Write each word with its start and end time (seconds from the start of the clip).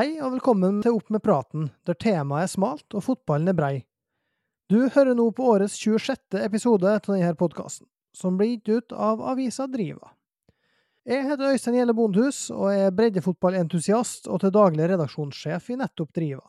Hei 0.00 0.14
og 0.24 0.30
velkommen 0.32 0.78
til 0.80 0.94
Opp 0.96 1.10
med 1.12 1.20
praten, 1.20 1.66
der 1.84 1.96
temaet 2.00 2.46
er 2.46 2.48
smalt 2.48 2.94
og 2.96 3.02
fotballen 3.04 3.50
er 3.50 3.56
brei. 3.58 3.72
Du 4.72 4.86
hører 4.94 5.12
nå 5.12 5.26
på 5.36 5.44
årets 5.52 5.74
26. 5.76 6.38
episode 6.40 6.88
av 6.88 7.02
denne 7.04 7.34
podkasten, 7.36 7.84
som 8.16 8.38
blir 8.38 8.54
gitt 8.54 8.70
ut 8.70 8.94
av 8.96 9.20
avisa 9.20 9.66
Driva. 9.68 10.14
Jeg 11.04 11.26
heter 11.26 11.52
Øystein 11.52 11.76
Gjelle 11.76 11.96
Bondhus 11.98 12.38
og 12.54 12.70
er 12.70 12.94
breddefotballentusiast 12.96 14.30
og 14.30 14.40
til 14.40 14.54
daglig 14.56 14.86
redaksjonssjef 14.94 15.68
i 15.68 15.76
nettopp 15.82 16.16
Driva. 16.16 16.46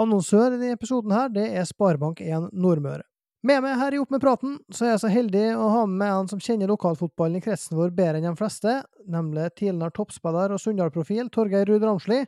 Annonsør 0.00 0.54
i 0.54 0.62
denne 0.62 0.78
episoden 0.78 1.12
her, 1.12 1.28
det 1.28 1.44
er 1.60 1.68
Sparebank1 1.68 2.48
Nordmøre. 2.56 3.04
Med 3.44 3.66
meg 3.66 3.76
her 3.82 3.98
i 3.98 4.00
Opp 4.00 4.16
med 4.16 4.24
praten, 4.24 4.56
så 4.72 4.86
er 4.86 4.94
jeg 4.94 5.04
så 5.04 5.12
heldig 5.12 5.44
å 5.60 5.68
ha 5.76 5.84
med 5.84 6.14
en 6.14 6.32
som 6.32 6.40
kjenner 6.40 6.72
lokalfotballen 6.72 7.36
i 7.36 7.44
kretsen 7.44 7.76
vår 7.76 7.92
bedre 8.00 8.22
enn 8.22 8.30
de 8.30 8.34
fleste, 8.40 8.80
nemlig 9.04 9.52
tidligere 9.60 9.92
toppspiller 10.00 10.56
og 10.56 10.64
Sunndal-profil 10.64 11.28
Torgeir 11.36 11.68
Ruud 11.68 11.84
Ramsli, 11.84 12.24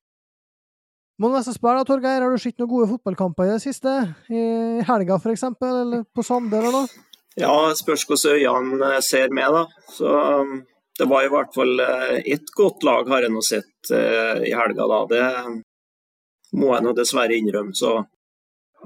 må 1.20 1.30
nesten 1.34 1.56
spørre, 1.56 1.84
Torgeir, 1.84 2.22
har 2.24 2.32
du 2.32 2.40
sett 2.40 2.58
noen 2.60 2.70
gode 2.70 2.88
fotballkamper 2.94 3.48
i 3.48 3.54
det 3.54 3.62
siste? 3.62 3.92
I 4.32 4.42
helga 4.88 5.18
f.eks., 5.20 5.46
eller 5.60 6.04
på 6.16 6.24
Sande 6.24 6.56
eller 6.56 6.76
noe? 6.78 7.06
Ja, 7.38 7.52
spørs 7.76 8.06
hvordan 8.08 8.40
øynene 8.40 9.02
ser 9.04 9.32
med, 9.32 9.52
da. 9.54 9.66
Så 9.92 10.08
um, 10.08 10.62
det 10.98 11.08
var 11.08 11.24
i 11.24 11.32
hvert 11.32 11.52
fall 11.54 11.80
eh, 11.80 12.16
ett 12.34 12.50
godt 12.56 12.84
lag 12.84 13.08
har 13.08 13.24
jeg 13.24 13.32
nå 13.32 13.42
sett 13.44 13.92
uh, 13.92 14.40
i 14.44 14.52
helga, 14.56 14.88
da. 14.90 15.02
Det 15.12 16.56
må 16.58 16.72
jeg 16.74 16.84
nå 16.84 16.96
dessverre 16.96 17.36
innrømme. 17.38 17.76
Så 17.76 17.94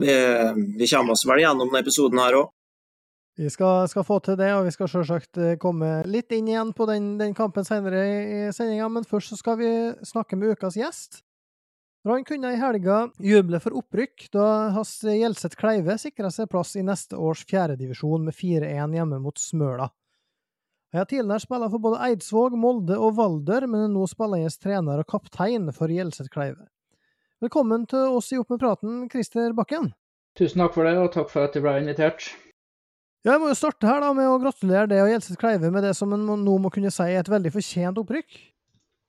vi, 0.03 0.13
vi 0.79 0.91
kommer 0.91 1.15
oss 1.15 1.25
vel 1.27 1.43
gjennom 1.43 1.71
denne 1.71 1.83
episoden 1.87 2.23
her 2.23 2.39
òg. 2.43 2.53
Vi 3.35 3.51
skal, 3.51 3.89
skal, 3.91 4.05
få 4.07 4.21
til 4.23 4.37
det, 4.39 4.53
og 4.55 4.69
vi 4.69 4.73
skal 4.75 4.91
selvsagt 4.91 5.41
eh, 5.43 5.57
komme 5.59 6.05
litt 6.07 6.31
inn 6.37 6.53
igjen 6.53 6.71
på 6.77 6.87
den, 6.87 7.17
den 7.19 7.35
kampen 7.35 7.67
senere 7.67 8.05
i 8.07 8.43
sendinga. 8.55 8.87
Men 8.95 9.07
først 9.09 9.33
så 9.33 9.39
skal 9.41 9.59
vi 9.59 9.71
snakke 10.07 10.39
med 10.39 10.55
ukas 10.55 10.79
gjest. 10.79 11.23
Han 12.05 12.25
kunne 12.25 12.53
i 12.53 12.57
helga 12.61 13.09
juble 13.17 13.57
for 13.65 13.79
opprykk, 13.81 14.27
da 14.35 14.47
hans 14.75 14.91
Gjelseth 15.09 15.57
Kleive 15.57 15.95
sikra 15.97 16.29
seg 16.29 16.51
plass 16.53 16.75
i 16.77 16.83
neste 16.85 17.17
års 17.17 17.47
fjerdedivisjon 17.49 18.27
med 18.27 18.37
4-1 18.37 18.93
hjemme 18.99 19.21
mot 19.25 19.41
Smøla. 19.41 19.89
Han 20.93 21.01
har 21.01 21.09
tidligere 21.09 21.41
spilt 21.41 21.73
for 21.73 21.83
både 21.87 22.03
Eidsvåg, 22.05 22.59
Molde 22.61 23.01
og 23.01 23.17
Valder, 23.17 23.65
men 23.65 23.87
er 23.87 23.91
nå 23.95 24.05
spillende 24.11 24.53
trener 24.61 25.01
og 25.01 25.09
kaptein 25.09 25.73
for 25.73 25.89
Gjelseth 25.89 26.29
Kleive. 26.29 26.69
Velkommen 27.41 27.89
til 27.89 28.13
oss 28.21 28.31
i 28.37 28.39
Opp 28.39 28.53
med 28.53 28.61
praten, 28.61 29.03
Christer 29.09 29.57
Bakken. 29.57 29.95
Tusen 30.37 30.61
takk 30.61 30.77
for 30.77 30.85
det, 30.85 30.95
og 31.01 31.11
takk 31.17 31.33
for 31.33 31.49
at 31.49 31.57
jeg 31.57 31.65
ble 31.65 31.79
invitert. 31.81 32.29
Ja, 33.25 33.33
Jeg 33.33 33.41
må 33.41 33.49
jo 33.49 33.57
starte 33.57 33.89
her 33.89 34.05
da 34.05 34.13
med 34.13 34.29
å 34.29 34.37
gratulere 34.45 34.93
deg 34.93 35.01
og 35.01 35.15
Gjelseth 35.15 35.41
Kleive 35.41 35.73
med 35.73 35.89
det 35.89 35.97
som 35.97 36.13
en 36.13 36.29
nå 36.29 36.61
må 36.61 36.69
kunne 36.69 36.93
si 36.93 37.09
er 37.09 37.25
et 37.25 37.33
veldig 37.33 37.57
fortjent 37.57 38.05
opprykk. 38.05 38.43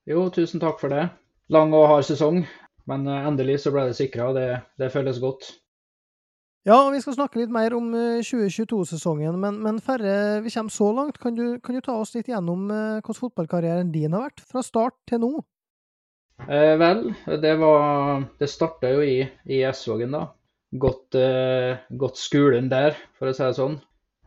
Jo, 0.07 0.29
tusen 0.31 0.63
takk 0.63 0.79
for 0.79 0.95
det. 0.95 1.09
Lang 1.51 1.75
og 1.75 1.89
hard 1.91 2.07
sesong. 2.07 2.45
Men 2.89 3.07
eh, 3.09 3.27
endelig 3.27 3.61
så 3.63 3.73
ble 3.73 3.87
det 3.89 3.97
sikra, 3.97 4.29
og 4.29 4.37
det, 4.37 4.49
det, 4.81 4.91
føles 4.93 5.21
godt. 5.23 5.49
Ja, 6.65 6.79
og 6.79 6.95
vi 6.95 7.01
skal 7.03 7.17
snakke 7.17 7.43
litt 7.43 7.53
mer 7.53 7.75
om 7.77 7.91
2022-sesongen, 8.25 9.37
men, 9.41 9.59
men 9.61 9.81
færre 9.85 10.41
vi 10.41 10.53
kommer 10.53 10.73
så 10.73 10.87
langt, 10.97 11.19
kan 11.21 11.37
du, 11.37 11.59
kan 11.61 11.77
du 11.77 11.83
ta 11.85 11.97
oss 12.01 12.15
litt 12.17 12.31
gjennom 12.31 12.71
eh, 12.73 13.01
hvordan 13.01 13.19
fotballkarrieren 13.19 13.91
din 13.93 14.15
har 14.17 14.25
vært, 14.27 14.45
fra 14.49 14.65
start 14.65 14.97
til 15.09 15.21
nå? 15.21 15.33
Eh, 16.49 16.73
vel, 16.81 17.13
det 17.39 17.53
var 17.61 18.25
Det 18.41 18.49
starta 18.51 18.89
jo 18.91 19.03
i, 19.05 19.19
i 19.45 19.61
Esvågen, 19.63 20.17
da. 20.17 20.25
Gått, 20.75 21.15
eh, 21.15 21.77
gått 21.95 22.17
skolen 22.19 22.67
der, 22.71 22.97
for 23.15 23.29
å 23.29 23.35
si 23.35 23.45
det 23.45 23.59
sånn. 23.59 23.77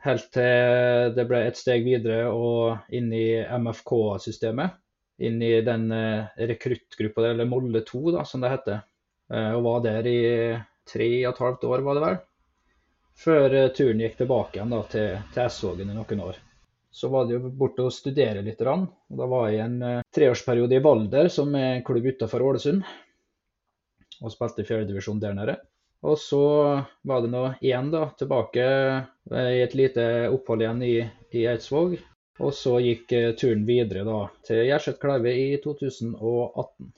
Helt 0.07 0.29
til 0.33 1.11
det 1.17 1.25
ble 1.27 1.43
et 1.49 1.59
steg 1.59 1.83
videre 1.85 2.31
og 2.31 2.95
inn 2.95 3.11
i 3.13 3.43
MFK-systemet 3.59 4.79
inn 5.19 5.43
i 5.43 5.61
den 5.61 5.93
eh, 5.93 6.25
rekruttgruppa, 6.37 7.29
eller 7.29 7.45
Molle 7.45 7.81
2, 7.81 8.11
da, 8.11 8.25
som 8.25 8.41
det 8.41 8.53
heter. 8.53 8.81
Eh, 9.33 9.53
og 9.53 9.63
var 9.63 9.81
der 9.87 10.07
i 10.07 10.19
tre 10.89 11.09
og 11.27 11.33
et 11.33 11.41
halvt 11.45 11.65
år, 11.69 11.85
var 11.87 11.99
det 11.99 12.05
vel. 12.05 12.19
Før 13.19 13.57
eh, 13.61 13.71
turen 13.75 14.05
gikk 14.05 14.21
tilbake 14.21 14.59
igjen 14.59 14.75
da, 14.75 14.83
til, 14.93 15.17
til 15.35 15.45
Essvågen 15.45 15.91
i 15.91 15.97
noen 15.97 16.23
år. 16.29 16.39
Så 16.91 17.11
var 17.13 17.27
det 17.27 17.37
jo 17.37 17.51
borte 17.51 17.85
å 17.85 17.93
studere 17.93 18.45
litt. 18.47 18.63
Og 18.63 19.19
da 19.19 19.27
var 19.29 19.51
jeg 19.51 19.59
i 19.59 19.65
en 19.65 20.05
treårsperiode 20.15 20.79
i 20.79 20.83
Valder, 20.83 21.29
som 21.31 21.53
er 21.55 21.77
en 21.77 21.85
klubb 21.87 22.07
utenfor 22.09 22.43
Ålesund. 22.43 22.87
Og 24.19 24.33
spilte 24.33 24.65
i 24.65 24.67
fjerdedivisjon 24.67 25.21
der 25.23 25.37
nede. 25.37 25.59
Og 26.09 26.17
så 26.19 26.41
var 27.07 27.23
det 27.23 27.31
nå 27.31 27.43
igjen 27.59 27.91
da, 27.93 28.07
tilbake 28.19 28.65
i 29.35 29.61
et 29.61 29.77
lite 29.79 30.07
opphold 30.33 30.65
igjen 30.65 30.83
i, 30.87 30.95
i 31.37 31.45
Eidsvåg. 31.51 31.99
Og 32.39 32.55
så 32.55 32.77
gikk 32.83 33.13
eh, 33.17 33.33
turen 33.39 33.65
videre 33.67 34.05
da 34.07 34.21
til 34.47 34.63
Gjerset 34.69 35.01
Kleive 35.03 35.35
i 35.35 35.51
2018. 35.65 36.93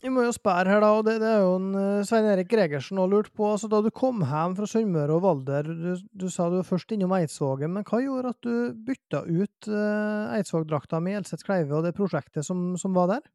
Vi 0.00 0.08
må 0.08 0.22
jo 0.24 0.32
spørre 0.32 0.72
her, 0.72 0.80
da, 0.80 0.90
og 0.96 1.04
det, 1.04 1.18
det 1.20 1.28
er 1.28 1.42
jo 1.44 1.56
en 1.58 1.72
uh, 1.76 2.04
Svein 2.08 2.28
Erik 2.30 2.48
Gregersen 2.48 3.00
òg 3.02 3.10
lurt 3.12 3.30
på. 3.36 3.50
altså 3.52 3.68
Da 3.68 3.82
du 3.84 3.90
kom 3.92 4.22
hjem 4.24 4.54
fra 4.56 4.68
Sunnmøre 4.68 5.18
og 5.18 5.24
Valder, 5.26 5.68
du, 5.68 5.90
du, 6.22 6.28
sa 6.32 6.48
du 6.48 6.56
var 6.56 6.68
først 6.68 6.94
innom 6.96 7.12
Eidsvågen, 7.18 7.74
men 7.74 7.84
hva 7.84 8.00
gjorde 8.00 8.32
at 8.32 8.46
du 8.46 8.54
bytta 8.86 9.26
ut 9.28 9.68
uh, 9.68 10.32
Eidsvåg-drakta 10.38 11.02
med 11.04 11.20
Elseth 11.20 11.44
Kleive 11.44 11.76
og 11.76 11.84
det 11.84 11.92
prosjektet 11.98 12.48
som, 12.48 12.72
som, 12.80 12.96
var 12.96 13.12
der? 13.12 13.28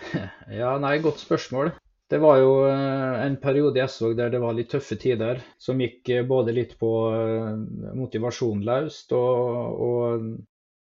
Ja, 0.60 0.74
nei, 0.82 0.98
godt 1.00 1.24
spørsmål. 1.24 1.72
Det 2.10 2.18
var 2.20 2.36
jo 2.42 2.52
uh, 2.66 3.16
en 3.24 3.40
periode 3.40 3.80
i 3.80 3.84
Eidsvåg 3.86 4.18
der 4.20 4.34
det 4.34 4.44
var 4.44 4.56
litt 4.58 4.68
tøffe 4.74 5.00
tider, 5.00 5.40
som 5.56 5.80
gikk 5.80 6.12
både 6.28 6.52
litt 6.52 6.76
på 6.80 6.92
motivasjon 7.96 8.60
løst 8.68 9.16
og, 9.16 9.80
og 9.88 10.30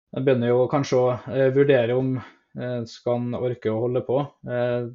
jeg 0.09 0.25
begynner 0.25 0.51
jo 0.51 0.65
kanskje 0.71 0.97
å 0.99 1.13
eh, 1.29 1.47
vurdere 1.53 1.95
om 1.97 2.15
eh, 2.17 2.81
skal 2.89 3.19
han 3.19 3.37
orke 3.37 3.71
å 3.71 3.81
holde 3.83 4.01
på. 4.07 4.23
Eh, 4.49 4.89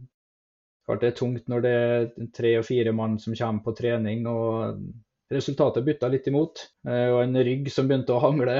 klart 0.84 1.04
det 1.04 1.12
er 1.12 1.19
tungt 1.20 1.50
når 1.50 1.64
det 1.64 1.75
er 1.78 2.06
tre 2.34 2.56
og 2.58 2.66
fire 2.66 2.94
mann 2.97 3.19
som 3.22 3.36
kommer 3.38 3.64
på 3.64 3.76
trening. 3.78 4.26
og 4.26 4.82
Resultatet 5.34 5.86
bytta 5.86 6.10
litt 6.12 6.26
imot. 6.28 6.60
Og 6.84 7.16
en 7.22 7.38
rygg 7.47 7.70
som 7.72 7.86
begynte 7.88 8.12
å 8.12 8.20
hangle 8.22 8.58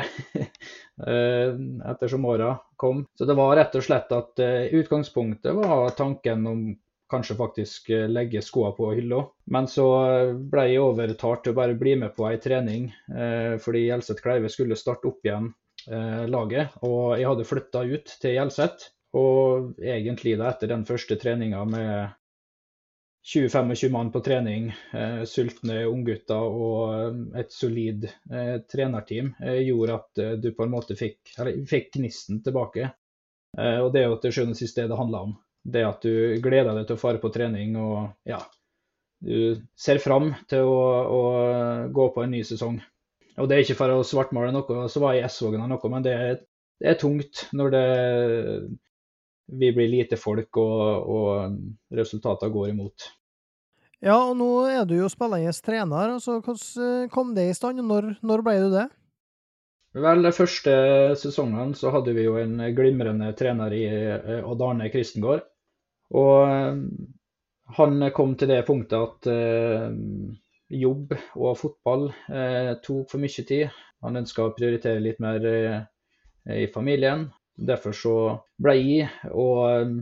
ettersom 1.93 2.25
åra 2.25 2.55
kom. 2.81 3.03
Så 3.15 3.29
det 3.29 3.37
var 3.37 3.53
rett 3.59 3.77
og 3.77 3.85
slett 3.85 4.15
at 4.17 4.41
utgangspunktet 4.73 5.53
var 5.55 5.93
tanken 5.95 6.49
om 6.49 6.63
kanskje 7.13 7.37
faktisk 7.37 7.93
legge 8.09 8.43
skoa 8.43 8.73
på 8.75 8.89
hylla. 8.97 9.21
Men 9.53 9.69
så 9.71 9.87
ble 10.51 10.65
jeg 10.71 10.83
overtalt 10.83 11.45
til 11.45 11.53
å 11.53 11.59
bare 11.61 11.77
bli 11.79 11.99
med 12.01 12.17
på 12.17 12.27
ei 12.31 12.41
trening, 12.43 12.89
fordi 13.61 13.85
Elseth 13.95 14.25
Kleive 14.25 14.51
skulle 14.51 14.81
starte 14.81 15.13
opp 15.13 15.21
igjen 15.29 15.53
laget. 15.87 16.75
Og 16.87 17.15
jeg 17.19 17.29
hadde 17.29 17.47
flytta 17.49 17.83
ut 17.85 18.13
til 18.23 18.37
Hjelset. 18.37 18.89
Og 19.15 19.79
egentlig 19.79 20.35
da 20.41 20.51
etter 20.51 20.71
den 20.73 20.87
første 20.89 21.17
treninga 21.21 21.61
med 21.69 22.15
20-25 23.25 23.91
mann 23.91 24.13
på 24.13 24.21
trening, 24.21 24.75
eh, 24.93 25.23
sultne 25.25 25.87
unggutter 25.89 26.43
og 26.45 26.81
eh, 26.95 27.39
et 27.41 27.53
solid 27.53 28.05
eh, 28.05 28.59
trenerteam, 28.69 29.31
eh, 29.41 29.63
gjorde 29.65 29.95
at 29.97 30.21
eh, 30.21 30.35
du 30.37 30.51
på 30.53 30.67
en 30.67 30.75
måte 30.75 30.97
fikk, 30.99 31.33
fikk 31.71 31.95
gnisten 31.97 32.43
tilbake. 32.45 32.91
Eh, 33.57 33.79
og 33.81 33.95
det 33.95 34.03
er 34.03 34.11
jo 34.11 34.19
til 34.21 34.35
sjuende 34.37 34.53
og 34.53 34.61
sist 34.61 34.77
det 34.77 34.91
det 34.91 35.01
handler 35.01 35.31
om. 35.31 35.33
Det 35.65 35.87
at 35.89 36.05
du 36.05 36.37
gleder 36.45 36.77
deg 36.77 36.85
til 36.91 36.99
å 36.99 37.01
fare 37.01 37.23
på 37.23 37.33
trening 37.33 37.79
og 37.81 38.11
ja, 38.29 38.43
du 39.25 39.63
ser 39.73 40.03
fram 40.05 40.35
til 40.51 40.69
å, 40.69 40.83
å 41.09 41.23
gå 41.97 42.11
på 42.13 42.27
en 42.27 42.35
ny 42.37 42.43
sesong. 42.45 42.77
Og 43.41 43.49
det 43.51 43.57
er 43.57 43.65
ikke 43.65 43.79
for 43.81 43.91
å 43.91 44.07
svartmale 44.07 44.53
noe, 44.55 44.87
så 44.91 45.03
var 45.03 45.17
jeg 45.17 45.25
i 45.25 45.31
S-vågen 45.31 45.65
noe, 45.67 45.91
men 45.91 46.05
det 46.07 46.15
er, 46.15 46.41
det 46.81 46.93
er, 46.93 46.99
tungt 47.01 47.47
når 47.57 47.75
det, 47.75 47.85
vi 49.59 49.71
blir 49.75 49.91
lite 49.91 50.19
folk 50.21 50.61
og, 50.63 51.11
og 51.17 51.97
resultatene 51.99 52.55
går 52.55 52.73
imot. 52.75 53.09
Ja, 54.05 54.19
og 54.21 54.37
nå 54.37 54.51
er 54.69 54.85
du 54.87 54.99
jo 54.99 55.09
spillende 55.09 55.55
trener. 55.65 56.13
altså 56.19 56.39
Hvordan 56.45 57.09
kom 57.13 57.33
det 57.35 57.49
i 57.49 57.57
stand, 57.57 57.81
og 57.81 57.89
når, 57.89 58.11
når 58.23 58.45
ble 58.45 58.59
du 58.61 58.69
det? 58.75 58.87
Vel, 59.95 60.25
de 60.27 60.33
første 60.35 60.73
sesongene 61.19 61.77
så 61.79 61.93
hadde 61.95 62.13
vi 62.17 62.27
jo 62.27 62.35
en 62.41 62.59
glimrende 62.75 63.31
trener 63.39 63.75
i 63.77 63.85
eh, 63.87 64.41
Odd 64.43 64.63
Arne 64.67 64.89
Kristengård. 64.91 65.45
Og 66.19 66.41
eh, 66.51 66.81
han 67.79 68.09
kom 68.17 68.35
til 68.37 68.51
det 68.51 68.65
punktet 68.67 68.99
at 68.99 69.29
eh, 69.31 69.87
jobb 70.75 71.15
og 71.35 71.59
fotball 71.59 72.09
eh, 72.11 72.75
tok 72.85 73.11
for 73.11 73.23
mye 73.23 73.47
tid. 73.49 73.69
Han 74.05 74.21
ønska 74.21 74.45
å 74.45 74.55
prioritere 74.57 75.03
litt 75.03 75.23
mer 75.25 75.47
eh, 75.49 75.79
i 76.65 76.67
familien. 76.73 77.29
Derfor 77.55 77.95
så 77.97 78.17
ble 78.61 78.75
jeg 78.81 79.09
og 79.31 79.61
eh, 79.71 79.95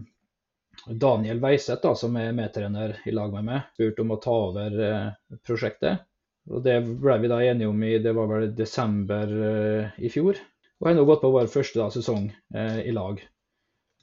Daniel 0.89 1.43
Weiseth, 1.43 1.83
da, 1.83 1.93
som 1.95 2.17
er 2.17 2.33
medtrener 2.35 2.97
i 3.07 3.13
lag 3.15 3.33
med 3.35 3.47
meg, 3.47 3.69
spurt 3.75 4.01
om 4.03 4.15
å 4.15 4.21
ta 4.23 4.39
over 4.49 4.81
eh, 4.89 5.37
prosjektet. 5.47 6.09
Og 6.51 6.65
Det 6.65 6.81
ble 6.83 7.19
vi 7.23 7.31
da 7.31 7.39
enige 7.45 7.71
om 7.71 7.85
i 7.87 7.99
det 8.03 8.15
var 8.17 8.31
vel 8.31 8.49
desember 8.57 9.37
eh, 9.49 10.01
i 10.03 10.11
fjor. 10.11 10.41
Og 10.81 10.89
har 10.89 10.97
nå 10.99 11.05
gått 11.07 11.23
på 11.23 11.31
vår 11.31 11.51
første 11.53 11.79
da, 11.79 11.87
sesong 11.95 12.27
eh, 12.55 12.81
i 12.89 12.95
lag. 12.95 13.21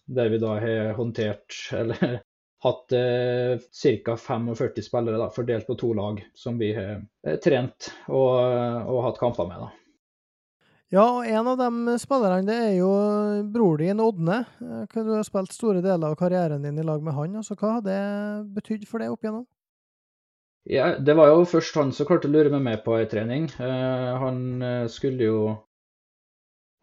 Der 0.08 0.32
vi 0.32 0.40
da 0.42 0.56
har 0.62 0.94
håndtert, 0.98 1.52
eller 1.82 2.22
hatt 2.64 2.96
eh, 2.96 3.60
ca. 4.04 4.16
45 4.18 4.84
spillere 4.84 5.20
da, 5.20 5.30
fordelt 5.32 5.68
på 5.68 5.78
to 5.80 5.94
lag 5.94 6.20
som 6.36 6.58
vi 6.60 6.74
har 6.76 6.98
eh, 7.26 7.38
trent 7.44 7.92
og, 8.08 8.34
og, 8.36 9.04
hatt 9.08 9.20
kamper 9.22 9.48
med. 9.48 9.62
da. 9.64 9.70
Ja, 10.90 11.06
og 11.06 11.28
en 11.30 11.48
av 11.52 11.60
de 11.60 11.96
spillerne 12.02 12.48
det 12.48 12.58
er 12.58 12.76
jo 12.80 12.90
bror 13.54 13.78
din, 13.78 14.02
Ådne. 14.02 14.42
Eh, 14.60 14.98
Du 14.98 15.14
har 15.14 15.24
spilt 15.28 15.54
store 15.56 15.84
deler 15.86 16.10
av 16.10 16.18
karrieren 16.20 16.66
din 16.66 16.80
i 16.80 16.84
lag 16.84 17.04
med 17.04 17.14
han. 17.14 17.40
altså 17.40 17.56
Hva 17.56 17.78
har 17.78 17.86
det 17.86 18.02
betydd 18.58 18.88
for 18.90 19.00
deg 19.00 19.14
opp 19.14 19.24
igjennom? 19.24 19.46
Ja, 20.70 21.00
det 21.00 21.16
var 21.16 21.32
jo 21.32 21.48
først 21.48 21.78
han 21.80 21.94
som 21.96 22.06
klarte 22.06 22.28
å 22.28 22.34
lure 22.34 22.52
meg 22.52 22.62
med 22.66 22.84
på 22.84 22.98
ei 23.00 23.08
trening. 23.10 23.48
Eh, 23.58 24.12
han 24.22 24.62
eh, 24.62 24.88
skulle 24.92 25.30
jo 25.30 25.40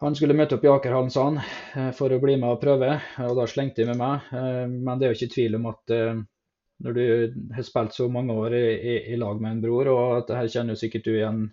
Han 0.05 0.13
skulle 0.17 0.37
møte 0.37 0.59
opp 0.59 0.65
i 0.67 0.69
Akerhallen, 0.69 1.11
sa 1.13 1.23
han, 1.31 1.39
eh, 1.75 1.91
for 1.97 2.13
å 2.13 2.21
bli 2.21 2.35
med 2.37 2.51
og 2.51 2.61
prøve. 2.61 2.99
Og 3.25 3.37
da 3.39 3.47
slengte 3.49 3.81
jeg 3.81 3.89
med 3.89 4.01
meg. 4.03 4.27
Eh, 4.29 4.65
men 4.69 4.99
det 4.99 5.07
er 5.07 5.15
jo 5.15 5.19
ikke 5.21 5.35
tvil 5.35 5.57
om 5.57 5.69
at 5.71 5.93
eh, 5.97 6.19
når 6.85 6.97
du 6.99 7.05
har 7.57 7.65
spilt 7.65 7.97
så 7.97 8.09
mange 8.13 8.37
år 8.37 8.59
i, 8.59 8.67
i, 8.77 8.97
i 9.15 9.17
lag 9.17 9.41
med 9.41 9.55
en 9.55 9.63
bror, 9.63 9.89
og 9.89 10.19
at 10.19 10.35
her 10.37 10.51
kjenner 10.53 10.77
jo 10.77 10.83
sikkert 10.83 11.07
du 11.09 11.15
igjen 11.15 11.47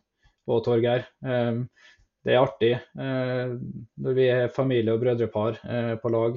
og 0.52 0.60
Torgeir. 0.66 1.06
Det 1.24 2.34
er 2.34 2.42
artig 2.42 2.74
når 2.92 4.18
vi 4.18 4.26
er 4.28 4.52
familie 4.52 4.92
og 4.92 5.00
brødrepar 5.00 5.62
på 6.04 6.12
lag 6.12 6.36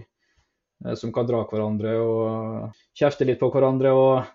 som 0.94 1.10
kan 1.10 1.26
dra 1.26 1.40
hverandre 1.50 1.96
og 1.98 2.78
kjefte 2.94 3.26
litt 3.26 3.42
på 3.42 3.50
hverandre 3.50 3.90
og 3.98 4.30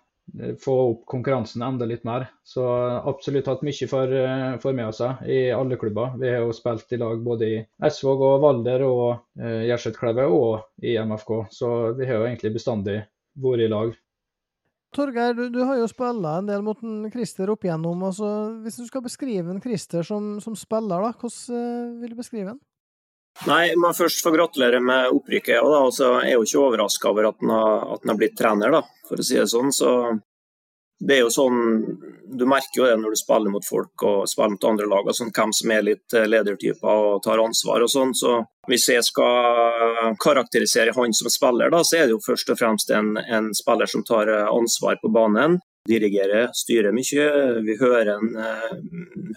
få 0.59 0.75
opp 0.91 1.05
konkurransen 1.09 1.63
enda 1.65 1.85
litt 1.85 2.03
mer. 2.07 2.27
Så 2.43 2.65
absolutt 3.09 3.49
hatt 3.51 3.63
mye 3.65 3.87
for, 3.89 4.13
eh, 4.15 4.57
for 4.63 4.77
med 4.77 4.95
seg 4.95 5.23
i 5.27 5.39
alle 5.55 5.77
klubber. 5.77 6.15
Vi 6.19 6.29
har 6.29 6.45
jo 6.45 6.53
spilt 6.55 6.91
i 6.91 6.99
lag 7.01 7.23
både 7.23 7.49
i 7.49 7.57
Esvåg 7.87 8.23
og 8.27 8.37
Valder 8.45 8.85
og 8.87 9.07
eh, 9.39 9.67
Gjersetkleve 9.69 10.27
og 10.31 10.85
i 10.85 10.95
MFK, 10.97 11.33
så 11.51 11.73
vi 11.97 12.07
har 12.07 12.21
jo 12.21 12.29
egentlig 12.29 12.55
bestandig 12.55 13.01
vært 13.41 13.67
i 13.67 13.69
lag. 13.71 13.93
Torgeir, 14.91 15.33
du, 15.33 15.45
du 15.49 15.61
har 15.63 15.77
jo 15.79 15.87
spilla 15.87 16.37
en 16.39 16.49
del 16.49 16.63
mot 16.65 16.81
en 16.83 17.05
Christer 17.11 17.47
opp 17.53 17.63
igjennom. 17.63 18.01
Altså, 18.03 18.27
hvis 18.63 18.81
du 18.81 18.87
skal 18.89 19.05
beskrive 19.05 19.53
en 19.53 19.61
Christer 19.63 20.03
som, 20.03 20.33
som 20.43 20.57
spiller, 20.59 20.99
da, 20.99 21.13
hvordan 21.15 21.61
eh, 21.61 21.93
vil 22.01 22.11
du 22.11 22.19
beskrive 22.19 22.53
han? 22.53 22.59
Nei, 23.47 23.61
jeg 23.71 23.77
må 23.81 23.89
først 23.97 24.21
få 24.21 24.33
gratulere 24.35 24.81
med 24.83 25.15
opprykket. 25.15 25.61
Da, 25.63 25.79
og 25.87 25.93
så 25.95 26.11
er 26.19 26.31
jeg 26.31 26.39
jo 26.39 26.47
ikke 26.47 26.65
overraska 26.65 27.09
over 27.09 27.31
at 27.31 27.39
han, 27.41 27.53
har, 27.55 27.87
at 27.95 28.03
han 28.03 28.13
har 28.13 28.19
blitt 28.19 28.35
trener, 28.37 28.75
da, 28.75 28.83
for 29.07 29.21
å 29.21 29.25
si 29.25 29.39
det 29.39 29.47
sånn. 29.49 29.71
Så 29.73 29.93
det 31.01 31.15
er 31.15 31.23
jo 31.23 31.31
sånn 31.33 31.55
Du 32.37 32.43
merker 32.45 32.77
jo 32.77 32.85
det 32.85 32.97
når 33.01 33.15
du 33.15 33.19
spiller 33.19 33.53
mot 33.53 33.65
folk 33.65 34.03
og 34.05 34.29
spiller 34.29 34.53
mot 34.53 34.67
andre 34.69 34.89
lag, 34.91 35.09
sånn, 35.17 35.33
hvem 35.33 35.53
som 35.55 35.73
er 35.73 35.87
litt 35.87 36.15
eh, 36.15 36.27
ledertyper 36.29 37.07
og 37.07 37.23
tar 37.25 37.41
ansvar 37.41 37.83
og 37.83 37.91
sånn. 37.91 38.13
Så 38.15 38.37
hvis 38.69 38.87
jeg 38.93 39.03
skal 39.07 40.13
karakterisere 40.21 40.93
han 40.95 41.17
som 41.17 41.33
spiller, 41.33 41.73
da, 41.73 41.81
så 41.83 41.97
er 41.97 42.07
det 42.07 42.15
jo 42.15 42.21
først 42.23 42.53
og 42.53 42.61
fremst 42.61 42.93
en, 42.95 43.15
en 43.19 43.49
spiller 43.57 43.89
som 43.89 44.05
tar 44.07 44.31
eh, 44.31 44.47
ansvar 44.47 45.01
på 45.01 45.11
banen. 45.11 45.59
Dirigerer, 45.89 46.51
styrer 46.53 46.93
mye. 46.93 47.23
Vi 47.65 47.75
hører, 47.79 48.11
en, 48.13 48.35
eh, 48.37 48.75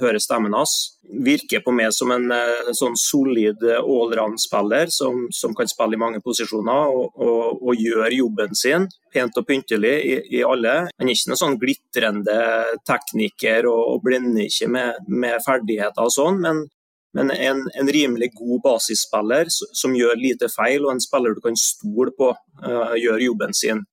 hører 0.00 0.20
stemmen 0.20 0.52
hans. 0.52 0.98
Virker 1.24 1.62
på 1.64 1.72
meg 1.72 1.92
som 1.96 2.12
en 2.12 2.30
eh, 2.36 2.68
sånn 2.76 2.98
solid 3.00 3.64
allround-spiller 3.78 4.92
som, 4.92 5.24
som 5.32 5.54
kan 5.56 5.70
spille 5.70 5.96
i 5.96 6.02
mange 6.02 6.20
posisjoner 6.20 6.92
og, 6.92 7.16
og, 7.16 7.64
og 7.64 7.80
gjør 7.80 8.12
jobben 8.12 8.52
sin 8.54 8.88
pent 9.14 9.40
og 9.40 9.48
pyntelig 9.48 9.94
i, 10.04 10.20
i 10.36 10.44
alle. 10.44 10.76
Han 10.98 11.08
er 11.08 11.16
ikke 11.16 11.32
noen 11.32 11.42
sånn 11.46 11.58
glitrende 11.62 12.38
tekniker 12.84 13.70
og, 13.70 13.82
og 13.94 14.04
blender 14.04 14.44
ikke 14.44 14.68
med, 14.68 15.08
med 15.08 15.40
ferdigheter 15.46 16.04
og 16.04 16.12
sånn, 16.12 16.42
men 16.44 16.66
men 17.14 17.30
en, 17.30 17.60
en, 17.78 17.88
rimelig 17.94 18.32
god 18.34 18.58
basisspiller 18.64 19.46
som 19.48 19.94
gjør 19.94 20.18
lite 20.18 20.48
feil, 20.50 20.82
og 20.82 20.96
en 20.96 21.02
spiller 21.02 21.36
du 21.36 21.38
kan 21.44 21.54
stole 21.54 22.10
på 22.18 22.32
uh, 22.34 22.94
gjør 22.98 23.22
jobben 23.22 23.54
sin 23.54 23.84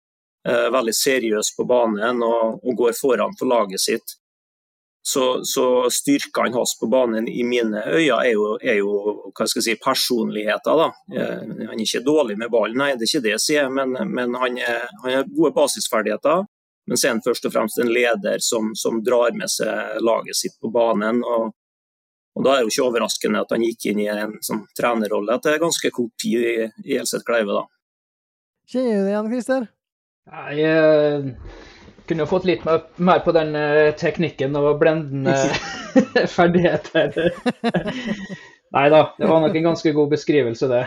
veldig 0.43 0.93
seriøs 0.95 1.51
på 1.53 1.67
banen 1.69 2.23
og, 2.25 2.59
og, 2.63 2.71
går 2.77 2.95
foran 2.97 3.35
for 3.38 3.49
laget 3.51 3.83
sitt. 3.83 4.15
Så, 5.03 5.41
så 5.45 5.89
styrkene 5.89 6.53
hans 6.53 6.75
på 6.79 6.88
banen 6.89 7.27
i 7.27 7.43
mine 7.43 7.81
øyne 7.89 8.19
er 8.21 8.31
jo, 8.35 8.47
er 8.61 8.75
jo 8.77 8.91
hva 9.33 9.47
skal 9.49 9.61
jeg 9.61 9.65
si, 9.65 9.77
personligheter. 9.81 10.77
Da. 10.77 10.89
Uh, 11.13 11.53
han 11.69 11.73
er 11.73 11.85
ikke 11.85 12.03
dårlig 12.05 12.38
med 12.38 12.51
ballen, 12.53 12.77
nei, 12.77 12.91
det 12.93 13.07
er 13.07 13.09
ikke 13.09 13.25
det 13.25 13.33
jeg 13.35 13.45
sier, 13.45 13.71
men, 13.73 13.97
men 14.13 14.38
han, 14.38 14.59
er, 14.61 14.85
han 15.01 15.17
har 15.17 15.31
gode 15.31 15.55
basisferdigheter. 15.57 16.45
Men 16.89 16.97
så 16.97 17.07
er 17.07 17.15
han 17.15 17.23
først 17.25 17.45
og 17.49 17.53
fremst 17.53 17.81
en 17.81 17.89
leder 17.93 18.41
som, 18.45 18.73
som 18.77 19.01
drar 19.05 19.33
med 19.38 19.49
seg 19.49 20.01
laget 20.05 20.38
sitt 20.38 20.57
på 20.61 20.69
banen. 20.73 21.21
og 21.25 21.51
og 22.31 22.45
Da 22.45 22.53
er 22.53 22.61
det 22.61 22.69
jo 22.69 22.71
ikke 22.71 22.88
overraskende 22.88 23.43
at 23.43 23.51
han 23.51 23.63
gikk 23.65 23.89
inn 23.91 24.01
i 24.05 24.07
en 24.11 24.38
sånn 24.45 24.63
trenerrolle 24.77 25.35
etter 25.35 25.59
ganske 25.59 25.91
kort 25.91 26.13
tid 26.21 26.39
i, 26.39 26.55
i 26.88 26.97
Elset 27.01 27.25
Kleive. 27.27 27.65
Kjenner 28.71 29.01
du 29.01 29.03
det 29.03 29.11
igjen, 29.11 29.31
Christer? 29.33 29.67
Jeg 30.29 30.62
eh, 30.69 31.23
kunne 32.06 32.23
jo 32.25 32.29
fått 32.29 32.45
litt 32.45 32.65
mer, 32.68 32.83
mer 33.01 33.21
på 33.25 33.33
den 33.33 33.56
eh, 33.57 33.89
teknikken 33.97 34.56
og 34.59 34.77
blendende 34.81 35.33
ferdigheter. 36.35 37.31
Nei 38.75 38.83
da, 38.94 39.01
det 39.18 39.27
var 39.27 39.41
nok 39.44 39.56
en 39.57 39.71
ganske 39.71 39.94
god 39.95 40.12
beskrivelse, 40.13 40.69
det. 40.71 40.85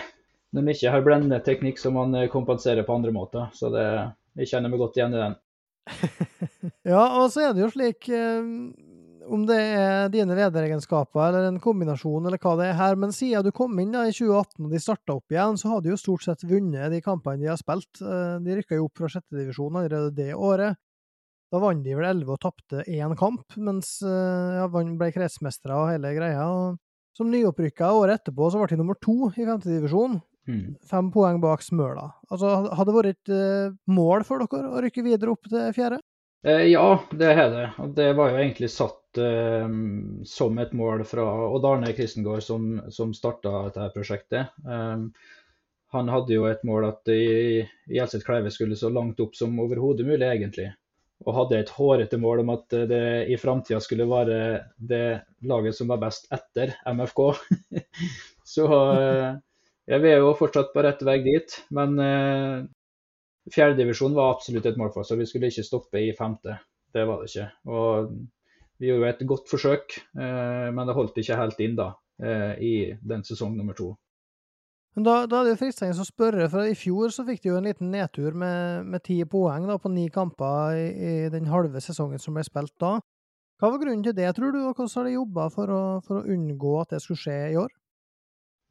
Når 0.54 0.62
man 0.62 0.74
ikke 0.76 0.92
har 0.94 1.02
blendende 1.04 1.40
teknikk, 1.44 1.82
så 1.82 1.90
man 1.94 2.14
eh, 2.14 2.30
kompenserer 2.30 2.86
på 2.86 2.94
andre 2.94 3.14
måter. 3.14 3.50
Så 3.58 3.72
det, 3.74 3.84
jeg 4.38 4.52
kjenner 4.52 4.70
meg 4.70 4.84
godt 4.84 5.00
igjen 5.00 5.18
i 5.18 5.22
den. 5.24 5.36
ja, 6.94 7.02
og 7.02 7.26
så 7.34 7.48
er 7.48 7.56
det 7.56 7.64
jo 7.66 7.72
slik 7.74 8.08
om 9.32 9.44
det 9.48 9.56
er 9.56 10.10
dine 10.12 10.36
lederegenskaper 10.36 11.28
eller 11.28 11.48
en 11.48 11.60
kombinasjon 11.62 12.26
eller 12.26 12.40
hva 12.42 12.54
det 12.60 12.68
er 12.70 12.78
her, 12.78 12.96
men 13.00 13.14
siden 13.14 13.46
du 13.46 13.50
kom 13.54 13.78
inn 13.80 13.94
da 13.94 14.04
i 14.08 14.12
2018 14.14 14.66
og 14.66 14.72
de 14.72 14.80
starta 14.82 15.16
opp 15.16 15.34
igjen, 15.34 15.58
så 15.60 15.72
har 15.72 15.84
de 15.84 15.92
jo 15.92 16.00
stort 16.00 16.26
sett 16.26 16.44
vunnet 16.48 16.92
de 16.92 17.00
kampene 17.04 17.42
de 17.42 17.50
har 17.50 17.60
spilt. 17.60 18.00
De 18.00 18.58
rykka 18.58 18.78
jo 18.78 18.88
opp 18.88 19.00
fra 19.00 19.10
sjettedivisjon 19.12 19.80
allerede 19.80 20.14
det 20.16 20.30
året. 20.34 20.80
Da 21.52 21.60
vant 21.62 21.84
de 21.84 21.94
vel 21.94 22.08
elleve 22.08 22.34
og 22.34 22.42
tapte 22.42 22.82
én 22.90 23.14
kamp, 23.18 23.44
mens 23.56 23.96
ja, 24.02 24.66
ble 24.72 25.10
kretsmestere 25.14 25.76
og 25.78 25.92
hele 25.92 26.14
greia. 26.16 26.46
Som 27.14 27.30
nyopprykka 27.30 27.92
året 27.94 28.22
etterpå 28.22 28.48
så 28.50 28.62
ble 28.62 28.72
de 28.72 28.80
nummer 28.80 28.98
to 28.98 29.30
i 29.30 29.46
femtedivisjon. 29.46 30.18
Mm. 30.50 30.74
Fem 30.84 31.12
poeng 31.14 31.38
bak 31.40 31.62
Smøla. 31.64 32.08
Altså, 32.28 32.56
hadde 32.74 32.90
det 32.90 32.96
vært 32.98 33.14
et 33.14 33.78
mål 33.86 34.26
for 34.26 34.42
dere 34.42 34.72
å 34.74 34.82
rykke 34.84 35.06
videre 35.06 35.32
opp 35.32 35.46
til 35.48 35.70
fjerde? 35.76 36.02
Eh, 36.44 36.66
ja, 36.72 37.00
det 37.10 37.32
har 37.34 37.50
det. 37.50 37.68
Og 37.80 37.94
det 37.96 38.10
var 38.18 38.32
jo 38.32 38.40
egentlig 38.42 38.68
satt 38.72 39.00
eh, 39.00 39.03
som 39.16 40.58
et 40.58 40.72
mål 40.76 41.04
fra 41.08 41.24
Odd 41.46 41.66
Arne 41.68 41.92
Kristengård, 41.96 42.42
som, 42.42 42.68
som 42.90 43.14
starta 43.14 43.52
dette 43.68 43.88
prosjektet. 43.94 44.54
Um, 44.66 45.10
han 45.94 46.10
hadde 46.10 46.34
jo 46.34 46.46
et 46.50 46.64
mål 46.66 46.88
at 46.88 47.10
Gjelseth 47.10 48.26
Kleive 48.26 48.50
skulle 48.50 48.74
så 48.78 48.90
langt 48.90 49.20
opp 49.22 49.36
som 49.38 49.54
overhodet 49.62 50.06
mulig, 50.08 50.26
egentlig. 50.26 50.72
Og 51.22 51.36
hadde 51.36 51.60
et 51.62 51.70
hårete 51.76 52.18
mål 52.18 52.42
om 52.42 52.50
at 52.56 52.74
det 52.90 53.04
i 53.30 53.38
framtida 53.38 53.78
skulle 53.80 54.08
være 54.10 54.38
det 54.74 55.06
laget 55.46 55.78
som 55.78 55.92
var 55.92 56.02
best 56.02 56.26
etter 56.34 56.74
MFK. 56.90 57.22
så 58.56 58.66
ja, 59.86 59.98
vi 60.00 60.10
er 60.10 60.22
jo 60.22 60.32
fortsatt 60.38 60.72
på 60.72 60.84
rett 60.84 61.02
vei 61.04 61.18
dit. 61.24 61.56
Men 61.76 61.98
eh, 62.00 62.64
Fjerdedivisjon 63.52 64.16
var 64.16 64.32
absolutt 64.32 64.66
et 64.70 64.78
mål 64.80 64.92
for 64.94 65.04
oss, 65.04 65.12
og 65.12 65.20
vi 65.20 65.28
skulle 65.28 65.50
ikke 65.52 65.66
stoppe 65.66 66.00
i 66.00 66.14
femte. 66.16 66.56
Det 66.94 67.04
var 67.08 67.20
det 67.20 67.30
ikke. 67.30 67.48
Og 67.68 68.14
vi 68.84 68.92
gjorde 68.92 69.12
et 69.14 69.26
godt 69.28 69.50
forsøk, 69.50 69.98
eh, 70.20 70.70
men 70.74 70.88
det 70.88 70.96
holdt 70.96 71.20
ikke 71.20 71.38
helt 71.40 71.60
inn 71.64 71.76
da, 71.78 71.92
eh, 72.20 72.52
i 72.60 72.74
den 73.00 73.24
sesong 73.24 73.56
nummer 73.56 73.76
to. 73.76 73.94
Men 74.94 75.06
da, 75.08 75.14
da 75.26 75.40
er 75.40 75.50
det 75.50 75.58
fristende 75.58 75.96
å 75.98 76.06
spørre, 76.06 76.46
for 76.52 76.68
i 76.70 76.76
fjor 76.78 77.10
så 77.10 77.24
fikk 77.26 77.42
de 77.42 77.50
jo 77.50 77.56
en 77.58 77.66
liten 77.66 77.90
nedtur 77.90 78.36
med 78.38 79.02
ti 79.02 79.16
poeng 79.26 79.66
da, 79.66 79.78
på 79.82 79.90
ni 79.90 80.06
kamper 80.12 80.76
i, 80.78 80.84
i, 80.92 81.14
den 81.34 81.50
halve 81.50 81.82
sesongen 81.82 82.22
som 82.22 82.36
ble 82.36 82.44
spilt 82.46 82.76
da. 82.78 83.00
Hva 83.58 83.72
var 83.72 83.80
grunnen 83.82 84.04
til 84.06 84.14
det, 84.14 84.28
tror 84.36 84.54
du, 84.54 84.60
og 84.62 84.76
hvordan 84.76 84.92
har 84.94 85.08
de 85.08 85.16
jobba 85.16 85.48
for, 85.50 85.72
for, 86.06 86.20
å 86.20 86.36
unngå 86.36 86.76
at 86.82 86.94
det 86.94 87.02
skulle 87.02 87.22
skje 87.24 87.38
i 87.54 87.58
år? 87.58 87.74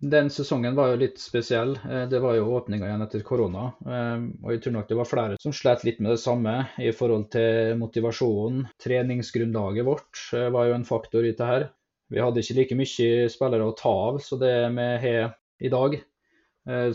Den 0.03 0.27
sesongen 0.29 0.75
var 0.75 0.89
jo 0.91 0.97
litt 0.99 1.19
spesiell. 1.21 1.77
Eh, 1.89 2.03
det 2.11 2.19
var 2.19 2.35
jo 2.35 2.49
åpninga 2.57 2.89
igjen 2.89 3.03
etter 3.05 3.21
korona. 3.23 3.69
Eh, 3.87 4.25
og 4.43 4.49
jeg 4.51 4.63
tror 4.63 4.73
nok 4.75 4.87
det 4.89 4.97
var 4.99 5.07
flere 5.07 5.37
som 5.39 5.53
slet 5.55 5.85
litt 5.87 6.01
med 6.03 6.11
det 6.11 6.19
samme 6.19 6.55
i 6.83 6.89
forhold 6.91 7.29
til 7.31 7.77
motivasjonen. 7.79 8.65
Treningsgrunnlaget 8.83 9.87
vårt 9.87 10.25
eh, 10.35 10.49
var 10.51 10.67
jo 10.67 10.75
en 10.75 10.87
faktor 10.87 11.23
i 11.23 11.31
dette 11.31 11.47
her. 11.47 11.69
Vi 12.11 12.19
hadde 12.19 12.43
ikke 12.43 12.57
like 12.57 12.77
mye 12.81 13.29
spillere 13.31 13.69
å 13.69 13.75
ta 13.79 13.93
av 14.09 14.19
så 14.21 14.37
det 14.41 14.51
vi 14.75 14.87
har 15.05 15.31
i 15.63 15.71
dag. 15.71 15.95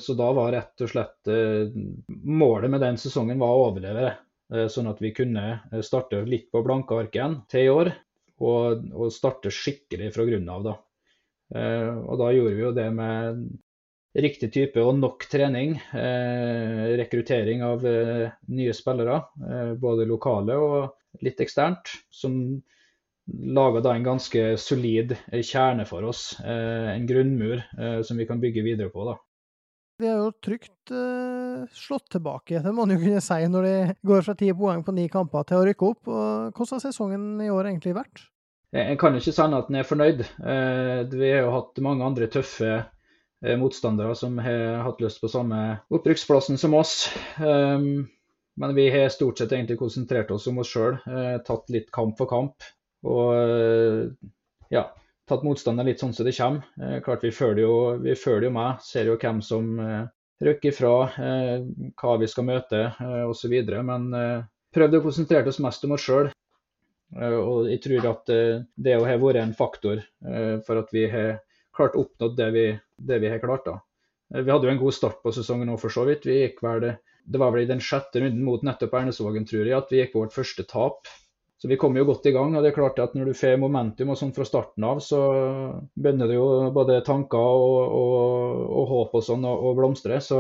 Så 0.01 0.15
da 0.17 0.27
var 0.33 0.53
rett 0.55 0.85
og 0.85 0.89
slett 0.89 1.29
målet 2.09 2.71
med 2.71 2.81
den 2.81 2.97
sesongen 3.01 3.41
var 3.41 3.57
å 3.57 3.65
overleve. 3.67 4.13
Sånn 4.71 4.87
at 4.89 5.03
vi 5.03 5.11
kunne 5.17 5.59
starte 5.85 6.23
litt 6.29 6.47
på 6.55 6.63
blanke 6.65 6.97
ark 7.03 7.19
igjen 7.19 7.35
til 7.51 7.67
i 7.67 7.73
år. 7.73 7.91
Og, 8.39 8.87
og 8.95 9.11
starte 9.13 9.51
skikkelig 9.53 10.13
fra 10.15 10.29
grunnen 10.29 10.53
av, 10.55 10.63
da. 10.69 10.77
Eh, 11.55 11.91
og 12.05 12.21
da 12.21 12.31
gjorde 12.35 12.55
vi 12.57 12.65
jo 12.65 12.75
det 12.77 12.89
med 12.95 13.45
riktig 14.19 14.51
type 14.55 14.83
og 14.83 14.97
nok 14.99 15.29
trening. 15.31 15.77
Eh, 15.97 16.97
rekruttering 17.01 17.63
av 17.67 17.87
eh, 17.87 18.27
nye 18.55 18.75
spillere, 18.77 19.21
både 19.81 20.09
lokale 20.09 20.59
og 20.59 21.23
litt 21.25 21.41
eksternt. 21.45 21.95
Som 22.11 22.59
laga 23.29 23.83
da 23.85 23.95
en 23.95 24.07
ganske 24.07 24.51
solid 24.61 25.13
kjerne 25.29 25.85
for 25.89 26.07
oss. 26.09 26.31
En 26.41 27.05
grunnmur 27.05 27.61
som 28.01 28.17
vi 28.17 28.25
kan 28.25 28.41
bygge 28.41 28.65
videre 28.65 28.89
på. 28.89 29.05
da. 29.05 29.19
De 29.99 30.07
har 30.07 30.21
jo 30.23 30.31
trygt 30.41 30.93
uh, 30.95 31.67
slått 31.75 32.07
tilbake, 32.15 32.61
det 32.63 32.71
må 32.71 32.85
man 32.87 32.95
jo 32.95 33.01
kunne 33.03 33.23
si, 33.25 33.39
når 33.51 33.65
de 33.67 33.95
går 34.07 34.23
fra 34.25 34.35
ti 34.39 34.53
poeng 34.55 34.85
på 34.87 34.95
ni 34.95 35.09
kamper 35.11 35.45
til 35.49 35.59
å 35.59 35.65
rykke 35.67 35.89
opp. 35.89 36.07
Og 36.07 36.53
hvordan 36.55 36.77
har 36.77 36.85
sesongen 36.85 37.25
i 37.43 37.51
år 37.51 37.73
egentlig 37.73 37.97
vært? 37.99 38.23
Jeg 38.77 38.99
kan 39.01 39.15
jo 39.15 39.23
ikke 39.23 39.33
sende 39.33 39.59
at 39.63 39.71
en 39.71 39.79
er 39.81 39.87
fornøyd. 39.89 40.19
Vi 41.15 41.29
har 41.33 41.47
jo 41.47 41.55
hatt 41.55 41.81
mange 41.81 42.05
andre 42.05 42.27
tøffe 42.29 42.83
motstandere 43.57 44.13
som 44.19 44.37
har 44.45 44.83
hatt 44.85 45.01
lyst 45.01 45.23
på 45.23 45.31
samme 45.33 45.79
opprykksplassen 45.95 46.61
som 46.61 46.77
oss. 46.77 47.09
Men 47.39 48.75
vi 48.77 48.91
har 48.93 49.09
stort 49.15 49.41
sett 49.41 49.55
egentlig 49.57 49.79
konsentrert 49.81 50.35
oss 50.37 50.51
om 50.53 50.61
oss 50.61 50.75
sjøl, 50.75 50.99
tatt 51.49 51.73
litt 51.73 51.89
kamp 51.97 52.21
for 52.21 52.29
kamp. 52.29 52.69
Og 53.09 53.33
ja, 54.69 54.85
tatt 55.29 55.45
motstanderen 55.45 55.89
litt 55.89 56.03
sånn 56.03 56.15
som 56.17 56.27
det 56.27 56.37
kommer. 56.37 56.65
Eh, 56.81 57.01
klart 57.05 57.25
Vi 57.25 57.33
følger 57.35 57.65
jo, 57.65 57.75
vi 58.03 58.17
følger 58.17 58.49
jo 58.49 58.55
med, 58.57 58.83
ser 58.85 59.11
jo 59.11 59.19
hvem 59.21 59.43
som 59.45 59.71
eh, 59.81 60.05
rykker 60.45 60.73
ifra, 60.73 60.95
eh, 61.29 61.57
hva 62.01 62.17
vi 62.21 62.29
skal 62.31 62.49
møte 62.49 62.83
eh, 62.89 63.25
osv. 63.29 63.55
Men 63.85 64.09
eh, 64.17 64.43
prøvde 64.75 65.01
å 65.01 65.07
konsentrere 65.07 65.53
oss 65.53 65.63
mest 65.65 65.85
om 65.85 65.97
oss 65.97 66.07
sjøl. 66.07 66.33
Eh, 67.17 67.37
og 67.39 67.69
jeg 67.71 67.83
tror 67.85 68.09
at 68.13 68.33
eh, 68.35 68.65
det 68.77 68.97
har 68.99 69.21
vært 69.23 69.43
en 69.43 69.55
faktor 69.57 70.01
eh, 70.01 70.57
for 70.65 70.83
at 70.83 70.91
vi 70.95 71.07
har 71.11 71.39
klart 71.77 71.97
oppnådd 71.99 72.35
det 72.39 72.49
vi, 72.55 72.65
det 72.97 73.21
vi 73.23 73.31
har 73.33 73.43
klart. 73.43 73.69
da. 73.69 73.79
Vi 74.29 74.51
hadde 74.51 74.69
jo 74.69 74.75
en 74.75 74.83
god 74.83 74.95
start 74.97 75.23
på 75.25 75.33
sesongen 75.33 75.71
òg, 75.73 75.81
for 75.81 75.95
så 75.95 76.05
vidt. 76.09 76.27
Vi 76.29 76.43
gikk 76.43 76.61
vel, 76.65 76.91
det 77.25 77.41
var 77.41 77.55
vel 77.55 77.65
i 77.65 77.71
den 77.71 77.81
sjette 77.81 78.21
runden 78.21 78.45
mot 78.45 78.65
nettopp 78.67 78.99
Ernesvågen, 78.99 79.47
tror 79.49 79.65
jeg, 79.65 79.77
at 79.77 79.93
vi 79.93 80.03
gikk 80.03 80.13
på 80.13 80.25
vårt 80.27 80.37
første 80.37 80.67
tap. 80.69 81.09
Så 81.59 81.67
vi 81.71 81.79
kom 81.81 81.97
jo 81.99 82.05
godt 82.07 82.27
i 82.29 82.33
gang. 82.35 82.53
og 82.55 82.63
det 82.63 82.71
er 82.71 82.77
klart 82.77 83.01
at 83.03 83.17
Når 83.17 83.31
du 83.31 83.35
får 83.35 83.57
momentum 83.59 84.13
og 84.13 84.19
sånn 84.21 84.35
fra 84.37 84.45
starten 84.47 84.85
av, 84.87 85.01
så 85.03 85.21
begynner 85.97 86.29
det 86.31 86.37
jo 86.37 86.69
både 86.75 87.01
tanker 87.07 87.39
og, 87.39 87.95
og, 87.99 88.61
og 88.69 88.93
håp 88.93 89.17
og 89.19 89.25
sånn 89.27 89.47
å 89.49 89.73
blomstre. 89.75 90.21
Så 90.23 90.39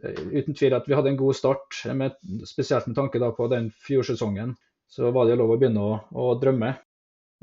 uten 0.00 0.56
tvil 0.56 0.78
at 0.78 0.88
vi 0.88 0.96
hadde 0.96 1.12
en 1.12 1.20
god 1.20 1.36
start, 1.36 1.82
med, 1.92 2.16
spesielt 2.48 2.86
med 2.88 2.96
tanke 2.96 3.20
på 3.36 3.50
den 3.52 3.68
fjorsesongen. 3.84 4.54
Så 4.94 5.10
var 5.10 5.26
det 5.26 5.34
jo 5.34 5.42
lov 5.42 5.54
å 5.54 5.58
begynne 5.58 5.82
å, 5.82 5.94
å 6.22 6.34
drømme. 6.38 6.74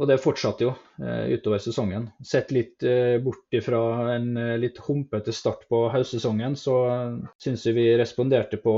Og 0.01 0.07
det 0.09 0.21
fortsatte 0.23 0.63
jo 0.63 0.71
eh, 1.03 1.33
utover 1.35 1.59
sesongen. 1.61 2.07
Sett 2.25 2.53
litt 2.55 2.81
eh, 2.87 3.19
bort 3.21 3.53
ifra 3.53 3.81
en 4.15 4.31
eh, 4.39 4.55
litt 4.61 4.79
humpete 4.87 5.33
start 5.35 5.67
på 5.69 5.83
høstsesongen, 5.93 6.55
så 6.57 6.77
eh, 6.89 7.17
syns 7.43 7.67
vi 7.75 7.89
responderte, 7.99 8.57
på, 8.63 8.73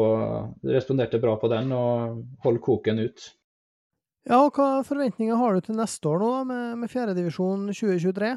responderte 0.67 1.21
bra 1.23 1.37
på 1.39 1.51
den 1.53 1.71
og 1.77 2.23
holdt 2.43 2.63
koken 2.65 3.03
ut. 3.05 3.29
Ja, 4.27 4.41
og 4.41 4.57
Hva 4.57 4.81
forventninger 4.87 5.37
har 5.37 5.55
du 5.55 5.63
til 5.63 5.77
neste 5.77 6.09
år 6.09 6.19
nå, 6.23 6.31
med, 6.49 6.65
med 6.81 6.91
fjerdedivisjon 6.91 7.69
2023? 7.69 8.33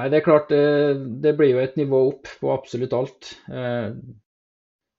Nei, 0.00 0.08
Det 0.08 0.18
er 0.18 0.26
klart, 0.26 0.50
det, 0.52 0.60
eh, 0.60 1.06
det, 1.24 1.36
blir 1.38 1.54
jo 1.54 1.62
et 1.62 1.78
nivå 1.80 2.02
opp 2.10 2.34
på 2.42 2.52
absolutt 2.52 2.98
alt. 2.98 3.34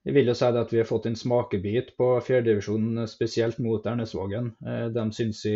Eh, 0.04 0.10
jeg 0.10 0.16
vil 0.18 0.28
jo 0.32 0.36
si 0.36 0.46
at 0.46 0.74
vi 0.74 0.82
har 0.82 0.90
fått 0.90 1.08
en 1.08 1.16
smakebit 1.16 1.94
på 1.98 2.10
fjerdedivisjonen, 2.28 3.08
spesielt 3.08 3.60
mot 3.64 3.86
Ernesvågen. 3.86 4.52
Eh, 4.66 4.86
de 4.94 5.06
syns 5.16 5.46
vi 5.46 5.56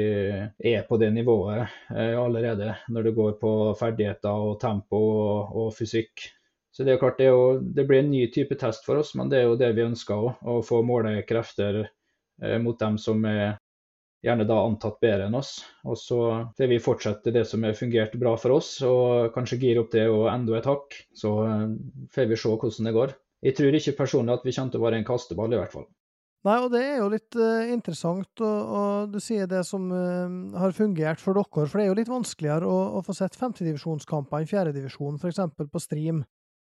er 0.72 0.88
på 0.88 0.98
det 0.98 1.12
nivået 1.14 1.68
allerede, 1.92 2.76
når 2.90 3.04
det 3.04 3.16
går 3.20 3.38
på 3.42 3.54
ferdigheter 3.80 4.48
og 4.50 4.60
tempo 4.62 4.98
og, 4.98 5.56
og 5.56 5.70
fysikk. 5.76 6.32
Så 6.72 6.84
Det 6.84 6.92
er 6.92 6.98
jo 6.98 7.04
klart, 7.06 7.18
det, 7.18 7.26
er 7.26 7.34
jo, 7.34 7.60
det, 7.60 7.88
blir 7.88 8.04
en 8.04 8.12
ny 8.12 8.28
type 8.32 8.56
test 8.56 8.86
for 8.86 9.02
oss, 9.02 9.16
men 9.16 9.30
det 9.30 9.40
er 9.40 9.48
jo 9.48 9.58
det 9.58 9.72
vi 9.74 9.88
ønsker 9.88 10.14
òg. 10.16 10.44
Å 10.46 10.62
få 10.62 10.84
måle 10.86 11.24
krefter 11.26 11.88
mot 12.62 12.78
dem 12.78 13.00
som 13.02 13.24
er 13.26 13.58
gjerne 14.26 14.48
da 14.50 14.58
antatt 14.66 15.00
bedre 15.04 15.28
enn 15.28 15.38
oss. 15.38 15.58
Og 15.88 15.98
så 16.00 16.20
får 16.58 16.72
vi 16.72 16.82
fortsette 16.84 17.34
det 17.34 17.46
som 17.50 17.64
har 17.66 17.78
fungert 17.78 18.16
bra 18.20 18.36
for 18.40 18.58
oss, 18.58 18.76
og 18.86 19.32
kanskje 19.36 19.60
gire 19.62 19.84
opp 19.84 19.94
det 19.94 20.08
og 20.12 20.28
enda 20.32 20.58
et 20.58 20.70
hakk. 20.70 21.00
Så 21.16 21.34
eh, 21.46 21.66
får 22.14 22.30
vi 22.32 22.40
se 22.40 22.54
hvordan 22.54 22.90
det 22.90 22.98
går. 22.98 23.16
Jeg 23.46 23.58
tror 23.58 23.76
ikke 23.78 23.98
personlig 24.00 24.34
at 24.34 24.46
vi 24.48 24.54
kommer 24.56 24.74
til 24.74 24.82
å 24.82 24.86
være 24.88 25.00
en 25.02 25.08
kasteball, 25.08 25.54
i 25.54 25.60
hvert 25.60 25.76
fall. 25.76 25.88
Nei, 26.46 26.56
og 26.64 26.70
det 26.72 26.80
er 26.86 27.00
jo 27.02 27.10
litt 27.12 27.36
uh, 27.36 27.68
interessant, 27.74 28.30
og, 28.46 28.72
og, 28.78 29.12
du 29.12 29.20
sier 29.24 29.50
det 29.50 29.64
som 29.68 29.90
uh, 29.92 30.56
har 30.62 30.76
fungert 30.76 31.22
for 31.22 31.36
dere. 31.36 31.66
For 31.66 31.80
det 31.80 31.88
er 31.88 31.92
jo 31.92 31.98
litt 31.98 32.12
vanskeligere 32.12 32.70
å, 32.70 32.78
å 33.00 33.04
få 33.04 33.16
sett 33.18 33.36
femtedivisjonskamper 33.40 34.40
enn 34.40 34.50
fjerdedivisjon, 34.50 35.20
f.eks. 35.20 35.42
på 35.58 35.84
stream, 35.84 36.24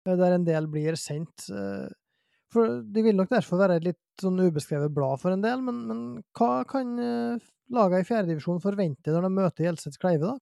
der 0.07 0.35
en 0.35 0.47
del 0.47 0.67
blir 0.71 0.97
sendt. 0.99 1.47
Uh, 1.53 1.87
for 2.51 2.81
De 2.83 3.05
vil 3.05 3.15
nok 3.15 3.31
derfor 3.31 3.61
være 3.61 3.79
et 3.79 3.87
litt 3.91 4.01
sånn 4.19 4.41
ubeskrevet 4.41 4.91
blad 4.91 5.21
for 5.21 5.31
en 5.31 5.45
del, 5.45 5.61
men, 5.63 5.83
men 5.87 6.05
hva 6.35 6.65
kan 6.67 6.97
uh, 6.99 7.51
lagene 7.71 8.03
i 8.03 8.09
fjerdedivisjon 8.09 8.63
forvente 8.63 9.13
når 9.13 9.29
de 9.29 9.35
møter 9.37 9.69
Gjelseth 9.69 10.01
Kleive, 10.01 10.33
da? 10.33 10.41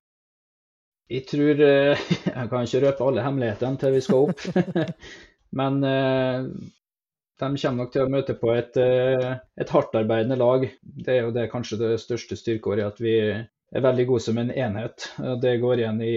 Jeg 1.10 1.26
tror 1.30 1.62
Jeg 2.38 2.50
kan 2.50 2.66
ikke 2.66 2.82
røpe 2.86 3.06
alle 3.06 3.26
hemmelighetene 3.26 3.82
til 3.82 3.94
vi 3.94 4.02
skal 4.06 4.30
opp, 4.30 4.42
men 5.56 5.80
uh, 5.84 6.50
de 7.40 7.48
kommer 7.56 7.80
nok 7.80 7.94
til 7.94 8.04
å 8.04 8.12
møte 8.12 8.36
på 8.36 8.52
et, 8.52 8.76
et 8.76 9.70
hardtarbeidende 9.72 10.36
lag. 10.36 10.66
Det 10.84 11.14
er 11.14 11.22
jo 11.24 11.32
det 11.32 11.46
kanskje 11.54 11.78
det 11.80 11.94
største 12.04 12.36
styrkeåret, 12.36 12.84
at 12.84 13.00
vi 13.00 13.14
er 13.24 13.86
veldig 13.86 14.06
gode 14.10 14.26
som 14.26 14.42
en 14.42 14.52
enhet. 14.52 15.06
Det 15.40 15.54
går 15.62 15.80
igjen 15.80 16.02
i 16.04 16.14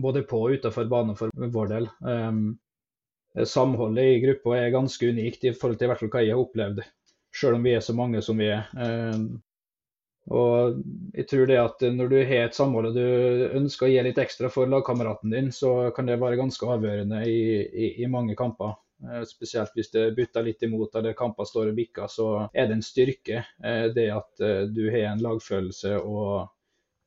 både 0.00 0.22
på 0.24 0.40
og 0.46 0.56
utenfor 0.56 0.88
banen 0.88 1.18
for 1.18 1.28
vår 1.36 1.68
del. 1.74 1.88
Eh, 2.08 3.44
samholdet 3.44 4.08
i 4.08 4.20
gruppa 4.24 4.56
er 4.58 4.74
ganske 4.74 5.12
unikt 5.12 5.44
i 5.44 5.54
forhold 5.56 5.80
til 5.80 5.92
hva 5.92 6.24
jeg 6.24 6.34
har 6.34 6.40
opplevd, 6.40 6.82
selv 7.36 7.58
om 7.58 7.68
vi 7.68 7.76
er 7.76 7.84
så 7.84 7.96
mange 7.96 8.22
som 8.24 8.40
vi 8.40 8.48
er. 8.52 8.68
Eh, 10.30 10.36
og 10.36 10.82
jeg 11.14 11.28
tror 11.28 11.46
det 11.46 11.58
at 11.58 11.80
Når 11.80 12.08
du 12.08 12.16
har 12.16 12.46
et 12.46 12.54
samhold 12.54 12.86
og 12.90 12.94
du 12.94 13.48
ønsker 13.58 13.86
å 13.86 13.90
gi 13.90 14.02
litt 14.02 14.18
ekstra 14.18 14.50
for 14.50 14.66
lagkameraten 14.66 15.30
din, 15.30 15.52
så 15.52 15.90
kan 15.94 16.06
det 16.06 16.20
være 16.20 16.40
ganske 16.40 16.66
avgjørende 16.66 17.24
i, 17.26 17.62
i, 17.62 17.92
i 18.02 18.06
mange 18.06 18.36
kamper. 18.36 18.76
Eh, 19.02 19.22
spesielt 19.26 19.72
hvis 19.74 19.90
det 19.90 20.12
butter 20.16 20.42
litt 20.46 20.62
imot 20.62 20.94
eller 20.94 21.18
kamper 21.18 21.44
står 21.44 21.72
og 21.72 21.78
bikker, 21.78 22.06
så 22.08 22.48
er 22.52 22.68
det 22.68 22.78
en 22.78 22.86
styrke 22.86 23.44
det 23.94 24.10
at 24.10 24.44
du 24.70 24.84
har 24.90 25.12
en 25.12 25.22
lagfølelse 25.22 25.98
og 26.00 26.48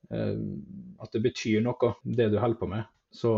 at 0.06 1.16
det 1.16 1.22
betyr 1.24 1.64
noe, 1.66 1.96
det 2.04 2.28
du 2.30 2.36
holder 2.38 2.60
på 2.60 2.68
med. 2.70 2.84
Så 3.10 3.32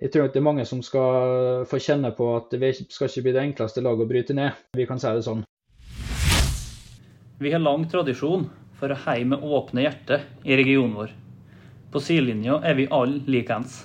jeg 0.00 0.10
tror 0.10 0.26
det 0.26 0.40
er 0.40 0.42
mange 0.42 0.64
som 0.66 0.80
skal 0.82 1.62
få 1.70 1.78
kjenne 1.78 2.10
på 2.16 2.26
at 2.34 2.50
det 2.50 2.72
skal 2.88 3.06
ikke 3.06 3.22
bli 3.28 3.34
det 3.36 3.44
enkleste 3.44 3.84
laget 3.84 4.08
å 4.08 4.10
bryte 4.10 4.34
ned. 4.34 4.58
Vi 4.74 4.88
kan 4.90 4.98
si 4.98 5.12
det 5.14 5.22
sånn. 5.22 5.44
Vi 7.38 7.52
har 7.54 7.62
lang 7.62 7.86
tradisjon 7.88 8.48
for 8.80 8.92
å 8.92 9.00
heie 9.04 9.28
med 9.28 9.44
åpne 9.44 9.84
hjerter 9.84 10.24
i 10.42 10.56
regionen 10.56 10.96
vår. 10.96 11.12
På 11.92 12.00
sidelinja 12.02 12.60
er 12.64 12.78
vi 12.78 12.88
alle 12.90 13.20
likeens. 13.28 13.84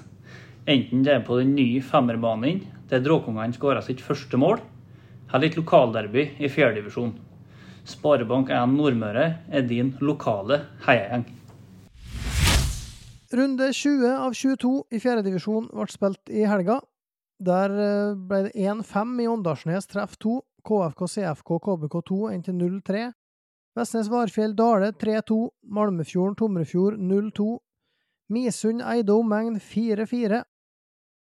Enten 0.65 1.03
det 1.05 1.13
er 1.13 1.25
på 1.27 1.37
den 1.41 1.53
nye 1.57 1.83
femmerbanen 1.83 2.63
der 2.89 3.03
Dråkungene 3.03 3.53
skåra 3.53 3.83
sitt 3.85 4.01
første 4.01 4.37
mål, 4.39 4.61
eller 5.33 5.49
et 5.49 5.57
lokalderby 5.59 6.29
i 6.39 6.49
fjerdedivisjon. 6.49 7.15
Sparebank1 7.85 8.71
Nordmøre 8.73 9.25
er 9.53 9.65
din 9.67 9.93
lokale 10.01 10.63
heiagjeng. 10.87 11.27
Runde 13.35 13.71
20 13.73 14.15
av 14.15 14.33
22 14.37 14.73
i 14.95 15.01
fjerdedivisjon 15.01 15.69
ble 15.73 15.87
spilt 15.91 16.31
i 16.31 16.45
helga. 16.47 16.79
Der 17.41 17.73
eh, 17.73 18.15
ble 18.15 18.45
det 18.47 18.53
1-5 18.55 19.17
i 19.21 19.27
Åndalsnes 19.27 19.89
treff 19.91 20.15
2, 20.23 20.37
KFK 20.65 21.07
CFK 21.17 21.57
KBK2 21.67 22.19
endte 22.31 22.53
0-3. 22.55 23.09
Vestnes 23.75 24.07
Varfjell 24.07 24.55
Dale 24.55 24.91
3-2, 24.91 25.51
Malmefjorden 25.63 26.35
Tomrefjord 26.35 26.99
0-2. 26.99 27.59
Misund 28.31 28.81
eide 28.81 29.13
omegn 29.13 29.59
4-4. 29.59 30.43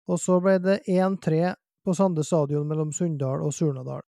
Og 0.05 0.19
så 0.21 0.37
ble 0.43 0.59
det 0.61 0.81
1-3 0.85 1.55
på 1.85 1.95
Sande 1.97 2.23
stadion 2.23 2.67
mellom 2.69 2.91
Sunndal 2.93 3.41
og 3.41 3.53
Surnadal. 3.53 4.03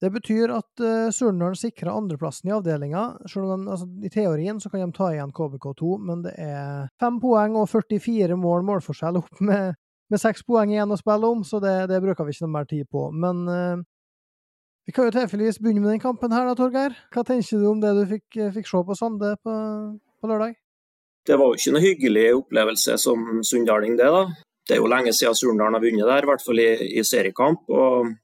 Det 0.00 0.10
betyr 0.12 0.52
at 0.52 0.82
uh, 0.82 1.08
Surnadal 1.14 1.56
sikrer 1.56 1.94
andreplassen 1.94 2.50
i 2.50 2.54
avdelinga. 2.56 3.04
Altså, 3.24 3.86
I 4.02 4.10
teorien 4.12 4.58
så 4.60 4.70
kan 4.70 4.82
de 4.82 4.92
ta 4.96 5.12
igjen 5.14 5.32
KBK2, 5.32 5.96
men 6.02 6.26
det 6.26 6.34
er 6.42 6.90
fem 7.00 7.20
poeng 7.22 7.56
og 7.56 7.70
44 7.70 8.36
mål 8.36 8.66
målforskjell 8.66 9.22
opp 9.22 9.40
med, 9.40 9.78
med 10.10 10.20
seks 10.20 10.44
poeng 10.44 10.74
igjen 10.74 10.92
å 10.92 10.98
spille 11.00 11.30
om, 11.30 11.46
så 11.46 11.62
det, 11.62 11.78
det, 11.94 12.02
bruker 12.04 12.26
vi 12.26 12.34
ikke 12.34 12.44
noe 12.44 12.56
mer 12.58 12.68
tid 12.74 12.90
på. 12.92 13.06
Men 13.14 13.46
uh, 13.48 13.86
vi 14.86 14.94
kan 14.94 15.08
jo 15.08 15.14
tilfeldigvis 15.16 15.58
begynne 15.58 15.82
med 15.82 15.96
den 15.96 16.02
kampen 16.02 16.34
her, 16.34 16.46
da, 16.46 16.54
Torgeir. 16.54 16.94
Hva 17.14 17.24
tenker 17.26 17.58
du 17.58 17.66
om 17.70 17.80
det 17.82 17.90
du 17.96 18.04
fikk, 18.06 18.26
eh, 18.38 18.52
fikk 18.54 18.68
se 18.70 18.82
på 18.86 18.94
Sande 18.94 19.32
på, 19.42 19.54
på, 20.20 20.30
lørdag? 20.30 20.54
Det 21.26 21.38
var 21.40 21.50
jo 21.50 21.58
ikke 21.58 21.72
noe 21.74 21.82
hyggelig 21.82 22.26
opplevelse 22.36 22.94
som 23.02 23.40
sunndaling, 23.42 23.96
det. 23.98 24.06
da. 24.06 24.28
Det 24.66 24.76
er 24.76 24.82
jo 24.82 24.90
lenge 24.90 25.10
siden 25.14 25.34
Surndalen 25.34 25.74
har 25.74 25.82
vunnet 25.82 26.06
der, 26.06 26.22
i 26.22 26.30
hvert 26.30 26.44
fall 26.46 26.62
i, 26.62 26.70
i 27.00 27.02
seriekamp. 27.02 27.66
og 27.66 28.14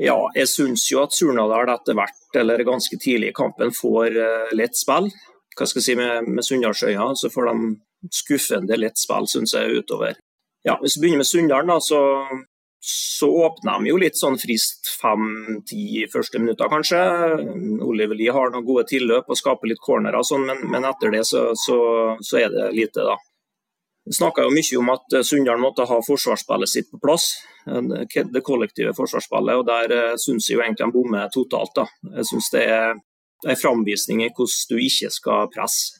ja, 0.00 0.16
jeg 0.34 0.48
syns 0.48 0.86
jo 0.88 1.02
at 1.04 1.12
Surnadal 1.12 1.68
etter 1.68 1.94
hvert, 1.98 2.20
eller 2.40 2.64
ganske 2.64 2.96
tidlig 2.96 3.30
i 3.30 3.36
kampen, 3.36 3.70
får 3.74 4.16
uh, 4.16 4.52
lett 4.56 4.78
spill. 4.78 5.10
Hva 5.58 5.66
skal 5.68 5.82
jeg 5.82 5.86
si 5.90 5.96
med, 5.98 6.30
med 6.30 6.46
Sunndalsøya, 6.46 7.10
så 7.20 7.28
får 7.30 7.50
de 7.50 7.72
skuffende 8.16 8.78
lett 8.80 8.98
spill, 8.98 9.28
syns 9.28 9.52
jeg, 9.54 9.82
utover. 9.82 10.16
Ja, 10.64 10.78
Hvis 10.80 10.96
vi 10.96 11.04
begynner 11.04 11.20
med 11.20 11.28
Sunndalen, 11.28 11.74
så, 11.84 12.00
så 12.82 13.28
åpner 13.28 13.78
de 13.78 13.90
jo 13.90 13.98
litt 14.00 14.16
sånn 14.16 14.38
frist 14.40 14.88
fem-ti 15.02 16.06
første 16.12 16.40
minutter, 16.40 16.70
kanskje. 16.72 17.00
Oliver 17.84 18.16
Lie 18.16 18.32
har 18.32 18.52
noen 18.54 18.64
gode 18.64 18.86
tilløp 18.88 19.28
og 19.28 19.36
skaper 19.36 19.68
litt 19.68 19.82
cornerer, 19.84 20.24
sånn, 20.24 20.46
men, 20.48 20.64
men, 20.72 20.86
etter 20.88 21.12
det 21.12 21.26
så, 21.28 21.50
så, 21.60 21.76
så 22.24 22.40
er 22.40 22.48
det 22.54 22.70
lite, 22.78 23.04
da. 23.04 23.18
Vi 24.08 24.16
snakka 24.16 24.48
mye 24.48 24.78
om 24.80 24.88
at 24.94 25.18
eh, 25.18 25.26
Sunndal 25.28 25.60
måtte 25.60 25.84
ha 25.86 26.00
forsvarsspillet 26.02 26.72
sitt 26.72 26.88
på 26.90 26.98
plass, 27.04 27.34
det 27.68 28.40
kollektive 28.42 28.94
forsvarsspillet. 28.96 29.60
og 29.60 29.66
Der 29.68 29.92
uh, 29.92 30.16
syns 30.18 30.48
jeg 30.48 30.56
jo 30.56 30.62
egentlig 30.64 30.86
de 30.86 30.94
bommer 30.94 31.28
totalt. 31.34 31.76
da. 31.76 31.84
Jeg 32.16 32.30
syns 32.30 32.48
det 32.54 32.64
er 32.64 32.94
en 32.96 33.60
framvisning 33.60 34.24
i 34.24 34.30
hvordan 34.32 34.72
du 34.72 34.80
ikke 34.80 35.12
skal 35.12 35.50
presse. 35.52 35.99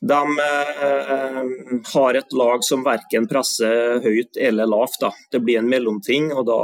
De 0.00 0.38
eh, 0.40 1.40
har 1.92 2.14
et 2.14 2.32
lag 2.32 2.64
som 2.64 2.84
verken 2.84 3.26
presser 3.28 4.00
høyt 4.00 4.38
eller 4.40 4.68
lavt. 4.68 5.00
Da. 5.02 5.10
Det 5.32 5.42
blir 5.44 5.60
en 5.60 5.68
mellomting. 5.68 6.30
og 6.32 6.46
Da 6.48 6.60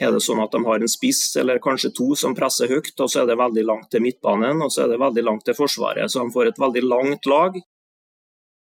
er 0.00 0.14
det 0.14 0.22
sånn 0.24 0.40
at 0.40 0.54
de 0.54 0.62
har 0.64 0.80
en 0.80 0.88
spiss 0.88 1.36
eller 1.36 1.60
kanskje 1.60 1.92
to 1.96 2.14
som 2.16 2.34
presser 2.36 2.70
høyt, 2.72 2.94
og 2.96 3.10
så 3.12 3.22
er 3.22 3.28
det 3.28 3.40
veldig 3.40 3.66
langt 3.68 3.90
til 3.92 4.00
midtbanen 4.04 4.64
og 4.64 4.72
så 4.72 4.86
er 4.86 4.94
det 4.94 5.02
veldig 5.02 5.26
langt 5.26 5.44
til 5.44 5.58
forsvaret. 5.58 6.08
Så 6.08 6.24
de 6.24 6.32
får 6.32 6.52
et 6.52 6.62
veldig 6.64 6.84
langt 6.86 7.28
lag. 7.28 7.60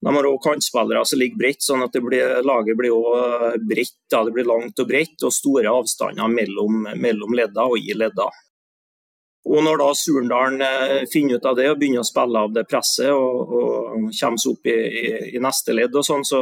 De 0.02 0.16
har 0.16 0.26
òg 0.26 0.40
kantspillere 0.42 1.04
som 1.06 1.22
ligger 1.22 1.38
bredt, 1.38 1.62
sånn 1.62 1.84
at 1.86 1.94
blir, 2.02 2.40
laget 2.42 2.78
blir 2.80 2.96
også 2.96 3.52
bredt. 3.70 4.00
Det 4.10 4.34
blir 4.34 4.50
langt 4.50 4.82
og 4.82 4.88
bredt 4.90 5.28
og 5.28 5.36
store 5.36 5.70
avstander 5.70 6.32
mellom, 6.34 6.88
mellom 6.98 7.38
ledda 7.38 7.68
og 7.70 7.78
i 7.78 7.94
ledda. 7.94 8.32
Og 9.50 9.64
Når 9.66 9.80
da 9.82 9.88
Surndalen 9.98 10.62
eh, 10.62 11.00
finner 11.12 11.40
ut 11.40 11.46
av 11.50 11.56
det 11.58 11.70
og 11.72 11.80
begynner 11.82 12.04
å 12.04 12.08
spille 12.08 12.44
av 12.46 12.52
det 12.54 12.68
presset 12.70 13.10
og, 13.10 13.56
og 13.58 14.12
kommer 14.14 14.42
seg 14.42 14.52
opp 14.52 14.70
i, 14.70 14.76
i, 14.76 15.06
i, 15.34 15.40
neste 15.42 15.74
ledd, 15.74 15.96
og 15.98 16.06
sånn, 16.06 16.26
så, 16.28 16.42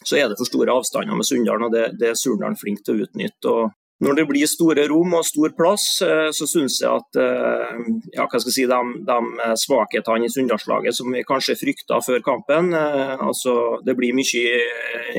så, 0.00 0.16
er 0.16 0.30
det 0.30 0.38
for 0.38 0.48
store 0.48 0.72
avstander 0.72 1.18
med 1.18 1.28
Sunndalen. 1.28 1.68
og 1.68 1.74
Det, 1.74 1.90
det 2.00 2.12
er 2.12 2.16
Surndalen 2.18 2.56
flink 2.56 2.80
til 2.84 2.96
å 2.96 3.04
utnytte. 3.08 3.52
og 3.52 3.76
når 3.98 4.14
det 4.14 4.24
blir 4.28 4.46
store 4.46 4.84
rom 4.86 5.16
og 5.18 5.24
stor 5.26 5.52
plass, 5.58 5.84
eh, 6.06 6.28
så 6.32 6.46
syns 6.48 6.78
jeg 6.80 6.88
at 6.88 7.18
eh, 7.18 7.80
ja, 8.14 8.24
hva 8.24 8.38
skal 8.38 8.46
jeg 8.46 8.56
si, 8.56 8.66
de, 8.70 8.78
de 9.08 9.48
svakhetene 9.58 10.28
i 10.28 10.32
Sunndalslaget 10.32 10.96
som 10.96 11.10
vi 11.12 11.26
kanskje 11.26 11.58
frykta 11.58 11.98
før 12.06 12.22
kampen 12.24 12.70
altså 12.78 13.82
Det 13.82 13.96
blir 13.98 14.14
mye 14.14 14.62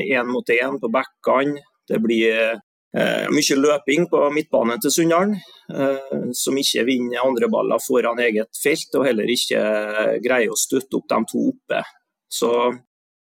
én 0.00 0.32
mot 0.32 0.54
én 0.56 0.80
på 0.80 0.90
bekkene. 0.96 1.60
Det 1.90 2.00
blir 2.02 2.56
Eh, 2.90 3.28
mye 3.30 3.56
løping 3.56 4.08
på 4.10 4.20
midtbanen 4.34 4.80
til 4.82 4.90
Sunndalen, 4.90 5.36
som 6.34 6.58
ikke 6.58 6.84
vinner 6.88 7.24
andre 7.24 7.48
baller 7.52 7.82
foran 7.82 8.20
eget 8.22 8.56
felt, 8.62 8.94
og 8.98 9.06
heller 9.06 9.30
ikke 9.30 9.60
greier 10.24 10.52
å 10.52 10.58
støtte 10.58 10.98
opp 10.98 11.08
de 11.10 11.20
to 11.30 11.42
oppe. 11.52 11.82
Så 12.30 12.50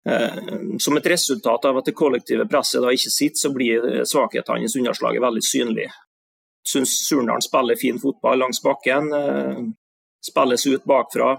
eh, 0.09 0.41
Som 0.79 0.97
et 0.97 1.09
resultat 1.11 1.65
av 1.65 1.79
at 1.79 1.89
det 1.89 1.95
kollektive 1.97 2.47
presset 2.49 2.83
da 2.83 2.91
ikke 2.93 3.13
sitter, 3.13 3.39
så 3.39 3.53
blir 3.55 4.03
svakhetene 4.09 4.67
i 4.67 4.71
underslaget 4.79 5.23
veldig 5.23 5.45
synlige. 5.47 5.95
Syns 6.63 6.95
Surndalen 7.07 7.43
spiller 7.43 7.79
fin 7.79 7.99
fotball 7.99 8.39
langs 8.39 8.61
bakken. 8.63 9.09
Spilles 10.23 10.63
ut 10.67 10.85
bakfra. 10.87 11.33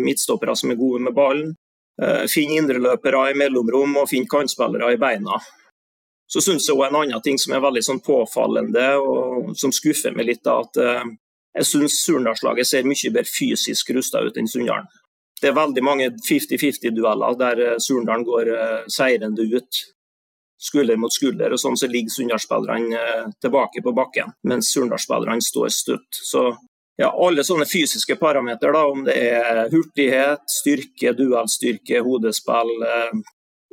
Midtstoppere 0.00 0.54
som 0.56 0.72
er 0.72 0.78
gode 0.80 1.02
med 1.04 1.12
ballen. 1.12 1.50
Finner 2.32 2.62
indreløpere 2.62 3.26
i 3.28 3.36
mellomrom 3.36 3.98
og 4.00 4.08
finner 4.08 4.30
kantspillere 4.32 4.94
i 4.94 5.00
beina. 5.02 5.36
Så 6.26 6.40
syns 6.40 6.66
jeg 6.68 6.76
også 6.76 6.88
en 6.88 7.00
annen 7.02 7.22
ting 7.24 7.38
som 7.40 7.54
er 7.54 7.62
veldig 7.64 7.82
sånn 7.84 8.02
påfallende, 8.04 8.86
og 8.96 9.52
som 9.60 9.72
skuffer 9.74 10.14
meg 10.16 10.30
litt, 10.30 10.46
at 10.48 10.80
uh, 10.80 11.04
jeg 11.54 11.68
syns 11.68 12.00
Surnadslaget 12.02 12.68
ser 12.68 12.88
mye 12.88 13.12
bedre 13.12 13.30
fysisk 13.30 13.92
rusta 13.94 14.24
ut 14.24 14.38
enn 14.40 14.50
Sunndalen. 14.50 14.88
Det 15.40 15.50
er 15.50 15.56
veldig 15.58 15.82
mange 15.84 16.08
50-50-dueller 16.24 17.36
der 17.40 17.64
uh, 17.66 17.74
Surndalen 17.82 18.24
går 18.26 18.52
uh, 18.54 18.78
seirende 18.90 19.46
ut. 19.52 19.82
Skulder 20.64 20.96
mot 20.96 21.12
skulder, 21.12 21.52
og 21.52 21.60
sånn 21.60 21.76
så 21.76 21.90
ligger 21.90 22.14
Sunndalsspillerne 22.14 23.34
tilbake 23.42 23.82
på 23.84 23.92
bakken, 23.92 24.30
mens 24.48 24.70
Surndalsspillerne 24.72 25.44
står 25.44 25.74
støtt. 25.76 26.22
Så 26.24 26.46
ja, 26.96 27.10
alle 27.10 27.44
sånne 27.44 27.66
fysiske 27.68 28.16
parametere, 28.16 28.80
om 28.88 29.02
det 29.04 29.16
er 29.18 29.66
hurtighet, 29.72 30.46
styrke, 30.48 31.12
duellstyrke, 31.18 32.00
hodespill, 32.06 32.70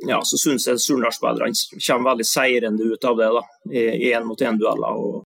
ja, 0.08 0.20
så 0.24 0.38
syns 0.40 0.66
jeg 0.66 0.80
Surnadal-spillerne 0.82 1.54
kommer 1.86 2.10
veldig 2.12 2.26
seirende 2.26 2.88
ut 2.90 3.04
av 3.06 3.18
det 3.20 3.28
da, 3.36 3.42
i 3.70 4.10
én-mot-én-dueller. 4.12 5.22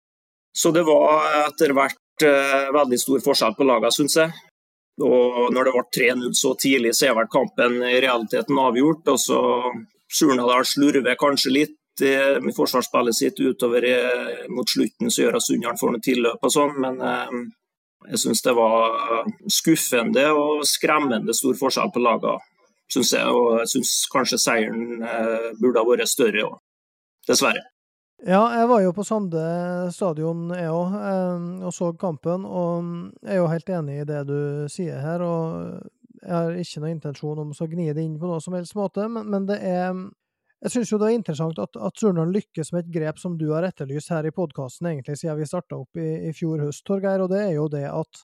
Så 0.56 0.72
det 0.76 0.86
var 0.88 1.26
etter 1.46 1.74
hvert 1.76 2.26
eh, 2.26 2.68
veldig 2.76 3.00
stor 3.00 3.24
forskjell 3.24 3.56
på 3.58 3.68
lagene, 3.68 3.94
syns 3.96 4.18
jeg. 4.20 4.36
Og 5.04 5.52
når 5.52 5.68
det 5.68 5.74
ble 5.76 5.84
3-0 5.98 6.36
så 6.40 6.54
tidlig, 6.60 6.94
så 6.96 7.10
er 7.10 7.18
vel 7.18 7.32
kampen 7.32 7.82
i 7.84 7.98
realiteten 8.04 8.60
avgjort. 8.60 9.12
og 9.12 9.20
så 9.20 9.42
Surnadal 10.12 10.64
slurver 10.68 11.18
kanskje 11.20 11.52
litt 11.52 12.04
eh, 12.04 12.40
med 12.44 12.56
forsvarsspillet 12.56 13.18
sitt 13.18 13.40
utover 13.40 13.88
eh, 13.90 14.48
mot 14.52 14.70
slutten, 14.70 15.12
så 15.12 15.26
gjør 15.26 15.40
at 15.40 15.48
Sunndalen 15.48 15.80
får 15.82 15.96
noe 15.96 16.06
tilløp 16.06 16.46
og 16.46 16.54
sånn, 16.54 16.76
men 16.84 17.02
eh, 17.04 17.38
jeg 18.14 18.22
syns 18.22 18.44
det 18.46 18.54
var 18.54 19.26
skuffende 19.50 20.28
og 20.38 20.62
skremmende 20.70 21.34
stor 21.34 21.58
forskjell 21.58 21.90
på 21.92 22.04
lagene 22.06 22.38
syns 22.92 23.14
jeg. 23.16 23.30
Og 23.30 23.62
jeg 23.62 23.72
syns 23.76 23.94
kanskje 24.14 24.42
seieren 24.42 25.06
eh, 25.06 25.50
burde 25.62 25.82
ha 25.82 25.88
vært 25.88 26.12
større 26.12 26.46
òg, 26.48 26.60
dessverre. 27.30 27.64
Ja, 28.26 28.42
jeg 28.56 28.70
var 28.72 28.80
jo 28.82 28.94
på 28.96 29.04
Sande 29.06 29.42
stadion, 29.94 30.48
jeg 30.56 30.72
òg, 30.72 30.94
eh, 30.98 31.48
og 31.68 31.74
så 31.76 31.92
kampen. 32.00 32.46
Og 32.48 32.92
jeg 33.22 33.36
er 33.36 33.42
jo 33.42 33.52
helt 33.52 33.72
enig 33.80 34.02
i 34.02 34.10
det 34.10 34.22
du 34.30 34.40
sier 34.72 35.02
her. 35.04 35.22
og 35.22 35.82
Jeg 36.22 36.34
har 36.34 36.62
ikke 36.62 36.84
noen 36.84 36.98
intensjon 36.98 37.42
om 37.44 37.52
å 37.52 37.72
gni 37.72 37.90
det 37.94 38.06
inn 38.06 38.20
på 38.20 38.30
noe 38.30 38.42
som 38.42 38.56
helst 38.58 38.78
måte, 38.78 39.10
men, 39.12 39.28
men 39.30 39.50
det 39.50 39.60
er 39.62 39.92
jeg 40.66 40.72
syns 40.72 40.90
jo 40.90 40.98
det 40.98 41.12
er 41.12 41.18
interessant 41.20 41.60
at, 41.62 41.76
at 41.78 42.00
Surnadal 42.00 42.32
lykkes 42.34 42.72
med 42.74 42.86
et 42.86 42.94
grep 42.96 43.20
som 43.22 43.36
du 43.38 43.52
har 43.52 43.68
etterlyst 43.68 44.10
her 44.10 44.26
i 44.26 44.32
podkasten 44.34 44.88
egentlig 44.90 45.20
siden 45.20 45.38
vi 45.38 45.46
starta 45.46 45.78
opp 45.78 46.00
i, 46.00 46.08
i 46.26 46.32
fjor 46.34 46.64
høst, 46.64 46.82
Torgeir, 46.88 47.22
og 47.22 47.30
det 47.30 47.42
er 47.44 47.52
jo 47.58 47.68
det 47.70 47.84
at 47.86 48.24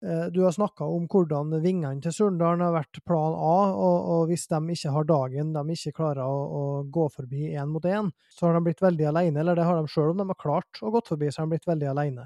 du 0.00 0.38
har 0.40 0.54
snakka 0.56 0.86
om 0.88 1.04
hvordan 1.12 1.50
vingene 1.60 2.00
til 2.00 2.14
Surndalen 2.16 2.62
har 2.64 2.72
vært 2.72 3.02
plan 3.04 3.34
A, 3.36 3.56
og, 3.68 3.96
og, 4.14 4.22
hvis 4.30 4.46
de 4.48 4.60
ikke 4.72 4.92
har 4.94 5.08
dagen 5.10 5.50
de 5.52 5.74
ikke 5.74 5.92
klarer 5.98 6.22
å, 6.24 6.38
å 6.40 6.62
gå 6.88 7.04
forbi 7.12 7.50
én 7.52 7.68
mot 7.68 7.84
én, 7.84 8.08
så 8.32 8.46
har 8.46 8.56
de 8.56 8.62
blitt 8.64 8.80
veldig 8.80 9.10
alene, 9.10 9.42
eller 9.42 9.60
det 9.60 9.66
har 9.68 9.76
de 9.76 9.92
sjøl 9.92 10.14
om 10.14 10.22
de 10.22 10.28
har 10.30 10.40
klart 10.40 10.80
å 10.80 10.92
gå 10.94 11.02
forbi, 11.04 11.28
så 11.28 11.42
har 11.42 11.50
de 11.50 11.56
blitt 11.58 11.68
veldig 11.68 11.90
alene. 11.92 12.24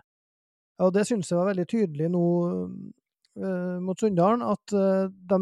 Og 0.82 0.94
det 0.94 1.04
syns 1.08 1.30
jeg 1.30 1.38
var 1.38 1.50
veldig 1.50 1.66
tydelig 1.70 2.12
nå 2.14 2.24
eh, 3.42 3.76
mot 3.82 3.98
Sunndalen, 3.98 4.46
at 4.46 4.74
eh, 4.74 5.10
de 5.10 5.40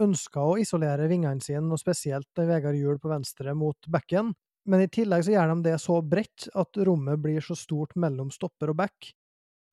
ønska 0.00 0.44
å 0.44 0.58
isolere 0.60 1.08
vingene 1.10 1.44
sine, 1.44 1.66
og 1.68 1.80
spesielt 1.80 2.44
Vegard 2.48 2.78
Juel 2.78 3.00
på 3.00 3.12
venstre 3.12 3.54
mot 3.56 3.88
bekken. 3.92 4.32
Men 4.68 4.84
i 4.84 4.90
tillegg 4.92 5.24
så 5.24 5.34
gjør 5.34 5.54
de 5.54 5.64
det 5.70 5.78
så 5.80 5.98
bredt 6.04 6.48
at 6.60 6.80
rommet 6.86 7.20
blir 7.20 7.44
så 7.44 7.56
stort 7.56 7.96
mellom 8.00 8.28
stopper 8.32 8.72
og 8.72 8.80
back 8.82 9.12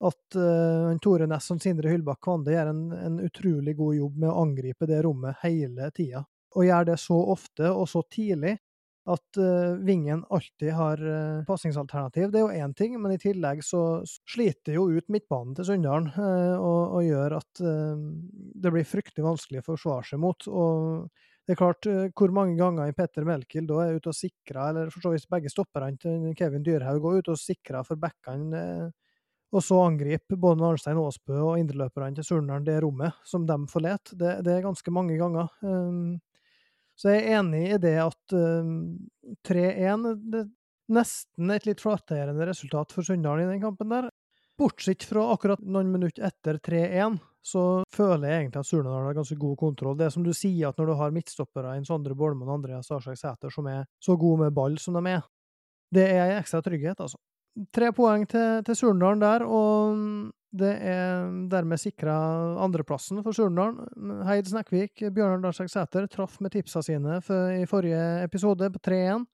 at 0.05 0.37
uh, 0.37 0.93
Tore 1.01 1.25
Næss 1.29 1.49
og 1.53 1.61
Sindre 1.63 1.89
Hyllbakk 1.89 2.21
Kvande 2.27 2.53
gjør 2.53 2.69
en, 2.69 2.83
en, 2.93 3.19
utrolig 3.25 3.73
god 3.77 3.97
jobb 3.97 4.21
med 4.21 4.29
å 4.29 4.39
angripe 4.43 4.89
det 4.89 5.01
rommet 5.05 5.39
hele 5.41 5.89
tida. 5.95 6.21
Og 6.57 6.67
gjør 6.67 6.89
det 6.91 6.97
så 7.01 7.17
ofte 7.33 7.71
og 7.71 7.87
så 7.89 8.03
tidlig 8.13 8.57
at 9.07 9.39
uh, 9.39 9.79
Vingen 9.87 10.21
alltid 10.29 10.73
har 10.75 11.01
uh, 11.01 11.45
passingsalternativ. 11.47 12.29
Det 12.29 12.41
er 12.41 12.43
jo 12.45 12.65
én 12.65 12.75
ting, 12.77 12.97
men 13.01 13.15
i 13.15 13.21
tillegg 13.21 13.63
så 13.65 14.01
sliter 14.27 14.75
jo 14.75 14.89
ut 14.91 15.07
midtbanen 15.13 15.55
til 15.57 15.69
Sunndalen 15.71 16.11
uh, 16.13 16.57
og, 16.59 16.81
og, 16.99 17.01
gjør 17.07 17.37
at 17.39 17.63
det 18.57 18.73
blir 18.73 18.85
fryktelig 18.85 19.25
vanskelig 19.25 19.63
å 19.63 19.69
forsvare 19.71 20.11
seg 20.11 20.21
mot. 20.21 20.49
og 20.51 21.09
det 21.47 21.55
er 21.55 21.59
klart, 21.61 21.87
hvor 22.19 22.33
mange 22.35 22.57
ganger 22.59 22.91
Petter 22.91 23.23
Melkild 23.23 23.69
da 23.69 23.85
er 23.85 23.95
ute 23.95 24.11
og 24.11 24.17
sikrer, 24.17 24.65
eller 24.67 24.89
for 24.91 25.05
så 25.05 25.13
vidt 25.13 25.29
begge 25.31 25.47
stopperne 25.47 25.95
til 25.95 26.33
Kevin 26.35 26.65
Dyrhaug 26.65 26.99
går 27.05 27.21
ute 27.21 27.35
og 27.37 27.39
sikrer 27.39 27.87
for 27.87 27.95
backene 28.01 28.89
og 29.55 29.63
så 29.63 29.79
angriper 29.85 30.39
både 30.39 30.65
Arnstein 30.67 30.99
Aasbø 30.99 31.37
og 31.39 31.59
indreløperne 31.61 32.17
til 32.17 32.25
Surnadal 32.27 32.65
det 32.67 32.81
rommet 32.83 33.15
som 33.25 33.45
de 33.47 33.57
forlater. 33.71 34.17
Det, 34.19 34.33
det, 34.43 34.53
er 34.53 34.65
ganske 34.65 34.91
mange 34.91 35.15
ganger. 35.19 35.47
Um, 35.61 36.17
så 36.97 37.13
jeg 37.13 37.23
er 37.23 37.39
enig 37.39 37.63
i 37.69 37.79
det 37.81 37.95
at 38.03 38.35
um, 38.35 38.77
3-1 39.47 40.07
det 40.27 40.43
er 40.43 40.53
Nesten 40.87 41.51
et 41.51 41.65
litt 41.67 41.81
flatterende 41.83 42.45
resultat 42.47 42.93
for 42.95 43.03
Sunndal 43.03 43.41
i 43.43 43.47
den 43.49 43.59
kampen 43.59 43.89
der. 43.91 44.05
Bortsett 44.57 45.03
fra 45.03 45.25
akkurat 45.33 45.59
noen 45.59 45.89
minutter 45.91 46.23
etter 46.29 46.61
3-1, 46.63 47.17
så 47.43 47.63
føler 47.91 48.29
jeg 48.29 48.45
egentlig 48.45 48.61
at 48.63 48.69
Surnadal 48.69 49.09
har 49.09 49.17
ganske 49.17 49.35
god 49.41 49.57
kontroll. 49.59 49.97
Det 49.99 50.07
er 50.07 50.13
som 50.15 50.23
du 50.23 50.31
sier, 50.31 50.69
at 50.69 50.79
når 50.79 50.87
du 50.87 50.93
har 51.01 51.11
midtstoppere 51.11 51.75
en 51.75 51.83
Sondre 51.87 52.15
Bolmen 52.15 52.47
og 52.47 52.61
Andreas 52.61 52.87
Arsek 52.95 53.19
Sæter 53.19 53.51
som 53.51 53.67
er 53.67 53.83
så 53.99 54.15
gode 54.15 54.45
med 54.45 54.55
ball 54.55 54.79
som 54.79 54.95
de 54.95 55.11
er, 55.11 55.27
det 55.91 56.07
er 56.07 56.37
ekstra 56.37 56.63
trygghet, 56.63 57.03
altså 57.03 57.19
tre 57.73 57.91
poeng 57.95 58.25
til, 58.29 58.63
til 58.65 58.77
Surndalen 58.77 59.21
der, 59.21 59.45
og 59.45 59.97
det 60.57 60.73
er 60.89 61.27
dermed 61.51 61.79
sikra 61.81 62.15
andreplassen 62.63 63.21
for 63.25 63.35
Surndalen. 63.35 64.21
Heid 64.27 64.49
Snekkvik, 64.49 65.03
Bjørnar 65.13 65.43
Darsek 65.43 65.69
Sæter, 65.71 66.07
traff 66.11 66.39
med 66.41 66.53
tipsa 66.53 66.81
sine 66.85 67.19
for, 67.25 67.51
i 67.51 67.65
forrige 67.69 68.23
episode 68.23 68.69
på 68.73 68.81
3-1. 68.87 69.25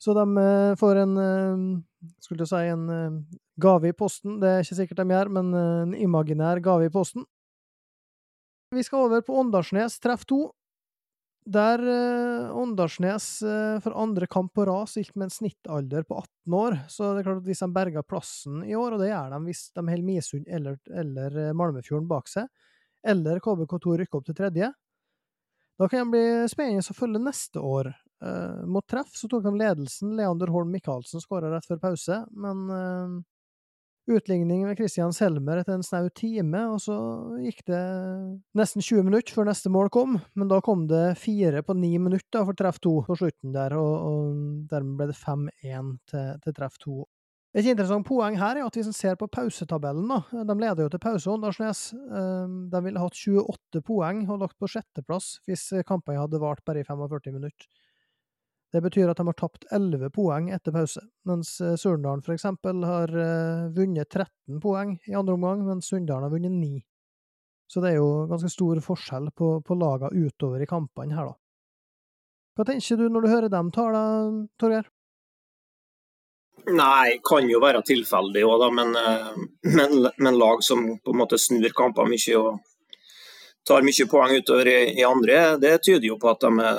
Så 0.00 0.14
de 0.16 0.24
uh, 0.24 0.76
får 0.80 1.02
en 1.02 1.16
uh, 1.20 2.12
skulle 2.24 2.46
si 2.48 2.62
en 2.72 2.86
uh, 2.88 3.18
gave 3.60 3.90
i 3.90 3.96
posten. 3.96 4.38
Det 4.40 4.48
er 4.48 4.64
ikke 4.64 4.78
sikkert 4.78 5.02
de 5.02 5.12
gjør, 5.12 5.32
men 5.36 5.52
en 5.54 5.94
imaginær 5.94 6.62
gave 6.64 6.88
i 6.88 6.92
posten. 6.92 7.26
Vi 8.70 8.82
skal 8.86 9.08
over 9.08 9.20
på 9.26 9.34
Åndalsnes 9.34 9.98
treff 10.00 10.24
2. 10.30 10.40
Der 11.50 11.82
eh, 11.82 12.56
Åndalsnes 12.56 13.42
eh, 13.42 13.80
for 13.82 13.96
andre 13.98 14.26
kamp 14.30 14.52
på 14.54 14.66
rad 14.68 14.88
stilte 14.88 15.18
med 15.18 15.26
en 15.26 15.34
snittalder 15.34 16.04
på 16.06 16.20
18 16.20 16.54
år, 16.54 16.76
så 16.88 17.08
det 17.10 17.22
er 17.22 17.26
klart 17.26 17.40
at 17.40 17.48
hvis 17.48 17.62
de 17.64 17.68
berger 17.74 18.06
plassen 18.06 18.60
i 18.62 18.76
år, 18.78 18.94
og 18.94 19.02
det 19.02 19.08
gjør 19.10 19.32
de 19.34 19.40
hvis 19.48 19.64
de 19.74 19.82
holder 19.88 20.06
Misund 20.06 20.46
eller, 20.46 20.76
eller 21.02 21.40
eh, 21.46 21.56
Malmefjorden 21.58 22.06
bak 22.10 22.30
seg, 22.30 22.46
eller 23.02 23.42
KBK2 23.42 23.96
rykker 24.02 24.20
opp 24.20 24.28
til 24.28 24.38
tredje, 24.38 24.70
da 25.80 25.88
kan 25.88 26.04
de 26.04 26.14
bli 26.14 26.52
spennende 26.52 26.84
å 26.92 26.98
følge 26.98 27.24
neste 27.24 27.64
år. 27.64 27.90
Eh, 28.22 28.62
mot 28.70 28.86
treff 28.86 29.10
så 29.16 29.30
tok 29.32 29.46
de 29.48 29.54
ledelsen. 29.56 30.12
Leander 30.18 30.52
Holm 30.52 30.70
Michaelsen 30.70 31.24
skåra 31.24 31.50
rett 31.50 31.66
før 31.66 31.80
pause, 31.82 32.20
men 32.30 32.66
Utligning 34.10 34.64
ved 34.66 34.80
Christian 34.80 35.12
Selmer 35.14 35.60
etter 35.60 35.76
en 35.76 35.84
snau 35.86 36.08
time, 36.16 36.64
og 36.72 36.80
så 36.82 36.96
gikk 37.44 37.62
det 37.70 37.82
nesten 38.58 38.82
20 38.82 39.06
minutter 39.06 39.36
før 39.36 39.46
neste 39.46 39.70
mål 39.70 39.90
kom, 39.94 40.18
men 40.34 40.50
da 40.50 40.58
kom 40.64 40.88
det 40.90 41.14
fire 41.20 41.62
på 41.66 41.76
ni 41.78 41.92
minutter 42.02 42.44
for 42.48 42.58
treff 42.58 42.80
to 42.82 42.96
på 43.06 43.16
slutten 43.20 43.54
der, 43.54 43.76
og, 43.78 43.94
og 44.10 44.66
dermed 44.72 44.98
ble 44.98 45.10
det 45.12 45.18
5-1 45.20 45.96
til, 46.10 46.28
til 46.42 46.56
treff 46.56 46.78
to. 46.82 47.04
Et 47.50 47.66
interessant 47.66 48.06
poeng 48.06 48.36
her 48.38 48.60
er 48.60 48.66
at 48.66 48.76
hvis 48.78 48.86
en 48.86 48.94
ser 48.94 49.16
på 49.18 49.26
pausetabellen, 49.30 50.06
da, 50.06 50.42
de 50.46 50.54
leder 50.54 50.84
jo 50.84 50.90
til 50.92 51.02
pause, 51.02 51.30
Åndalsnes. 51.32 51.80
Ehm, 52.14 52.60
de 52.70 52.82
ville 52.84 53.02
hatt 53.02 53.18
28 53.18 53.82
poeng 53.86 54.22
og 54.28 54.44
lagt 54.44 54.58
på 54.58 54.70
sjetteplass 54.70 55.40
hvis 55.50 55.64
kampene 55.88 56.22
hadde 56.22 56.38
vart 56.42 56.62
bare 56.66 56.84
i 56.84 56.86
45 56.86 57.34
minutter. 57.34 57.66
Det 58.70 58.80
betyr 58.84 59.10
at 59.10 59.18
de 59.18 59.26
har 59.26 59.34
tapt 59.34 59.64
11 59.74 60.12
poeng 60.14 60.50
etter 60.54 60.74
pause, 60.74 61.02
mens 61.26 61.56
eh, 61.60 61.74
Surndalen 61.80 62.22
f.eks. 62.22 62.46
har 62.86 63.16
eh, 63.18 63.64
vunnet 63.74 64.08
13 64.08 64.60
poeng 64.62 64.94
i 65.10 65.16
andre 65.18 65.34
omgang, 65.34 65.64
mens 65.66 65.90
Sunndalen 65.90 66.28
har 66.28 66.34
vunnet 66.34 66.54
9. 66.54 66.78
Så 67.70 67.82
det 67.82 67.92
er 67.92 67.98
jo 67.98 68.28
ganske 68.30 68.50
stor 68.50 68.78
forskjell 68.82 69.30
på, 69.34 69.50
på 69.66 69.78
lagene 69.78 70.26
utover 70.26 70.62
i 70.62 70.70
kampene 70.70 71.18
her, 71.18 71.32
da. 71.32 71.36
Hva 72.58 72.66
tenker 72.66 72.98
du 72.98 73.08
når 73.08 73.24
du 73.24 73.30
hører 73.30 73.52
dem 73.52 73.70
tale, 73.74 74.00
Torgeir? 74.60 74.88
Nei, 76.68 77.18
kan 77.24 77.46
jo 77.48 77.60
være 77.62 77.80
tilfeldig 77.86 78.42
òg, 78.46 78.66
men, 78.76 78.94
eh, 78.98 79.30
men, 79.74 79.94
men, 80.18 80.38
lag 80.38 80.62
som 80.62 80.84
på 80.98 81.14
en 81.14 81.20
måte 81.22 81.38
snur 81.40 81.72
kamper 81.74 82.10
mye 82.10 82.36
og 82.38 82.60
tar 83.66 83.82
mye 83.82 84.06
poeng 84.10 84.36
utover 84.36 84.68
i, 84.68 85.04
andre, 85.04 85.56
det 85.60 85.78
tyder 85.84 86.06
jo 86.08 86.18
på 86.20 86.30
at 86.30 86.44
de 86.44 86.70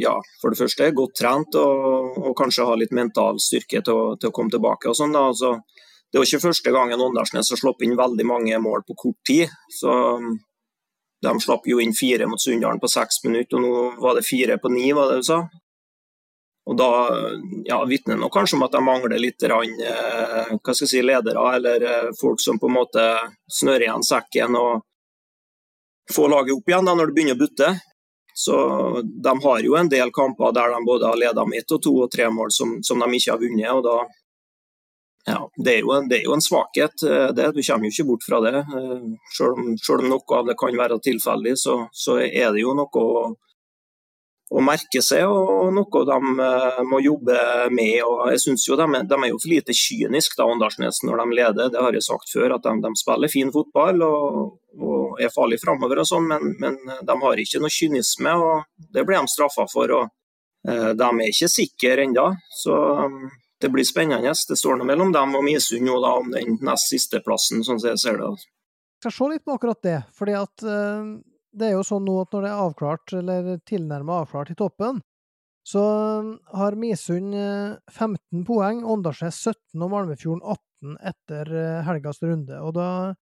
ja, 0.00 0.14
for 0.40 0.52
det 0.52 0.60
første 0.60 0.86
er 0.86 0.96
godt 0.96 1.16
trent 1.18 1.56
og, 1.58 2.18
og 2.20 2.36
kanskje 2.38 2.66
har 2.68 2.78
litt 2.80 2.94
mental 2.96 3.40
styrke 3.42 3.82
til 3.84 3.96
å, 3.96 4.04
til 4.20 4.30
å 4.30 4.34
komme 4.34 4.52
tilbake. 4.52 4.88
og 4.90 4.96
sånn 4.96 5.16
da, 5.16 5.26
altså, 5.32 5.56
Det 6.10 6.18
er 6.18 6.22
jo 6.22 6.28
ikke 6.28 6.46
første 6.48 6.74
gangen 6.74 7.02
Åndalsnes 7.02 7.50
har 7.50 7.60
sluppet 7.60 7.88
inn 7.88 7.98
veldig 7.98 8.26
mange 8.26 8.58
mål 8.62 8.86
på 8.86 8.98
kort 9.04 9.18
tid. 9.26 9.50
så 9.74 9.92
De 11.20 11.34
slapp 11.42 11.66
jo 11.66 11.80
inn 11.82 11.94
fire 11.94 12.26
mot 12.26 12.40
Sunndalen 12.40 12.80
på 12.80 12.88
seks 12.88 13.24
minutter, 13.26 13.58
og 13.58 13.66
nå 13.66 14.02
var 14.02 14.16
det 14.16 14.26
fire 14.26 14.58
på 14.58 14.70
ni, 14.72 14.92
var 14.96 15.10
det 15.10 15.20
du 15.20 15.26
sa? 15.32 15.42
Og 16.70 16.76
Da 16.76 16.90
ja, 17.66 17.80
vitner 17.84 18.20
det 18.20 18.30
kanskje 18.32 18.56
om 18.56 18.62
at 18.62 18.72
de 18.72 18.80
mangler 18.84 19.18
litt 19.18 19.42
rann, 19.50 19.80
eh, 19.82 20.54
hva 20.54 20.74
skal 20.74 20.86
jeg 20.86 20.92
si, 20.92 21.02
ledere 21.02 21.42
eller 21.56 21.82
eh, 21.82 22.12
folk 22.20 22.40
som 22.40 22.60
på 22.60 22.70
en 22.70 22.76
måte 22.76 23.06
snører 23.50 23.88
igjen 23.88 24.06
sekken 24.06 24.54
og 24.60 24.84
får 26.14 26.32
laget 26.32 26.56
opp 26.56 26.70
igjen 26.70 26.88
da, 26.88 26.94
når 26.96 27.10
det 27.10 27.16
begynner 27.16 27.38
å 27.38 27.40
butte. 27.40 27.70
Så 28.34 28.56
De 29.02 29.32
har 29.44 29.60
jo 29.66 29.76
en 29.76 29.90
del 29.90 30.12
kamper 30.14 30.54
der 30.56 30.72
de 30.72 30.84
både 30.86 31.10
har 31.10 31.18
ledet 31.18 31.46
med 31.48 31.60
ett 31.60 31.74
og 31.76 31.82
to 31.82 31.92
og 32.06 32.10
tre 32.12 32.30
mål 32.32 32.52
som, 32.54 32.78
som 32.86 33.02
de 33.02 33.08
ikke 33.18 33.34
har 33.34 33.42
vunnet. 33.42 33.70
og 33.74 33.84
da 33.84 33.98
ja, 35.28 35.50
det 35.56 35.74
er, 35.74 35.84
en, 35.92 36.08
det 36.08 36.16
er, 36.16 36.24
jo 36.24 36.32
en, 36.32 36.42
svakhet, 36.42 37.02
eh, 37.04 37.28
det, 37.36 37.50
du 37.52 37.60
kommer 37.60 37.86
jo 37.86 37.92
ikke 37.92 38.06
bort 38.08 38.24
fra 38.24 38.38
det. 38.40 38.62
Selv 39.36 39.58
om, 39.60 39.74
selv 39.76 40.06
om 40.06 40.14
noe 40.14 40.38
av 40.38 40.48
det 40.48 40.56
kan 40.58 40.78
være 40.78 40.96
tilfeldig, 41.04 41.52
så, 41.60 41.76
så 41.92 42.16
er 42.24 42.54
det 42.54 42.64
jo 42.64 42.72
noe 42.78 43.04
å 43.04 43.26
å 44.50 44.62
merke 44.66 44.98
seg, 45.04 45.30
og 45.30 45.70
noe 45.76 46.00
de 46.08 46.44
eh, 46.44 46.78
må 46.90 46.98
jobbe 47.04 47.36
med. 47.70 48.00
og 48.02 48.32
jeg 48.32 48.42
synes 48.42 48.66
jo 48.66 48.78
de, 48.78 48.86
de, 49.06 49.18
er 49.18 49.30
jo 49.30 49.38
for 49.38 49.52
lite 49.52 49.76
kyniske 49.76 50.38
da, 50.38 50.48
Åndalsnes, 50.50 51.04
når 51.06 51.22
de 51.22 51.36
leder. 51.38 51.70
Det 51.70 51.84
har 51.84 51.94
jeg 51.94 52.06
sagt 52.06 52.32
før, 52.34 52.56
at 52.56 52.66
de, 52.66 52.72
de 52.82 52.90
spiller 52.98 53.30
fin 53.30 53.52
fotball 53.54 54.02
og, 54.06 54.56
og 54.74 55.22
er 55.22 55.30
farlige 55.34 55.62
framover, 55.62 56.02
sånn, 56.06 56.26
men, 56.32 56.56
men, 56.58 56.80
de 57.06 57.18
har 57.22 57.44
ikke 57.44 57.62
noe 57.62 57.70
kynisme. 57.70 58.34
og 58.34 58.90
Det 58.90 59.06
blir 59.06 59.20
de 59.20 59.30
straffa 59.30 59.68
for. 59.70 59.94
og 60.00 60.10
eh, 60.66 60.90
De 60.98 61.10
er 61.12 61.30
ikke 61.30 61.52
sikre 61.54 62.08
ennå. 62.08 62.26
Så 62.62 62.74
det 63.62 63.70
blir 63.70 63.86
spennende. 63.86 64.34
Det 64.34 64.58
står 64.58 64.80
noe 64.80 64.88
mellom 64.88 65.14
dem 65.14 65.38
og 65.38 65.46
Misund 65.46 65.86
nå 65.86 66.02
da, 66.02 66.16
om 66.18 66.34
den 66.34 66.58
nest 66.66 66.90
siste 66.90 67.22
plassen, 67.22 67.62
sånn 67.62 67.78
som 67.78 67.92
jeg 67.92 68.02
ser 68.02 68.18
det. 68.18 68.34
Jeg 68.98 69.06
skal 69.06 69.14
se 69.14 69.30
litt 69.30 69.46
på 69.46 69.54
akkurat 69.54 69.86
det. 69.86 69.98
fordi 70.18 70.34
at 70.42 70.70
det 71.52 71.68
er 71.68 71.76
jo 71.76 71.86
sånn 71.86 72.06
nå 72.06 72.16
at 72.22 72.34
når 72.34 72.44
det 72.44 72.50
er 72.50 72.64
avklart, 72.64 73.14
eller 73.20 73.48
tilnærmet 73.68 74.24
avklart 74.24 74.52
i 74.52 74.58
toppen, 74.58 75.00
så 75.66 75.82
um, 76.20 76.30
har 76.56 76.76
Misund 76.80 77.34
15 77.34 78.16
eh, 78.16 78.44
poeng, 78.48 78.80
Åndalsnes 78.88 79.36
17 79.44 79.82
og 79.84 79.90
Malmefjorden 79.92 80.42
18 80.42 80.94
etter 81.10 81.50
eh, 81.52 81.82
helgas 81.84 82.22
runde. 82.24 82.56
Og 82.64 82.72
da 82.78 82.86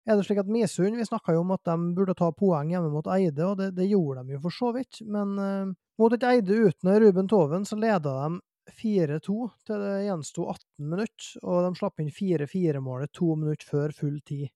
er 0.09 0.17
det 0.17 0.25
slik 0.27 0.41
at 0.41 0.49
Misund 0.51 0.97
Vi 0.97 1.07
snakka 1.07 1.37
jo 1.37 1.43
om 1.45 1.53
at 1.53 1.69
de 1.69 1.77
burde 1.97 2.17
ta 2.17 2.31
poeng 2.33 2.73
hjemme 2.73 2.89
mot 2.95 3.11
Eide, 3.13 3.45
og 3.47 3.61
det, 3.61 3.75
det 3.77 3.91
gjorde 3.91 4.25
de 4.25 4.39
jo 4.39 4.41
for 4.47 4.57
så 4.57 4.73
vidt. 4.79 5.03
Men 5.05 5.37
uh, 5.37 5.75
mot 6.01 6.17
et 6.17 6.25
Eide 6.31 6.63
uten 6.71 6.95
Ruben 7.05 7.29
Toven 7.31 7.69
så 7.69 7.79
leda 7.79 8.17
de 8.25 8.41
4-2 8.81 9.37
til 9.67 9.85
det 9.85 9.95
gjensto 10.07 10.49
18 10.49 10.91
minutter, 10.95 11.31
og 11.43 11.67
de 11.67 11.79
slapp 11.79 12.01
inn 12.01 12.13
4-4-målet 12.15 13.13
to 13.13 13.35
minutter 13.37 13.69
før 13.69 13.95
full 13.97 14.21
tid. 14.25 14.49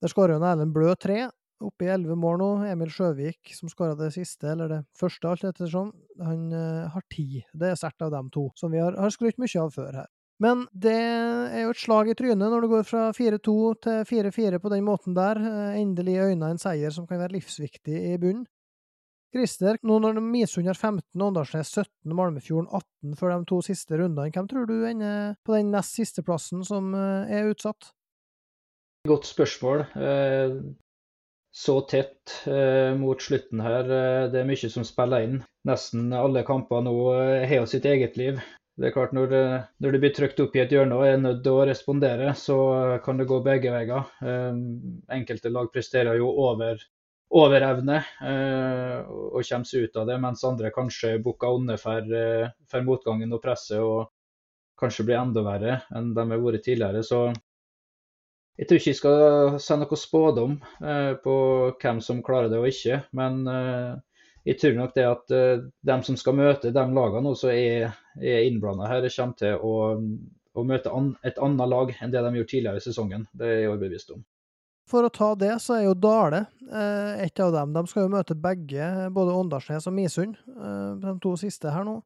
Der 0.00 0.08
skåra 0.08 0.38
Erlend 0.40 0.72
Blø 0.72 0.94
tre, 0.96 1.26
oppe 1.64 1.86
i 1.86 1.90
elleve 1.92 2.16
mål 2.18 2.38
nå. 2.40 2.48
Emil 2.70 2.90
Sjøvik, 2.92 3.52
som 3.56 3.70
skåra 3.70 3.96
det 3.98 4.12
siste, 4.14 4.48
eller 4.52 4.70
det 4.70 4.80
første, 4.98 5.28
alt 5.28 5.44
ettersom, 5.48 5.92
han 6.24 6.48
uh, 6.54 6.88
har 6.92 7.04
ti. 7.12 7.42
Det 7.52 7.70
er 7.70 7.78
sterkt 7.78 8.04
av 8.06 8.12
dem 8.14 8.30
to, 8.32 8.48
som 8.58 8.72
vi 8.72 8.80
har, 8.82 8.96
har 8.98 9.12
skrytt 9.14 9.40
mye 9.40 9.62
av 9.62 9.74
før 9.74 10.02
her. 10.02 10.08
Men 10.40 10.64
det 10.72 10.96
er 10.96 11.66
jo 11.66 11.74
et 11.74 11.82
slag 11.82 12.08
i 12.08 12.16
trynet 12.16 12.48
når 12.48 12.64
det 12.64 12.70
går 12.72 12.86
fra 12.88 13.02
4-2 13.12 13.56
til 13.84 14.06
4-4 14.08 14.60
på 14.62 14.72
den 14.72 14.86
måten 14.86 15.16
der. 15.16 15.40
Uh, 15.40 15.76
endelig 15.80 16.16
øyna 16.30 16.54
en 16.54 16.62
seier 16.62 16.94
som 16.94 17.08
kan 17.08 17.20
være 17.20 17.36
livsviktig 17.36 18.00
i 18.14 18.16
bunnen. 18.20 18.48
Christer, 19.30 19.76
nå 19.86 20.00
når 20.02 20.16
Misund 20.26 20.66
har 20.66 20.74
15, 20.74 21.04
Åndalsnes 21.22 21.68
17 21.70 22.14
Malmefjorden 22.18 22.66
18 22.66 23.12
før 23.20 23.36
de 23.36 23.46
to 23.46 23.60
siste 23.62 23.94
rundene, 23.94 24.32
hvem 24.34 24.48
tror 24.50 24.66
du 24.66 24.80
ender 24.88 25.36
på 25.46 25.54
den 25.54 25.70
nest 25.70 25.94
siste 25.94 26.24
plassen 26.26 26.64
som 26.66 26.90
uh, 26.96 27.30
er 27.30 27.52
utsatt? 27.52 27.92
Godt 29.06 29.30
spørsmål 29.30 29.86
så 31.50 31.80
tett 31.80 32.46
eh, 32.46 32.94
mot 32.96 33.22
slutten 33.22 33.60
her. 33.60 33.90
Eh, 33.90 34.28
det 34.30 34.40
er 34.40 34.48
mye 34.48 34.70
som 34.70 34.86
spiller 34.86 35.26
inn. 35.26 35.40
Nesten 35.68 36.12
alle 36.14 36.44
kamper 36.46 36.84
nå 36.86 36.94
eh, 37.16 37.48
har 37.48 37.62
jo 37.62 37.70
sitt 37.70 37.88
eget 37.90 38.16
liv. 38.20 38.38
Det 38.80 38.88
er 38.88 38.94
klart 38.94 39.12
Når, 39.12 39.34
eh, 39.34 39.66
når 39.82 39.92
du 39.92 39.98
blir 40.02 40.14
trykt 40.16 40.40
opp 40.40 40.54
i 40.56 40.62
et 40.62 40.72
hjørne 40.72 40.96
og 40.96 41.04
er 41.06 41.18
nødt 41.20 41.42
til 41.44 41.58
å 41.58 41.66
respondere, 41.68 42.32
så 42.38 42.56
kan 43.04 43.18
det 43.20 43.28
gå 43.28 43.42
begge 43.44 43.74
veier. 43.74 44.06
Eh, 44.22 44.62
enkelte 45.18 45.52
lag 45.52 45.68
presterer 45.74 46.20
jo 46.20 46.30
over, 46.46 46.80
over 47.42 47.66
evne 47.66 47.98
eh, 47.98 48.96
og 49.10 49.42
kommer 49.42 49.68
seg 49.68 49.90
ut 49.90 50.00
av 50.00 50.08
det, 50.08 50.16
mens 50.22 50.46
andre 50.46 50.72
kanskje 50.74 51.18
bukker 51.24 51.58
under 51.60 51.82
for, 51.82 52.16
for 52.70 52.86
motgangen 52.86 53.36
og 53.36 53.42
presset 53.42 53.82
og 53.82 54.08
kanskje 54.80 55.04
blir 55.10 55.20
enda 55.20 55.44
verre 55.44 55.80
enn 55.92 56.14
de 56.16 56.24
har 56.30 56.40
vært 56.40 56.64
tidligere. 56.64 57.02
Så 57.04 57.26
jeg 58.58 58.68
tror 58.68 58.80
ikke 58.80 58.90
jeg 58.90 58.98
skal 58.98 59.58
si 59.62 59.76
noe 59.80 59.96
spådom 59.98 60.56
eh, 60.84 61.12
på 61.22 61.34
hvem 61.80 62.00
som 62.04 62.22
klarer 62.24 62.50
det 62.52 62.58
og 62.60 62.68
ikke. 62.68 62.98
Men 63.16 63.46
eh, 63.48 63.94
jeg 64.50 64.58
tror 64.60 64.76
nok 64.76 64.92
det 64.96 65.06
at 65.08 65.32
eh, 65.36 65.62
de 65.88 65.96
som 66.04 66.18
skal 66.20 66.36
møte 66.36 66.74
de 66.74 66.84
lagene 66.98 67.32
som 67.38 67.54
er, 67.54 67.94
er 68.20 68.44
innblanda 68.48 68.90
her, 68.90 69.08
kommer 69.14 69.38
til 69.40 69.56
å, 69.56 69.72
å 70.52 70.66
møte 70.66 70.92
an, 70.92 71.14
et 71.24 71.40
annet 71.40 71.72
lag 71.72 71.94
enn 71.96 72.12
det 72.12 72.24
de 72.26 72.34
gjorde 72.36 72.52
tidligere 72.52 72.82
i 72.82 72.84
sesongen. 72.84 73.24
Det 73.32 73.48
er 73.48 73.58
jeg 73.62 73.72
overbevist 73.72 74.12
om. 74.16 74.26
For 74.90 75.06
å 75.06 75.14
ta 75.14 75.32
det, 75.38 75.54
så 75.62 75.76
er 75.78 75.84
jo 75.86 75.94
Dale 75.94 76.44
et 77.22 77.40
av 77.40 77.52
dem. 77.54 77.72
De 77.76 77.82
skal 77.86 78.08
jo 78.08 78.12
møte 78.12 78.34
begge, 78.34 78.86
både 79.14 79.36
Åndalsnes 79.38 79.86
og 79.86 79.94
Misund, 79.94 80.34
de 80.50 81.12
to 81.22 81.36
siste 81.38 81.70
her 81.70 81.86
nå. 81.86 82.00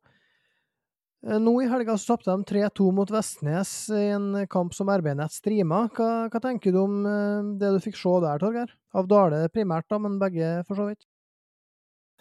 Eh, 1.25 1.41
nå 1.41 1.55
i 1.63 1.69
helga 1.69 1.97
tapte 1.97 2.31
de 2.31 2.45
3-2 2.45 2.91
mot 2.93 3.11
Vestnes 3.11 3.73
i 3.97 4.09
en 4.13 4.47
kamp 4.51 4.75
som 4.77 4.91
RB-nett 4.93 5.33
streama. 5.33 5.87
Hva, 5.97 6.29
hva, 6.29 6.41
tenker 6.43 6.75
du 6.75 6.83
om 6.83 7.01
eh, 7.09 7.51
det 7.61 7.73
du 7.73 7.81
fikk 7.81 7.97
se 7.97 8.13
der, 8.25 8.41
Torgeir? 8.43 8.75
Av 8.95 9.09
Dale 9.09 9.47
primært, 9.53 9.89
da, 9.89 10.01
men 10.03 10.21
begge 10.21 10.59
for 10.69 10.79
så 10.79 10.91
vidt? 10.91 11.07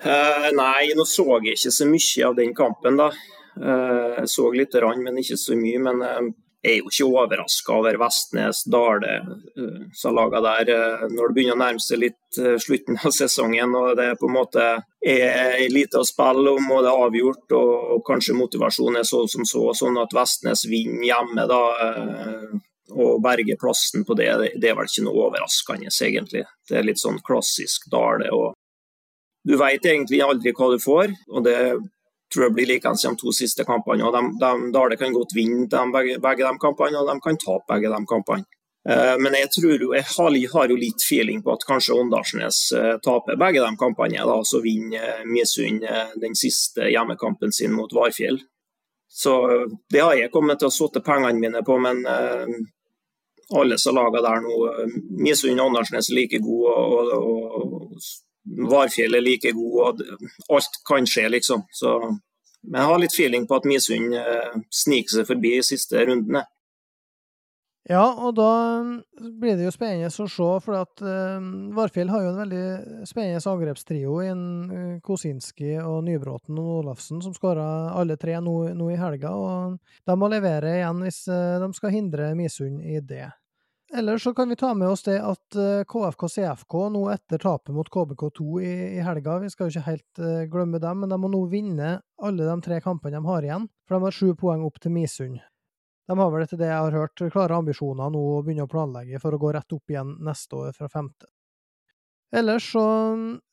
Uh, 0.03 0.49
nei, 0.57 0.89
nå 0.97 1.05
så 1.05 1.23
jeg 1.45 1.53
ikke 1.53 1.71
så 1.71 1.85
mye 1.87 2.23
av 2.27 2.37
den 2.39 2.55
kampen, 2.57 2.97
da. 2.99 3.11
Uh, 3.53 4.23
jeg 4.23 4.31
så 4.31 4.47
litt, 4.55 4.79
men 5.03 5.19
ikke 5.21 5.37
så 5.37 5.57
mye. 5.59 5.81
Men 5.83 6.31
uh, 6.63 6.69
er 6.69 6.80
jo 6.80 6.89
ikke 6.89 7.08
overraska 7.10 7.76
over 7.76 7.97
Vestnes, 7.99 8.63
Dale, 8.71 9.13
Salaga 9.93 10.39
laga 10.39 10.63
der. 10.65 10.71
Uh, 10.73 11.06
når 11.12 11.30
det 11.30 11.36
begynner 11.38 11.58
å 11.58 11.62
nærme 11.62 11.84
seg 11.84 12.02
litt 12.06 12.39
uh, 12.39 12.56
slutten 12.62 12.99
av 13.04 13.12
sesongen 13.15 13.76
og 13.76 13.95
det 13.99 14.13
på 14.19 14.30
en 14.30 14.38
måte 14.38 14.67
er 15.04 15.67
lite 15.73 15.99
å 15.99 16.08
spille 16.08 16.56
om 16.56 16.69
og 16.71 16.84
det 16.86 16.91
er 16.91 17.06
avgjort, 17.08 17.56
og, 17.58 18.04
kanskje 18.08 18.38
motivasjonen 18.38 19.02
er 19.02 19.08
så 19.08 19.26
som 19.28 19.43
så, 19.47 19.65
sånn 19.76 19.99
at 19.99 20.15
Vestnes 20.15 20.63
vinner 20.71 21.10
hjemme 21.10 21.43
da, 21.49 21.60
og 22.93 23.19
berger 23.23 23.60
plassen 23.60 24.06
på 24.08 24.15
det, 24.15 24.30
det 24.56 24.69
er 24.71 24.78
vel 24.78 24.88
ikke 24.88 25.04
noe 25.04 25.28
overraskende, 25.28 25.91
egentlig. 25.91 26.45
Det 26.69 26.80
er 26.80 26.88
litt 26.88 27.02
sånn 27.04 27.19
klassisk 27.26 27.89
Dale. 27.91 28.32
Du 29.43 29.58
vet 29.60 29.84
egentlig 29.84 30.21
aldri 30.23 30.54
hva 30.56 30.71
du 30.71 30.80
får, 30.80 31.12
og 31.28 31.43
det 31.47 31.58
tror 32.33 32.47
jeg 32.47 32.55
blir 32.57 32.69
likeens 32.73 33.05
de 33.05 33.13
to 33.19 33.31
siste 33.35 33.65
kampene. 33.67 34.05
og 34.07 34.15
de, 34.15 34.23
de, 34.41 34.71
Dale 34.73 34.97
kan 34.99 35.13
godt 35.13 35.35
vinne 35.37 35.67
de, 35.69 35.85
begge, 35.93 36.43
de 36.43 36.57
kampene, 36.61 36.99
og 36.99 37.09
de 37.09 37.15
kan 37.23 37.39
tape 37.39 37.69
begge 37.75 37.93
de 37.93 38.01
kampene. 38.09 38.49
Uh, 38.83 39.15
men 39.15 39.37
jeg 39.39 39.47
tror 39.55 39.83
jeg 39.95 40.03
har, 40.03 40.37
har, 40.53 40.67
jo 40.67 40.75
litt 40.75 41.03
feeling 41.07 41.39
på 41.43 41.53
at 41.53 41.61
kanskje 41.63 41.95
Åndalsnes 41.95 42.57
uh, 42.75 42.97
taper 43.03 43.39
begge 43.39 43.63
de 43.63 43.77
kampene. 43.79 44.25
da, 44.27 44.41
Så 44.43 44.59
vinner 44.65 45.23
uh, 45.23 46.17
den 46.19 46.35
siste 46.35 46.89
hjemmekampen 46.91 47.55
sin 47.55 47.71
mot 47.71 47.93
Varfjell. 47.95 48.41
Så 49.07 49.33
det 49.93 50.01
har 50.01 50.17
jeg 50.17 50.33
kommet 50.33 50.59
til 50.59 50.71
å 50.71 50.73
sette 50.73 51.03
pengene 51.05 51.37
mine 51.37 51.59
på, 51.61 51.75
men 51.77 51.99
alle 53.53 53.75
som 53.77 53.93
lager 53.93 54.23
der 54.25 54.39
nå 54.41 54.55
Misund 55.21 55.61
Åndalsnes 55.61 56.09
er 56.09 56.17
like 56.17 56.39
gode, 56.41 56.71
og, 56.73 57.11
og, 57.13 57.91
og 57.93 58.07
Varfjell 58.43 59.15
er 59.15 59.23
like 59.23 59.51
god. 59.56 60.01
og 60.03 60.56
Alt 60.58 60.79
kan 60.88 61.08
skje, 61.08 61.29
liksom. 61.32 61.65
Så 61.71 61.95
jeg 62.63 62.88
har 62.89 62.99
litt 62.99 63.15
feeling 63.15 63.47
på 63.47 63.60
at 63.60 63.67
Misund 63.67 64.15
eh, 64.15 64.58
sniker 64.71 65.19
seg 65.19 65.29
forbi 65.29 65.58
i 65.58 65.65
siste 65.65 66.03
rundene. 66.08 66.45
Ja, 67.84 68.06
og 68.15 68.38
da 68.38 68.49
blir 69.19 69.58
det 69.60 69.65
jo 69.65 69.71
spennende 69.75 70.08
å 70.08 70.27
se, 70.32 70.45
for 70.63 70.77
at 70.77 71.01
uh, 71.03 71.43
Varfjell 71.75 72.13
har 72.13 72.21
jo 72.23 72.29
en 72.29 72.39
veldig 72.39 73.08
spennende 73.10 73.41
angrepstrio 73.51 74.21
i 74.23 74.29
Kosinski 75.03 75.73
og 75.82 76.06
Nybråten 76.08 76.62
og 76.63 76.69
Olafsen, 76.77 77.19
som 77.19 77.36
skåra 77.36 77.65
alle 77.91 78.15
tre 78.15 78.38
nå, 78.39 78.56
nå, 78.79 78.88
i 78.93 78.99
helga. 79.01 79.36
og 79.36 80.08
De 80.08 80.15
må 80.15 80.32
levere 80.32 80.77
igjen 80.77 81.03
hvis 81.03 81.25
de 81.27 81.71
skal 81.75 81.95
hindre 81.97 82.32
Misund 82.39 82.79
i 82.88 83.03
det. 83.03 83.27
Ellers 83.93 84.23
så 84.23 84.34
kan 84.34 84.49
vi 84.49 84.56
ta 84.58 84.71
med 84.73 84.89
oss 84.89 85.03
det 85.06 85.19
at 85.21 85.56
KFK 85.86 86.23
CFK 86.36 86.75
nå 86.95 87.03
etter 87.13 87.38
tapet 87.38 87.75
mot 87.75 87.89
KBK2 87.93 88.62
i, 88.65 88.71
helga, 89.06 89.36
vi 89.43 89.51
skal 89.53 89.69
jo 89.69 89.75
ikke 89.75 89.86
helt 89.86 90.21
glemme 90.49 90.82
dem, 90.82 91.03
men 91.03 91.13
de 91.13 91.19
må 91.21 91.29
nå 91.29 91.43
vinne 91.51 91.99
alle 92.17 92.47
de 92.47 92.56
tre 92.65 92.79
kampene 92.82 93.19
de 93.19 93.29
har 93.29 93.45
igjen, 93.45 93.67
for 93.86 93.93
de 93.99 94.08
har 94.08 94.17
sju 94.17 94.32
poeng 94.39 94.65
opp 94.65 94.82
til 94.82 94.95
Misund. 94.95 95.38
De 96.10 96.17
har 96.19 96.34
vel 96.34 96.43
etter 96.43 96.60
det 96.60 96.67
jeg 96.67 96.82
har 96.88 96.97
hørt, 96.97 97.21
klare 97.32 97.62
ambisjoner 97.62 98.10
nå 98.12 98.23
å 98.34 98.41
begynne 98.43 98.65
å 98.65 98.71
planlegge 98.71 99.21
for 99.23 99.36
å 99.36 99.39
gå 99.39 99.53
rett 99.56 99.77
opp 99.77 99.93
igjen 99.93 100.17
neste 100.25 100.58
år 100.58 100.73
fra 100.75 100.89
femte. 100.91 101.29
Ellers 102.34 102.65
så 102.73 102.84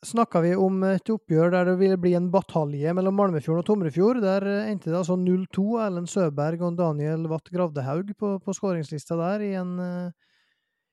snakka 0.08 0.40
vi 0.40 0.54
om 0.56 0.78
et 0.88 1.10
oppgjør 1.12 1.52
der 1.52 1.68
det 1.68 1.74
ville 1.82 1.98
bli 2.00 2.14
en 2.16 2.30
batalje 2.32 2.94
mellom 2.96 3.18
Malmefjorden 3.20 3.60
og 3.60 3.66
Tomrefjord. 3.68 4.22
Der 4.24 4.46
endte 4.62 4.88
det 4.88 4.96
altså 4.96 5.18
0-2. 5.20 5.64
Erlend 5.84 6.08
Søberg 6.08 6.64
og 6.64 6.78
Daniel 6.78 7.26
Watt 7.28 7.52
Gravdehaug 7.52 8.14
på, 8.16 8.38
på 8.40 8.54
skåringslista 8.56 9.18
der, 9.20 9.44
i 9.44 9.52
en, 9.60 9.74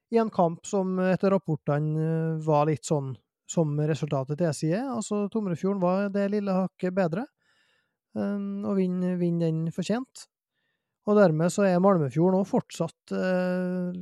i 0.10 0.20
en, 0.22 0.30
kamp 0.32 0.66
som 0.66 0.96
etter 1.04 1.34
rapportene 1.34 2.38
var 2.44 2.68
litt 2.70 2.88
sånn 2.88 3.12
som 3.48 3.76
resultatet 3.80 4.40
tilsier. 4.40 4.86
Altså 4.92 5.26
Tomrefjorden 5.32 5.82
var 5.84 6.08
det 6.12 6.30
lille 6.32 6.56
hakket 6.56 6.96
bedre, 6.96 7.26
og 8.18 8.74
vinner 8.80 9.20
vin 9.20 9.40
den 9.40 9.68
fortjent. 9.76 10.28
Og 11.08 11.16
dermed 11.16 11.52
så 11.54 11.64
er 11.64 11.80
Malmefjorden 11.80 12.42
òg 12.42 12.48
fortsatt 12.50 13.14
eh, 13.16 13.96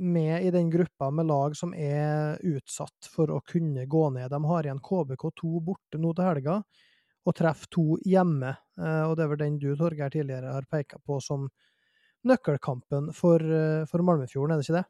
med 0.00 0.46
i 0.46 0.52
den 0.54 0.70
gruppa 0.72 1.10
med 1.12 1.28
lag 1.28 1.56
som 1.56 1.74
er 1.76 2.38
utsatt 2.48 3.08
for 3.12 3.34
å 3.34 3.42
kunne 3.44 3.84
gå 3.84 4.04
ned. 4.14 4.30
De 4.32 4.40
har 4.48 4.64
igjen 4.64 4.80
KBK2 4.84 5.60
borte 5.64 6.00
nå 6.00 6.14
til 6.16 6.24
helga, 6.24 6.62
og 7.28 7.36
treffer 7.36 7.68
to 7.74 7.86
hjemme. 8.08 8.54
Eh, 8.80 9.02
og 9.04 9.18
det 9.18 9.26
er 9.26 9.32
vel 9.34 9.42
den 9.42 9.58
du, 9.60 9.74
Torgeir, 9.76 10.12
tidligere 10.14 10.54
har 10.56 10.68
peka 10.72 11.02
på 11.04 11.20
som 11.20 11.50
nøkkelkampen 12.28 13.12
for, 13.12 13.44
eh, 13.44 13.84
for 13.90 14.06
Malmefjorden, 14.08 14.56
er 14.56 14.62
det 14.62 14.68
ikke 14.68 14.80
det? 14.80 14.86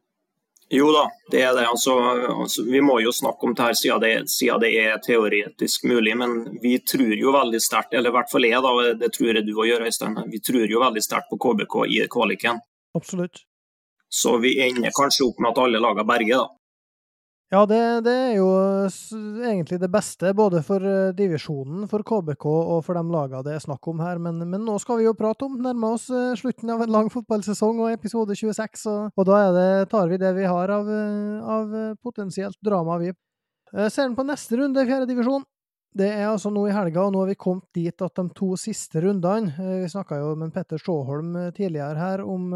Jo 0.70 0.90
da, 0.92 1.06
det 1.32 1.42
er 1.42 1.54
det. 1.56 1.64
Altså, 1.68 1.94
altså, 2.42 2.62
vi 2.68 2.80
må 2.84 2.98
jo 3.00 3.12
snakke 3.12 3.46
om 3.46 3.54
det 3.56 3.64
her 3.64 3.76
siden 3.78 4.02
det, 4.04 4.12
siden 4.28 4.60
det, 4.60 4.72
er 4.76 4.98
teoretisk 5.00 5.86
mulig. 5.88 6.12
Men 6.20 6.34
vi 6.62 6.74
tror 6.84 7.14
jo 7.16 7.32
veldig 7.32 7.60
sterkt, 7.64 7.96
eller 7.96 8.12
i 8.12 8.16
hvert 8.18 8.32
fall 8.32 8.48
jeg, 8.48 8.60
da, 8.64 8.72
det 9.00 9.12
tror 9.14 9.32
jeg 9.32 9.46
du 9.46 9.54
òg 9.56 9.70
gjør, 9.70 9.86
Øystein. 9.88 10.18
Vi 10.28 10.42
tror 10.44 10.68
jo 10.68 10.82
veldig 10.84 11.04
sterkt 11.04 11.32
på 11.32 11.40
KBK 11.40 11.78
i 11.88 12.02
kvaliken. 12.12 12.60
Absolutt. 12.98 13.44
Så 14.08 14.36
vi 14.44 14.58
ender 14.64 14.92
kanskje 14.96 15.24
opp 15.28 15.40
med 15.40 15.52
at 15.54 15.62
alle 15.64 15.80
lagene 15.80 16.08
berger, 16.08 16.44
da. 16.44 16.57
Ja, 17.48 17.62
det, 17.64 17.80
det, 18.04 18.12
er 18.12 18.34
jo 18.36 18.48
egentlig 19.40 19.78
det 19.80 19.88
beste, 19.88 20.34
både 20.36 20.60
for 20.66 20.84
eh, 20.84 21.14
divisjonen, 21.16 21.86
for 21.88 22.04
KBK 22.04 22.44
og 22.44 22.82
for 22.84 22.98
de 22.98 23.14
lagene 23.14 23.40
det 23.46 23.54
er 23.56 23.62
snakk 23.64 23.88
om 23.88 24.02
her. 24.04 24.18
Men, 24.20 24.42
men 24.50 24.66
nå 24.66 24.74
skal 24.82 24.98
vi 25.00 25.06
jo 25.06 25.14
prate 25.16 25.46
om 25.46 25.54
nærme 25.64 25.94
oss 25.94 26.10
eh, 26.12 26.34
slutten 26.36 26.68
av 26.74 26.84
en 26.84 26.92
lang 26.92 27.08
fotballsesong 27.12 27.80
og 27.86 27.94
episode 27.94 28.36
26, 28.36 28.84
og, 28.92 29.16
og 29.16 29.28
da 29.30 29.38
det, 29.56 29.70
tar 29.94 30.12
vi 30.12 30.20
det 30.20 30.34
vi 30.36 30.44
har 30.44 30.74
av, 30.76 30.90
eh, 30.92 31.48
av 31.54 31.72
potensielt 32.04 32.60
drama, 32.60 32.98
vi. 33.00 33.14
Ser 33.72 34.04
den 34.06 34.16
på 34.16 34.28
neste 34.28 34.60
runde 34.60 34.84
fjerde 34.88 35.08
divisjon. 35.08 35.48
Det 35.98 36.08
er 36.08 36.26
altså 36.28 36.52
nå 36.52 36.66
i 36.68 36.76
helga, 36.76 37.06
og 37.06 37.16
nå 37.16 37.24
har 37.24 37.32
vi 37.32 37.40
kommet 37.40 37.64
dit 37.76 38.04
at 38.04 38.20
de 38.20 38.28
to 38.36 38.52
siste 38.60 39.00
rundene 39.00 39.56
Vi 39.56 39.88
snakka 39.88 40.20
jo 40.20 40.34
med 40.40 40.52
Petter 40.52 40.80
Sjåholm 40.80 41.32
tidligere 41.56 41.96
her 41.96 42.22
om 42.28 42.52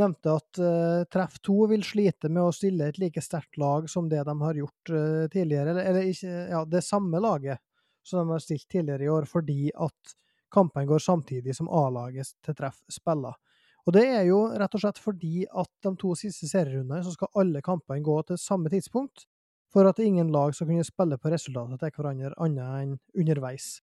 nevnte 0.00 0.32
at 0.34 0.60
uh, 0.60 1.04
Treff 1.12 1.38
2 1.46 1.68
vil 1.70 1.84
slite 1.86 2.30
med 2.32 2.42
å 2.42 2.54
stille 2.54 2.88
et 2.90 2.98
like 2.98 3.22
sterkt 3.22 3.58
lag 3.60 3.86
som 3.90 4.08
det 4.10 4.24
de 4.26 4.34
har 4.40 4.58
gjort 4.58 4.92
uh, 4.92 5.24
tidligere, 5.32 5.74
eller, 5.74 5.88
eller 5.90 6.10
ikke, 6.10 6.34
ja, 6.50 6.64
det 6.66 6.82
samme 6.86 7.22
laget 7.22 7.62
som 8.04 8.20
de 8.20 8.34
har 8.34 8.42
stilt 8.42 8.66
tidligere 8.68 9.06
i 9.06 9.12
år, 9.12 9.28
fordi 9.30 9.70
at 9.72 10.16
kampene 10.54 10.88
går 10.88 11.02
samtidig 11.02 11.54
som 11.56 11.70
A-laget 11.72 12.34
til 12.44 12.56
Treff 12.58 12.82
spiller. 12.92 13.38
Og 13.84 13.92
det 13.92 14.04
er 14.08 14.24
jo 14.28 14.46
rett 14.56 14.76
og 14.76 14.80
slett 14.80 15.00
fordi 15.00 15.44
at 15.44 15.70
de 15.84 15.92
to 16.00 16.14
siste 16.16 16.48
serierundene 16.48 17.02
så 17.04 17.12
skal 17.12 17.32
alle 17.40 17.60
kampene 17.64 18.04
gå 18.04 18.16
til 18.28 18.40
samme 18.40 18.72
tidspunkt, 18.72 19.26
for 19.72 19.88
at 19.90 19.98
ingen 20.00 20.30
lag 20.32 20.54
skal 20.54 20.70
kunne 20.70 20.86
spille 20.86 21.18
på 21.18 21.32
resultatet 21.32 21.82
til 21.82 21.96
hverandre 21.96 22.36
annet 22.40 22.76
enn 22.84 22.94
underveis. 23.18 23.78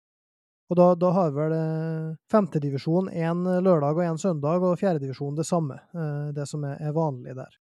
Og 0.70 0.78
da, 0.78 0.86
da 0.96 1.10
har 1.12 1.32
vel 1.36 1.52
eh, 1.56 2.12
femtedivisjon 2.32 3.10
én 3.12 3.44
lørdag 3.64 3.98
og 3.98 4.04
én 4.06 4.20
søndag, 4.20 4.62
og 4.64 4.78
fjerdedivisjon 4.80 5.36
det 5.36 5.46
samme, 5.48 5.80
eh, 5.92 6.30
det 6.36 6.46
som 6.48 6.64
er, 6.64 6.92
vanlig 6.96 7.34
der. 7.36 7.58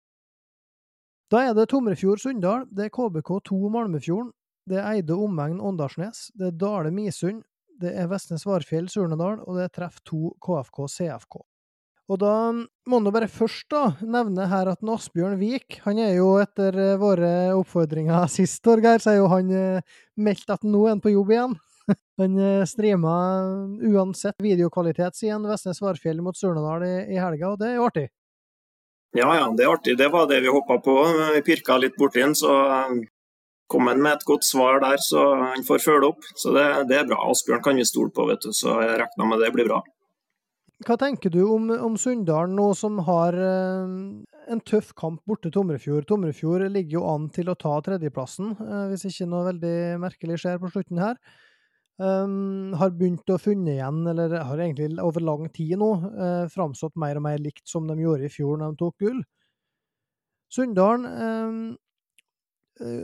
Da 1.30 1.44
er 1.46 1.56
det 1.58 1.70
Tomrefjord-Sunndal, 1.72 2.68
det 2.74 2.88
er 2.88 2.94
KBK2 2.94 3.70
Malmefjorden, 3.74 4.34
det 4.70 4.78
er 4.78 4.90
Eide 4.92 5.18
omegn 5.18 5.62
Åndalsnes, 5.62 6.28
det 6.38 6.52
er 6.52 6.58
Dale 6.62 6.92
Misund, 6.94 7.44
det 7.80 7.94
er 7.96 8.10
Vestnes 8.12 8.44
Varfjell 8.46 8.90
Surnadal, 8.92 9.40
og 9.46 9.58
det 9.58 9.70
er 9.70 9.74
Treff 9.74 10.02
2 10.10 10.36
KFK 10.44 10.82
CFK. 10.98 11.40
Og 12.10 12.18
da 12.22 12.34
må 12.90 13.00
man 13.00 13.14
bare 13.14 13.30
først 13.30 13.70
da 13.70 13.84
nevne 14.02 14.48
her 14.50 14.72
at 14.72 14.82
Asbjørn 14.82 15.38
Vik 15.40 15.78
han 15.86 16.02
er 16.02 16.16
jo 16.18 16.34
etter 16.42 16.78
eh, 16.78 16.98
våre 17.02 17.32
oppfordringer 17.56 18.28
sist, 18.34 18.62
Torgeir, 18.66 19.02
så 19.02 19.14
er 19.14 19.20
jo 19.22 19.32
han 19.34 19.54
meldt 20.18 20.54
at 20.54 20.66
nå 20.66 20.86
er 20.86 20.98
han 20.98 21.04
på 21.06 21.14
jobb 21.14 21.34
igjen. 21.34 21.58
Han 22.20 22.40
eh, 22.40 22.66
streama 22.68 23.16
uansett 23.90 24.40
videokvalitet, 24.44 25.16
sier 25.16 25.40
Vestnes 25.48 25.82
Varfjell 25.82 26.20
mot 26.24 26.38
Surnadal 26.38 26.84
i, 26.88 26.96
i 27.16 27.20
helga, 27.22 27.54
og 27.54 27.62
det 27.62 27.70
er 27.72 27.78
jo 27.78 27.86
artig? 27.88 28.08
Ja, 29.18 29.30
ja, 29.34 29.46
det 29.58 29.66
er 29.66 29.72
artig. 29.74 29.96
Det 29.98 30.10
var 30.14 30.28
det 30.30 30.42
vi 30.44 30.52
håpa 30.54 30.78
på. 30.86 30.96
Vi 31.34 31.46
pirka 31.46 31.80
litt 31.82 31.96
borti 31.98 32.22
den, 32.22 32.36
så 32.38 32.58
eh, 32.66 32.98
kom 33.70 33.88
han 33.90 34.02
med 34.02 34.20
et 34.20 34.28
godt 34.28 34.46
svar 34.46 34.82
der, 34.84 35.00
så 35.02 35.24
han 35.42 35.66
får 35.66 35.86
følge 35.86 36.12
opp. 36.12 36.28
Så 36.38 36.54
det, 36.56 36.66
det 36.92 37.00
er 37.00 37.08
bra. 37.10 37.22
Asbjørn 37.32 37.64
kan 37.66 37.80
vi 37.80 37.88
stole 37.88 38.14
på, 38.14 38.28
vet 38.30 38.46
du, 38.46 38.52
så 38.56 38.82
jeg 38.84 39.00
regner 39.02 39.32
med 39.32 39.42
det 39.46 39.54
blir 39.56 39.70
bra. 39.70 39.82
Hva 40.88 40.96
tenker 40.96 41.32
du 41.34 41.42
om, 41.44 41.66
om 41.76 41.98
Sunndalen 42.00 42.54
nå 42.56 42.70
som 42.78 43.02
har 43.04 43.36
eh, 43.36 43.90
en 44.54 44.62
tøff 44.64 44.94
kamp 45.00 45.20
borte 45.28 45.52
Tomrefjord? 45.52 46.06
Tomrefjord 46.08 46.70
ligger 46.72 47.02
jo 47.02 47.08
an 47.10 47.28
til 47.36 47.52
å 47.52 47.58
ta 47.60 47.74
tredjeplassen, 47.84 48.54
eh, 48.64 48.86
hvis 48.94 49.10
ikke 49.10 49.28
noe 49.28 49.50
veldig 49.50 49.76
merkelig 50.06 50.40
skjer 50.40 50.62
på 50.62 50.72
slutten 50.72 51.02
her. 51.04 51.20
Um, 52.00 52.72
har 52.80 52.94
begynt 52.96 53.28
å 53.28 53.36
funne 53.44 53.74
igjen, 53.74 54.06
eller 54.08 54.38
har 54.48 54.62
egentlig 54.64 54.94
over 55.04 55.20
lang 55.20 55.50
tid 55.52 55.74
nå, 55.82 55.90
uh, 56.14 56.46
framstått 56.48 56.96
mer 56.96 57.20
og 57.20 57.26
mer 57.26 57.42
likt 57.44 57.66
som 57.68 57.90
de 57.90 57.98
gjorde 58.00 58.30
i 58.30 58.32
fjor 58.32 58.62
når 58.62 58.72
de 58.72 58.80
tok 58.80 59.04
gull. 59.04 59.20
Sunndalen 60.50 61.10
um, 61.12 61.58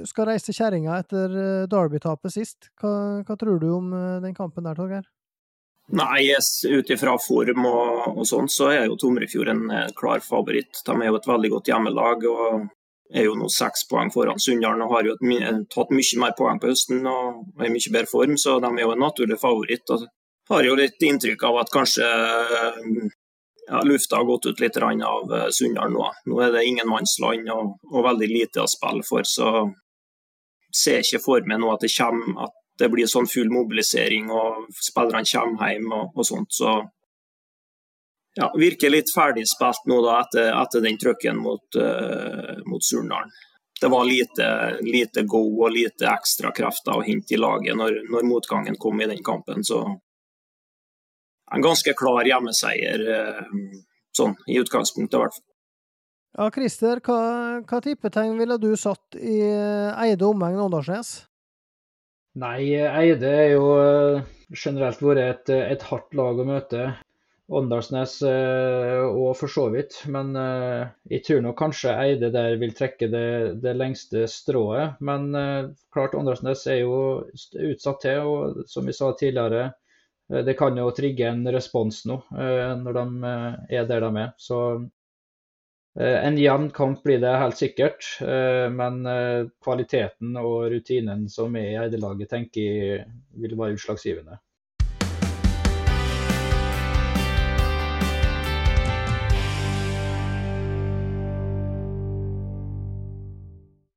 skal 0.08 0.30
reise 0.30 0.48
til 0.48 0.56
kjerringa 0.56 0.96
etter 1.02 1.36
Derby-tapet 1.68 2.32
sist. 2.32 2.70
Hva, 2.80 3.20
hva, 3.28 3.36
tror 3.36 3.60
du 3.60 3.68
om 3.76 3.92
den 4.24 4.38
kampen 4.38 4.64
der, 4.64 4.78
Torgeir? 4.80 5.04
Nei, 5.92 6.32
ut 6.32 6.94
ifra 6.96 7.18
form 7.20 7.68
og, 7.68 8.08
og 8.16 8.24
sånn, 8.26 8.48
så 8.50 8.72
er 8.72 8.88
jo 8.88 8.96
Tomrefjord 8.98 9.52
en 9.52 9.66
klar 10.00 10.24
favoritt. 10.24 10.80
De 10.88 10.96
er 10.96 11.12
jo 11.12 11.20
et 11.20 11.28
veldig 11.28 11.52
godt 11.58 11.74
hjemmelag. 11.74 12.24
og 12.32 12.72
er 13.14 13.28
jo 13.28 13.36
nå 13.38 13.50
seks 13.54 13.86
poeng 13.90 14.10
foran 14.14 14.42
Sunndalen 14.42 14.82
og 14.86 14.96
har 14.96 15.10
jo 15.10 15.16
tatt 15.72 15.94
mye 15.94 16.22
mer 16.22 16.34
poeng 16.38 16.62
på 16.62 16.72
høsten 16.72 17.06
og 17.10 17.60
er 17.60 17.70
i 17.70 17.74
mye 17.74 17.94
bedre 17.94 18.10
form, 18.10 18.38
så 18.42 18.58
de 18.64 18.72
er 18.72 18.86
jo 18.86 18.96
en 18.96 19.06
naturlig 19.06 19.38
favoritt. 19.42 19.90
og 19.94 20.08
Har 20.50 20.66
jo 20.66 20.76
litt 20.80 21.02
inntrykk 21.02 21.46
av 21.50 21.62
at 21.62 21.74
kanskje 21.74 22.10
ja, 23.68 23.82
lufta 23.86 24.18
har 24.18 24.26
gått 24.26 24.46
ut 24.46 24.60
litt 24.62 24.78
av 24.78 25.36
Sunndal 25.54 25.94
nå. 25.94 26.10
Nå 26.26 26.42
er 26.42 26.54
det 26.54 26.66
ingenmannsland 26.66 27.50
og, 27.54 27.78
og 27.92 28.06
veldig 28.10 28.30
lite 28.30 28.66
å 28.66 28.70
spille 28.70 29.06
for, 29.06 29.26
så 29.26 29.70
ser 30.76 31.02
ikke 31.02 31.24
for 31.24 31.48
meg 31.48 31.62
nå 31.62 31.72
at 31.74 31.86
det, 31.86 31.94
kommer, 31.96 32.48
at 32.48 32.56
det 32.82 32.90
blir 32.92 33.08
sånn 33.08 33.30
full 33.32 33.50
mobilisering 33.54 34.28
og 34.34 34.68
spillerne 34.76 35.24
kommer 35.30 35.72
hjem 35.72 35.94
og, 35.94 36.12
og 36.16 36.28
sånt. 36.28 36.52
Så 36.54 36.82
ja, 38.36 38.52
virker 38.58 38.92
litt 38.92 39.12
ferdigspilt 39.16 39.88
nå 39.88 40.02
da, 40.04 40.20
etter, 40.26 40.52
etter 40.60 40.84
den 40.84 41.00
trøkken 41.00 41.40
mot, 41.40 41.78
uh, 41.80 42.58
mot 42.68 42.84
Surnadal. 42.84 43.32
Det 43.82 43.90
var 43.92 44.06
lite, 44.08 44.48
lite, 44.88 45.26
go 45.28 45.42
og 45.66 45.74
lite 45.76 46.08
ekstra 46.08 46.52
krefter 46.56 46.96
å 46.96 47.04
hente 47.04 47.36
i 47.36 47.40
laget 47.40 47.76
når, 47.76 48.06
når, 48.12 48.28
motgangen 48.28 48.78
kom 48.80 49.02
i 49.04 49.08
den 49.12 49.24
kampen. 49.24 49.64
Så 49.68 49.82
en 51.52 51.64
ganske 51.64 51.92
klar 51.96 52.28
hjemmeseier, 52.28 53.04
uh, 53.08 53.84
sånn 54.16 54.36
i 54.48 54.60
utgangspunktet 54.60 55.20
i 55.20 55.24
hvert 55.24 55.38
fall. 55.40 55.50
Ja, 56.36 56.50
Christer, 56.52 57.00
hva, 57.00 57.20
hva 57.64 57.80
tippetegn 57.80 58.36
ville 58.36 58.58
du 58.60 58.74
satt 58.76 59.16
i 59.16 59.38
eh, 59.46 60.02
Eide 60.04 60.28
omegn 60.28 60.60
Åndalsnes? 60.66 61.14
Nei, 62.44 62.74
Eide 62.76 63.30
er 63.32 63.54
jo 63.54 63.70
generelt 64.52 65.00
vært 65.00 65.22
et, 65.24 65.54
et 65.56 65.86
hardt 65.88 66.12
lag 66.20 66.42
å 66.44 66.48
møte. 66.50 66.90
Åndalsnes 67.46 68.16
og 68.26 69.36
for 69.38 69.52
så 69.52 69.68
vidt. 69.70 70.00
Men 70.10 70.32
jeg 71.12 71.22
tror 71.28 71.44
nok 71.46 71.58
kanskje 71.60 71.94
Eide 72.02 72.32
der 72.34 72.56
vil 72.58 72.74
trekke 72.74 73.10
det, 73.14 73.28
det 73.62 73.76
lengste 73.78 74.24
strået. 74.32 74.98
Men 74.98 75.30
klart 75.94 76.18
Åndalsnes 76.18 76.66
er 76.74 76.80
jo 76.82 76.96
utsatt 77.70 78.02
til, 78.02 78.26
og 78.26 78.66
som 78.72 78.90
vi 78.90 78.98
sa 78.98 79.12
tidligere, 79.14 79.68
det 80.26 80.58
kan 80.58 80.82
jo 80.82 80.90
trigge 80.98 81.30
en 81.30 81.46
respons 81.54 82.02
nå 82.10 82.18
når 82.34 82.98
de 82.98 83.36
er 83.78 83.86
der 83.94 84.08
de 84.08 84.24
er. 84.24 84.34
Så 84.42 84.62
Eh, 86.00 86.28
en 86.28 86.38
jevn 86.38 86.70
kamp 86.76 87.04
blir 87.04 87.22
det 87.24 87.38
helt 87.40 87.58
sikkert, 87.58 88.08
eh, 88.22 88.68
men 88.72 89.06
eh, 89.08 89.48
kvaliteten 89.64 90.36
og 90.42 90.68
rutinen 90.74 91.30
som 91.32 91.56
er 91.56 91.70
i 91.70 91.78
Eidelaget, 91.86 92.30
tenker 92.34 92.66
jeg 92.66 93.06
vil 93.40 93.56
være 93.56 93.78
utslagsgivende. 93.78 94.42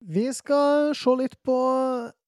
Vi 0.08 0.22
skal 0.32 0.94
se 0.96 1.12
litt 1.20 1.34
på 1.44 1.54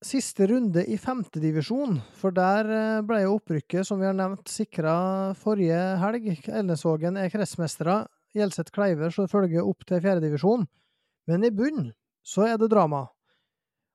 siste 0.04 0.44
runde 0.50 0.82
i 0.84 0.98
femtedivisjon, 1.00 1.94
for 2.12 2.34
der 2.36 2.68
ble 3.08 3.22
jo 3.22 3.38
opprykket, 3.38 3.86
som 3.88 4.02
vi 4.02 4.04
har 4.04 4.18
nevnt, 4.18 4.50
sikra 4.52 4.92
forrige 5.40 5.78
helg. 6.02 6.28
Elnesvågen 6.44 7.16
er 7.16 7.32
kretsmestere. 7.32 8.02
Gjelseth 8.36 8.74
Kleiver 8.76 9.14
så 9.14 9.24
følger 9.32 9.64
opp 9.64 9.88
til 9.88 10.02
fjerdedivisjon, 10.04 10.66
men 11.32 11.48
i 11.48 11.50
bunn 11.56 11.88
så 12.20 12.50
er 12.50 12.60
det 12.60 12.68
drama. 12.68 13.06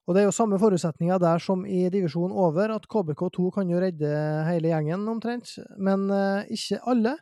Og 0.06 0.17
det 0.17 0.24
er 0.24 0.28
jo 0.32 0.36
samme 0.38 0.58
forutsetninger 0.62 1.21
der 1.21 1.45
som 1.45 1.62
i 1.69 1.86
divisjon 1.93 2.34
over, 2.34 2.74
at 2.74 2.89
KBK2 2.89 3.52
kan 3.54 3.69
jo 3.69 3.86
redde 3.86 4.10
hele 4.50 4.74
gjengen 4.74 5.06
omtrent, 5.13 5.60
men 5.78 6.10
eh, 6.10 6.58
ikke 6.58 6.82
alle. 6.89 7.15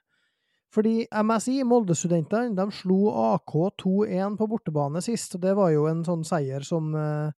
Fordi 0.74 1.04
MSI, 1.06 1.60
Molde-studentene, 1.70 2.56
de 2.58 2.66
slo 2.74 3.12
AK 3.14 3.54
2-1 3.84 4.38
på 4.40 4.48
bortebane 4.50 5.04
sist, 5.06 5.36
og 5.38 5.44
det 5.44 5.54
var 5.58 5.70
jo 5.74 5.86
en 5.90 6.02
sånn 6.08 6.26
seier 6.26 6.66
som 6.66 6.94
eh, 6.98 7.34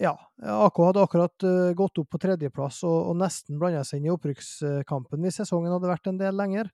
Ja, 0.00 0.14
AK 0.40 0.80
hadde 0.80 1.02
akkurat 1.04 1.44
uh, 1.44 1.74
gått 1.76 2.00
opp 2.00 2.08
på 2.14 2.18
tredjeplass 2.22 2.80
og, 2.88 3.10
og 3.10 3.18
nesten 3.20 3.60
blanda 3.60 3.84
seg 3.84 4.00
inn 4.00 4.08
i 4.08 4.14
opprykkskampen 4.14 5.20
hvis 5.20 5.42
sesongen 5.42 5.74
hadde 5.74 5.90
vært 5.90 6.08
en 6.08 6.18
del 6.18 6.34
lenger. 6.40 6.70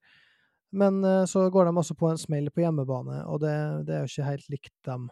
Men 0.76 1.05
eh, 1.05 1.24
så 1.24 1.46
går 1.50 1.68
de 1.68 1.76
også 1.76 1.94
på 1.98 2.11
en 2.11 2.18
smell 2.20 2.50
på 2.50 2.64
hjemmebane, 2.64 3.22
og 3.31 3.40
det, 3.44 3.55
det 3.87 3.94
er 3.96 4.05
jo 4.05 4.12
ikke 4.12 4.31
helt 4.31 4.50
likt 4.52 4.74
dem. 4.88 5.07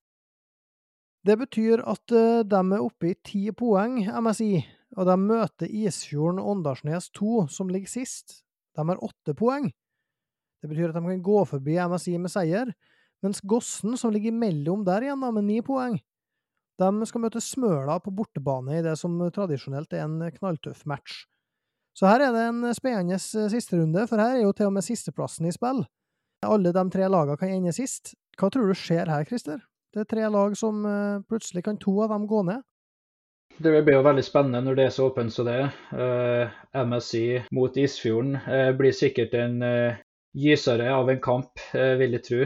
Det 1.24 1.36
betyr 1.40 1.84
at 1.88 2.12
eh, 2.12 2.42
de 2.44 2.60
er 2.60 2.82
oppe 2.84 3.12
i 3.12 3.18
ti 3.24 3.46
poeng, 3.56 4.02
MSI, 4.04 4.52
og 4.98 5.08
de 5.08 5.16
møter 5.20 5.70
Isfjorden 5.70 6.42
Åndalsnes 6.42 7.08
2, 7.16 7.46
som 7.50 7.70
ligger 7.72 7.90
sist. 7.90 8.42
De 8.76 8.84
har 8.88 9.00
åtte 9.02 9.34
poeng. 9.38 9.70
Det 10.64 10.70
betyr 10.70 10.88
at 10.88 10.96
de 10.96 11.04
kan 11.04 11.20
gå 11.20 11.44
forbi 11.44 11.74
MSI 11.76 12.16
med 12.16 12.32
seier, 12.32 12.70
mens 13.20 13.42
Gossen, 13.44 13.98
som 14.00 14.12
ligger 14.14 14.32
mellom 14.32 14.80
der 14.86 15.04
igjen, 15.04 15.20
da, 15.20 15.28
med 15.28 15.44
ni 15.44 15.58
poeng, 15.60 15.98
de 16.80 17.06
skal 17.06 17.20
møte 17.20 17.42
Smøla 17.44 17.98
på 18.00 18.12
bortebane 18.16 18.78
i 18.78 18.84
det 18.86 18.94
som 18.96 19.18
tradisjonelt 19.34 19.92
er 19.92 20.06
en 20.06 20.22
knalltøff 20.38 20.86
match. 20.88 21.26
Så 21.94 22.08
her 22.08 22.24
er 22.24 22.32
det 22.32 22.46
en 22.48 22.64
spennende 22.74 23.20
eh, 23.20 23.50
sisterunde, 23.52 24.06
for 24.08 24.18
her 24.18 24.38
er 24.38 24.46
jo 24.46 24.54
til 24.56 24.70
og 24.70 24.74
med 24.78 24.86
sisteplassen 24.86 25.46
i 25.46 25.52
spill. 25.52 25.84
Alle 26.44 26.72
de 26.74 26.84
tre 26.92 27.10
lagene 27.12 27.36
kan 27.40 27.52
ende 27.52 27.74
sist. 27.76 28.14
Hva 28.40 28.48
tror 28.48 28.72
du 28.72 28.74
skjer 28.76 29.12
her, 29.12 29.28
Christer? 29.28 29.60
Det 29.92 30.02
er 30.02 30.08
tre 30.10 30.24
lag 30.32 30.56
som 30.58 30.80
eh, 30.88 31.20
plutselig 31.28 31.66
kan 31.68 31.76
to 31.78 31.94
av 32.02 32.16
dem 32.16 32.24
gå 32.26 32.40
ned. 32.48 32.64
Det 33.60 33.70
blir 33.84 34.00
jo 34.00 34.08
veldig 34.08 34.24
spennende 34.26 34.64
når 34.64 34.80
det 34.80 34.88
er 34.88 34.96
så 34.96 35.12
åpent 35.12 35.30
som 35.30 35.46
det 35.46 35.60
er. 35.60 35.76
Uh, 35.94 36.80
MSI 36.88 37.44
mot 37.54 37.76
Isfjorden 37.78 38.40
blir 38.74 38.96
sikkert 38.96 39.36
en 39.38 39.60
gysere 40.34 40.90
av 40.94 41.10
en 41.10 41.22
kamp, 41.22 41.62
vil 41.72 42.18
jeg 42.18 42.26
tro. 42.28 42.44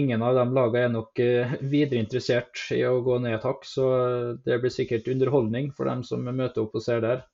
Ingen 0.00 0.22
av 0.22 0.36
de 0.38 0.44
lagene 0.54 0.84
er 0.86 0.92
nok 0.94 1.20
videre 1.66 1.98
interessert 1.98 2.60
i 2.76 2.84
å 2.86 3.00
gå 3.02 3.18
ned 3.18 3.40
et 3.40 3.46
hakk, 3.48 3.66
så 3.66 3.86
det 4.46 4.60
blir 4.62 4.70
sikkert 4.70 5.10
underholdning 5.10 5.72
for 5.74 5.90
dem 5.90 6.04
som 6.06 6.22
møter 6.30 6.62
opp 6.62 6.78
og 6.78 6.84
ser 6.84 7.02
der. 7.02 7.24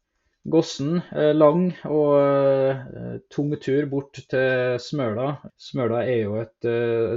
Gossen 0.47 1.01
lang 1.35 1.73
og 1.91 3.19
tung 3.35 3.51
tur 3.59 3.89
bort 3.91 4.21
til 4.31 4.77
Smøla. 4.79 5.33
Smøla 5.59 6.05
er 6.07 6.21
jo 6.23 6.37
et, 6.39 6.69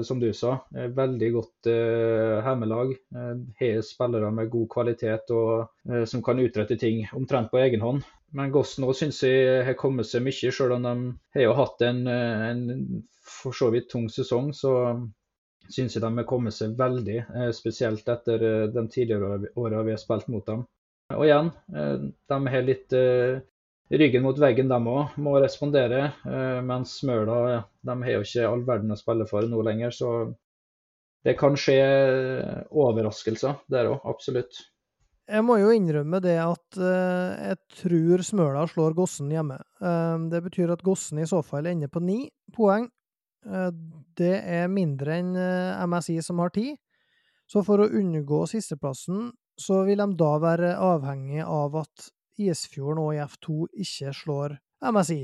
som 0.04 0.18
du 0.20 0.32
sa, 0.34 0.56
veldig 0.74 1.30
godt 1.36 1.70
hjemmelag. 1.70 2.96
Har 3.62 3.84
spillere 3.86 4.32
med 4.34 4.50
god 4.50 4.68
kvalitet 4.74 5.30
og 5.38 6.08
som 6.10 6.26
kan 6.26 6.42
utrette 6.42 6.80
ting 6.82 7.06
omtrent 7.14 7.54
på 7.54 7.62
egen 7.62 7.86
hånd. 7.86 8.02
Men 8.38 8.52
Gossen 8.54 8.86
òg 8.86 8.98
syns 8.98 9.24
jeg 9.26 9.64
har 9.66 9.78
kommet 9.80 10.10
seg 10.10 10.22
mye, 10.26 10.52
selv 10.54 10.76
om 10.76 10.86
de 10.86 10.96
har 11.36 11.46
jo 11.48 11.56
hatt 11.58 11.82
en, 11.88 12.04
en 12.08 12.66
for 13.26 13.56
så 13.56 13.72
vidt 13.74 13.90
tung 13.92 14.10
sesong. 14.12 14.52
Så 14.54 14.74
syns 15.70 15.96
jeg 15.96 16.04
de 16.04 16.12
har 16.18 16.28
kommet 16.30 16.56
seg 16.56 16.76
veldig, 16.78 17.22
spesielt 17.58 18.10
etter 18.10 18.46
de 18.74 18.84
tidligere 18.90 19.54
åra 19.58 19.86
vi 19.86 19.96
har 19.96 20.02
spilt 20.02 20.30
mot 20.34 20.46
dem. 20.46 20.66
Og 21.16 21.26
igjen, 21.26 21.50
eh, 21.74 21.96
de 22.30 22.38
har 22.54 22.66
litt 22.66 22.94
eh, 22.94 23.40
ryggen 23.90 24.26
mot 24.26 24.38
veggen, 24.38 24.70
de 24.70 24.78
òg. 24.94 25.16
Må 25.18 25.38
respondere. 25.42 26.04
Eh, 26.26 26.60
mens 26.66 27.00
Smøla 27.00 27.64
de 27.82 27.96
har 28.04 28.14
jo 28.14 28.26
ikke 28.26 28.50
all 28.50 28.66
verden 28.68 28.94
å 28.94 29.00
spille 29.00 29.26
for 29.30 29.50
nå 29.50 29.64
lenger. 29.66 29.96
Så 29.96 30.12
det 31.26 31.36
kan 31.40 31.58
skje 31.60 31.80
overraskelser 32.70 33.58
der 33.74 33.90
òg, 33.96 34.06
absolutt. 34.14 34.62
Jeg 35.30 35.46
må 35.46 35.60
jo 35.62 35.70
innrømme 35.76 36.18
det 36.24 36.40
at 36.42 36.78
jeg 36.80 37.58
tror 37.78 38.24
Smøla 38.26 38.64
slår 38.72 38.96
Gossen 38.98 39.30
hjemme. 39.30 39.60
det 40.32 40.40
betyr 40.42 40.72
at 40.74 40.82
Gossen 40.82 41.22
i 41.22 41.28
så 41.30 41.44
fall 41.46 41.70
ender 41.70 41.92
på 41.92 42.02
ni 42.02 42.24
poeng. 42.56 42.88
det 44.18 44.32
er 44.42 44.72
mindre 44.74 45.20
enn 45.22 45.38
MSI 45.86 46.18
som 46.26 46.42
har 46.42 46.50
ti. 46.56 46.72
Så 47.50 47.62
for 47.66 47.82
å 47.82 47.90
unngå 47.94 48.44
sisteplassen 48.50 49.30
så 49.60 49.84
vil 49.88 50.02
de 50.02 50.16
da 50.18 50.32
være 50.42 50.76
avhengig 50.78 51.44
av 51.46 51.78
at 51.82 52.10
Isfjorden 52.40 53.02
og 53.04 53.18
IF2 53.18 53.66
ikke 53.84 54.14
slår 54.16 54.56
MSI. 54.94 55.24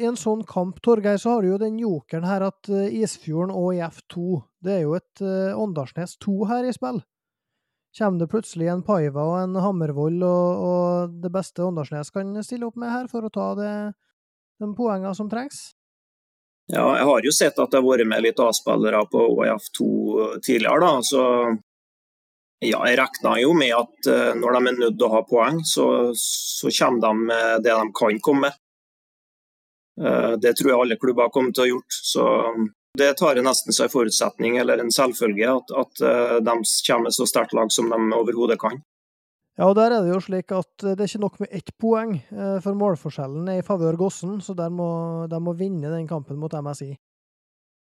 I 0.00 0.06
en 0.06 0.18
sånn 0.18 0.42
kamp, 0.46 0.78
Torgeir, 0.82 1.18
så 1.18 1.36
har 1.36 1.42
du 1.42 1.52
jo 1.52 1.60
den 1.60 1.78
jokeren 1.78 2.26
her 2.26 2.46
at 2.46 2.70
eh, 2.70 2.90
Isfjorden 3.02 3.54
og 3.54 3.74
IF2 3.74 4.40
Det 4.62 4.74
er 4.76 4.82
jo 4.84 4.94
et 4.98 5.22
Åndalsnes 5.56 6.16
2 6.22 6.36
her 6.50 6.68
i 6.68 6.74
spill. 6.74 7.00
Kommer 7.98 8.22
det 8.22 8.30
plutselig 8.30 8.68
en 8.70 8.84
Paiva 8.86 9.24
og 9.26 9.36
en 9.40 9.56
Hammervoll, 9.58 10.20
og, 10.22 10.62
og 10.62 11.16
det 11.24 11.32
beste 11.34 11.64
Åndalsnes 11.66 12.12
kan 12.14 12.36
stille 12.46 12.68
opp 12.68 12.78
med 12.78 12.92
her 12.92 13.08
for 13.10 13.26
å 13.26 13.32
ta 13.34 13.48
det, 13.58 13.72
de 14.62 14.68
poengene 14.78 15.14
som 15.18 15.30
trengs? 15.30 15.72
Ja, 16.70 16.84
jeg 16.94 17.06
har 17.08 17.26
jo 17.26 17.32
sett 17.34 17.58
at 17.58 17.72
det 17.72 17.80
har 17.80 17.86
vært 17.86 18.06
med 18.06 18.22
litt 18.22 18.38
A-spillere 18.38 19.02
på 19.10 19.24
OIF2 19.32 19.88
tidligere, 20.46 20.78
da. 20.84 20.92
Så 21.02 21.22
ja, 22.62 22.78
jeg 22.86 22.98
regna 23.00 23.34
jo 23.40 23.54
med 23.58 23.74
at 23.74 24.10
uh, 24.12 24.32
når 24.38 24.54
de 24.54 24.60
er 24.60 24.80
nødt 24.84 24.98
til 25.00 25.06
å 25.08 25.14
ha 25.16 25.22
poeng, 25.26 25.62
så, 25.66 25.86
så, 26.14 26.70
kommer 26.70 27.02
de 27.08 27.30
med 27.32 27.64
det 27.64 27.74
de 27.74 27.94
kan 27.96 28.20
komme 28.22 28.50
med. 28.50 28.60
Uh, 30.00 30.36
det 30.38 30.54
tror 30.58 30.70
jeg 30.70 30.82
alle 30.84 31.00
klubber 31.00 31.32
kommer 31.34 31.56
til 31.56 31.64
å 31.64 31.66
ha 31.66 31.72
gjort. 31.72 31.98
Så 32.12 32.26
det 32.98 33.10
tar 33.18 33.38
jeg 33.38 33.46
nesten 33.46 33.74
som 33.74 33.86
en 33.86 33.92
forutsetning 33.92 34.56
eller 34.60 34.82
en 34.82 34.92
selvfølge 34.94 35.50
at, 35.50 35.74
at 35.82 36.02
uh, 36.02 36.38
de 36.42 36.56
kommer 36.86 37.14
så 37.14 37.26
sterkt 37.28 37.54
lag 37.56 37.70
som 37.74 37.90
de 37.92 38.00
overhodet 38.16 38.58
kan. 38.60 38.80
Ja, 39.58 39.68
og 39.68 39.76
der 39.76 39.92
er 39.92 40.02
det 40.06 40.14
jo 40.14 40.22
slik 40.24 40.54
at 40.56 40.72
det 40.82 40.96
er 40.96 41.08
ikke 41.08 41.22
nok 41.26 41.38
med 41.42 41.50
ett 41.52 41.70
poeng, 41.76 42.14
for 42.64 42.78
målforskjellen 42.80 43.48
er 43.50 43.58
i 43.60 43.64
favør 43.66 43.98
Gossen, 44.00 44.38
så 44.40 44.54
der 44.56 44.70
må, 44.72 44.86
de 45.28 45.40
må 45.42 45.52
vinne 45.58 45.90
den 45.92 46.06
kampen 46.08 46.38
mot 46.40 46.54
MSI. 46.54 46.94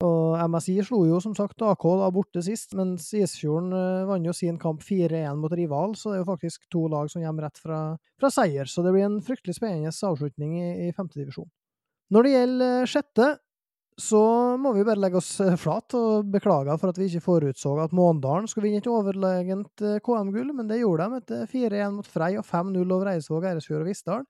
Og 0.02 0.34
MSI 0.50 0.80
slo 0.82 1.05
jo 1.07 1.20
som 1.22 1.36
sagt 1.38 1.62
AK 1.62 1.84
da 2.00 2.09
borte 2.14 2.42
sist, 2.42 2.74
mens 2.74 3.07
Isfjorden 3.14 3.70
vant 4.09 4.26
jo 4.26 4.34
sin 4.34 4.59
kamp 4.61 4.82
4-1 4.82 5.38
mot 5.38 5.52
rival, 5.55 5.94
så 5.94 6.11
det 6.11 6.18
er 6.18 6.24
jo 6.24 6.30
faktisk 6.32 6.66
to 6.72 6.86
lag 6.90 7.11
som 7.12 7.22
kommer 7.22 7.46
rett 7.46 7.61
fra, 7.62 7.80
fra 8.18 8.30
seier. 8.32 8.66
Så 8.70 8.82
det 8.82 8.94
blir 8.94 9.07
en 9.07 9.20
fryktelig 9.24 9.57
spennende 9.61 9.94
avslutning 9.94 10.57
i, 10.59 10.88
i 10.88 10.92
femtedivisjon. 10.96 11.48
Når 12.14 12.26
det 12.26 12.34
gjelder 12.34 12.90
sjette, 12.90 13.28
så 14.01 14.20
må 14.59 14.72
vi 14.74 14.84
bare 14.86 14.99
legge 14.99 15.20
oss 15.20 15.32
uh, 15.38 15.55
flat 15.61 15.95
og 15.95 16.30
beklage 16.34 16.74
for 16.80 16.90
at 16.90 16.99
vi 16.99 17.07
ikke 17.11 17.22
forutså 17.24 17.76
at 17.84 17.95
Måndalen 17.95 18.49
skulle 18.51 18.68
vinne 18.68 18.82
et 18.82 18.90
overlegent 18.90 19.84
KM-gull, 20.03 20.51
men 20.57 20.70
det 20.70 20.80
gjorde 20.80 21.07
de 21.07 21.20
etter 21.22 21.45
4-1 21.53 21.99
mot 21.99 22.09
Frei 22.11 22.32
og 22.40 22.47
5-0 22.49 22.82
over 22.82 23.12
Eidsvåg, 23.12 23.47
Eiresfjord 23.51 23.84
og 23.84 23.90
Vissdalen. 23.92 24.26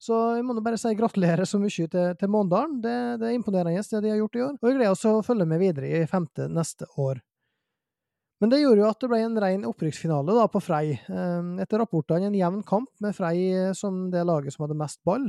Så 0.00 0.16
jeg 0.38 0.44
må 0.48 0.54
bare 0.64 0.78
si 0.80 0.94
gratulerer 0.96 1.44
så 1.44 1.58
mye 1.60 1.88
til, 1.92 2.14
til 2.16 2.30
Måndalen. 2.32 2.78
Det, 2.80 2.94
det, 3.20 3.26
er 3.28 3.36
imponerende 3.36 3.82
det 3.84 4.00
de 4.06 4.12
har 4.14 4.22
gjort 4.22 4.38
i 4.38 4.44
år, 4.46 4.54
og 4.56 4.68
vi 4.68 4.76
gleder 4.78 4.94
oss 4.94 5.02
til 5.04 5.18
å 5.18 5.26
følge 5.26 5.46
med 5.50 5.60
videre 5.60 5.90
i 5.90 6.06
femte 6.08 6.46
neste 6.48 6.88
år. 6.96 7.20
Men 8.40 8.48
det 8.48 8.62
gjorde 8.62 8.80
jo 8.80 8.88
at 8.88 9.02
det 9.02 9.10
ble 9.12 9.18
en 9.20 9.36
ren 9.44 9.66
opprykksfinale 9.68 10.32
da, 10.38 10.46
på 10.48 10.62
Frei. 10.64 10.94
Ehm, 11.12 11.58
etter 11.60 11.82
rapportene 11.82 12.30
en 12.30 12.38
jevn 12.38 12.62
kamp 12.64 12.88
med 13.04 13.12
Frei 13.12 13.42
som 13.76 14.06
det 14.12 14.24
laget 14.24 14.56
som 14.56 14.64
hadde 14.64 14.78
mest 14.80 15.02
ball. 15.04 15.28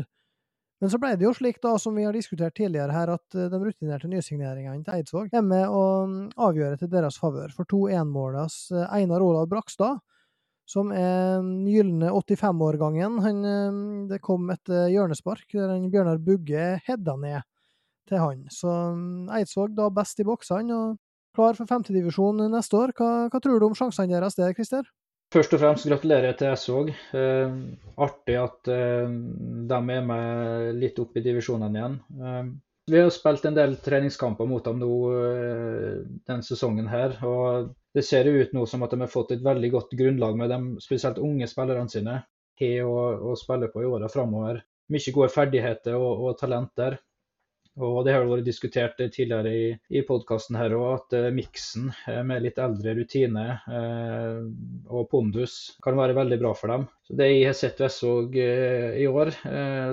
Men 0.81 0.89
så 0.89 0.97
ble 0.97 1.11
det 1.13 1.27
jo 1.27 1.33
slik, 1.37 1.59
da, 1.61 1.75
som 1.79 1.93
vi 1.93 2.07
har 2.07 2.15
diskutert 2.17 2.55
tidligere 2.57 2.93
her, 2.95 3.11
at 3.13 3.35
eh, 3.37 3.49
de 3.53 3.59
rutinerte 3.61 4.09
nysigneringene 4.09 4.81
til 4.85 4.95
Eidsvåg 4.97 5.35
er 5.37 5.43
med 5.45 5.67
å 5.69 5.83
mm, 6.09 6.23
avgjøre 6.41 6.79
til 6.81 6.89
deres 6.89 7.19
favør. 7.21 7.53
For 7.53 7.69
to 7.69 7.83
enmålers 7.93 8.63
eh, 8.73 8.87
Einar 8.97 9.21
Olav 9.21 9.45
Brakstad 9.51 10.01
som 10.71 10.91
er 10.95 11.41
den 11.41 11.65
gylne 11.67 12.11
85-årgangen. 12.15 13.19
Det 14.09 14.21
kom 14.23 14.49
et 14.53 14.71
eh, 14.71 14.89
hjørnespark 14.93 15.53
der 15.53 15.73
Bjørnar 15.91 16.21
Bugge 16.23 16.65
hedda 16.87 17.17
ned 17.19 17.45
til 18.09 18.21
han. 18.21 18.45
Så 18.49 18.71
mm, 18.95 19.29
Eidsvåg 19.37 19.75
da 19.77 19.89
best 19.93 20.21
i 20.21 20.27
boksene 20.27 20.77
og 20.77 20.97
klar 21.35 21.57
for 21.59 21.69
femtedivisjon 21.69 22.41
neste 22.51 22.79
år. 22.79 22.95
Hva, 22.97 23.11
hva 23.31 23.43
tror 23.43 23.59
du 23.59 23.67
om 23.69 23.77
sjansene 23.77 24.15
deres 24.15 24.39
der, 24.39 24.55
Christer? 24.57 24.87
Først 25.31 25.53
og 25.55 25.61
fremst 25.61 25.87
gratulerer 25.87 26.35
til 26.35 26.49
Eidsvåg. 26.49 26.89
Eh, 27.15 27.53
artig 28.03 28.35
at 28.35 28.67
eh, 28.71 29.13
de 29.69 29.77
er 29.77 30.03
med 30.09 30.81
litt 30.81 30.99
opp 30.99 31.15
i 31.15 31.23
divisjonene 31.23 31.79
igjen. 31.79 31.95
Eh, 32.19 32.49
vi 32.91 32.99
har 32.99 33.13
spilt 33.15 33.45
en 33.47 33.55
del 33.55 33.77
treningskamper 33.79 34.49
mot 34.49 34.65
dem 34.65 34.81
nå 34.81 34.95
eh, 35.15 36.01
denne 36.27 36.43
sesongen 36.43 36.89
her. 36.91 37.15
og 37.23 37.69
Det 37.95 38.03
ser 38.03 38.27
ut 38.27 38.51
nå 38.57 38.65
som 38.67 38.83
at 38.83 38.91
de 38.91 38.99
har 39.05 39.11
fått 39.11 39.31
et 39.37 39.45
veldig 39.45 39.71
godt 39.77 39.95
grunnlag 39.95 40.35
med 40.41 40.51
de 40.51 40.83
spesielt 40.83 41.21
unge 41.21 41.47
spillerne 41.47 41.93
sine 41.93 42.17
har 42.61 42.83
å, 42.83 42.97
å 43.31 43.37
spille 43.39 43.71
på 43.71 43.85
i 43.85 43.87
åra 43.87 44.11
framover. 44.11 44.59
Mye 44.91 45.15
gode 45.15 45.31
ferdigheter 45.31 45.95
og, 45.95 46.25
og 46.27 46.37
talent 46.41 46.73
der. 46.75 46.99
Og 47.79 48.03
Det 48.03 48.11
har 48.11 48.25
vært 48.27 48.43
diskutert 48.43 48.97
tidligere 48.99 49.51
i, 49.55 49.67
i 49.95 50.01
podkasten 50.03 50.57
her 50.59 50.73
òg, 50.75 50.87
at 50.97 51.13
uh, 51.15 51.27
miksen 51.31 51.87
uh, 52.03 52.19
med 52.27 52.43
litt 52.43 52.57
eldre 52.59 52.97
rutine 52.97 53.45
uh, 53.63 54.41
og 54.91 55.07
pondus 55.11 55.77
kan 55.83 55.95
være 55.95 56.17
veldig 56.17 56.39
bra 56.41 56.51
for 56.57 56.73
dem. 56.73 56.83
Så 57.07 57.15
Det 57.15 57.29
jeg 57.29 57.45
har 57.47 57.55
sett 57.55 57.79
Vessvåg 57.79 58.35
uh, 58.35 58.91
i 58.99 59.05
år, 59.07 59.31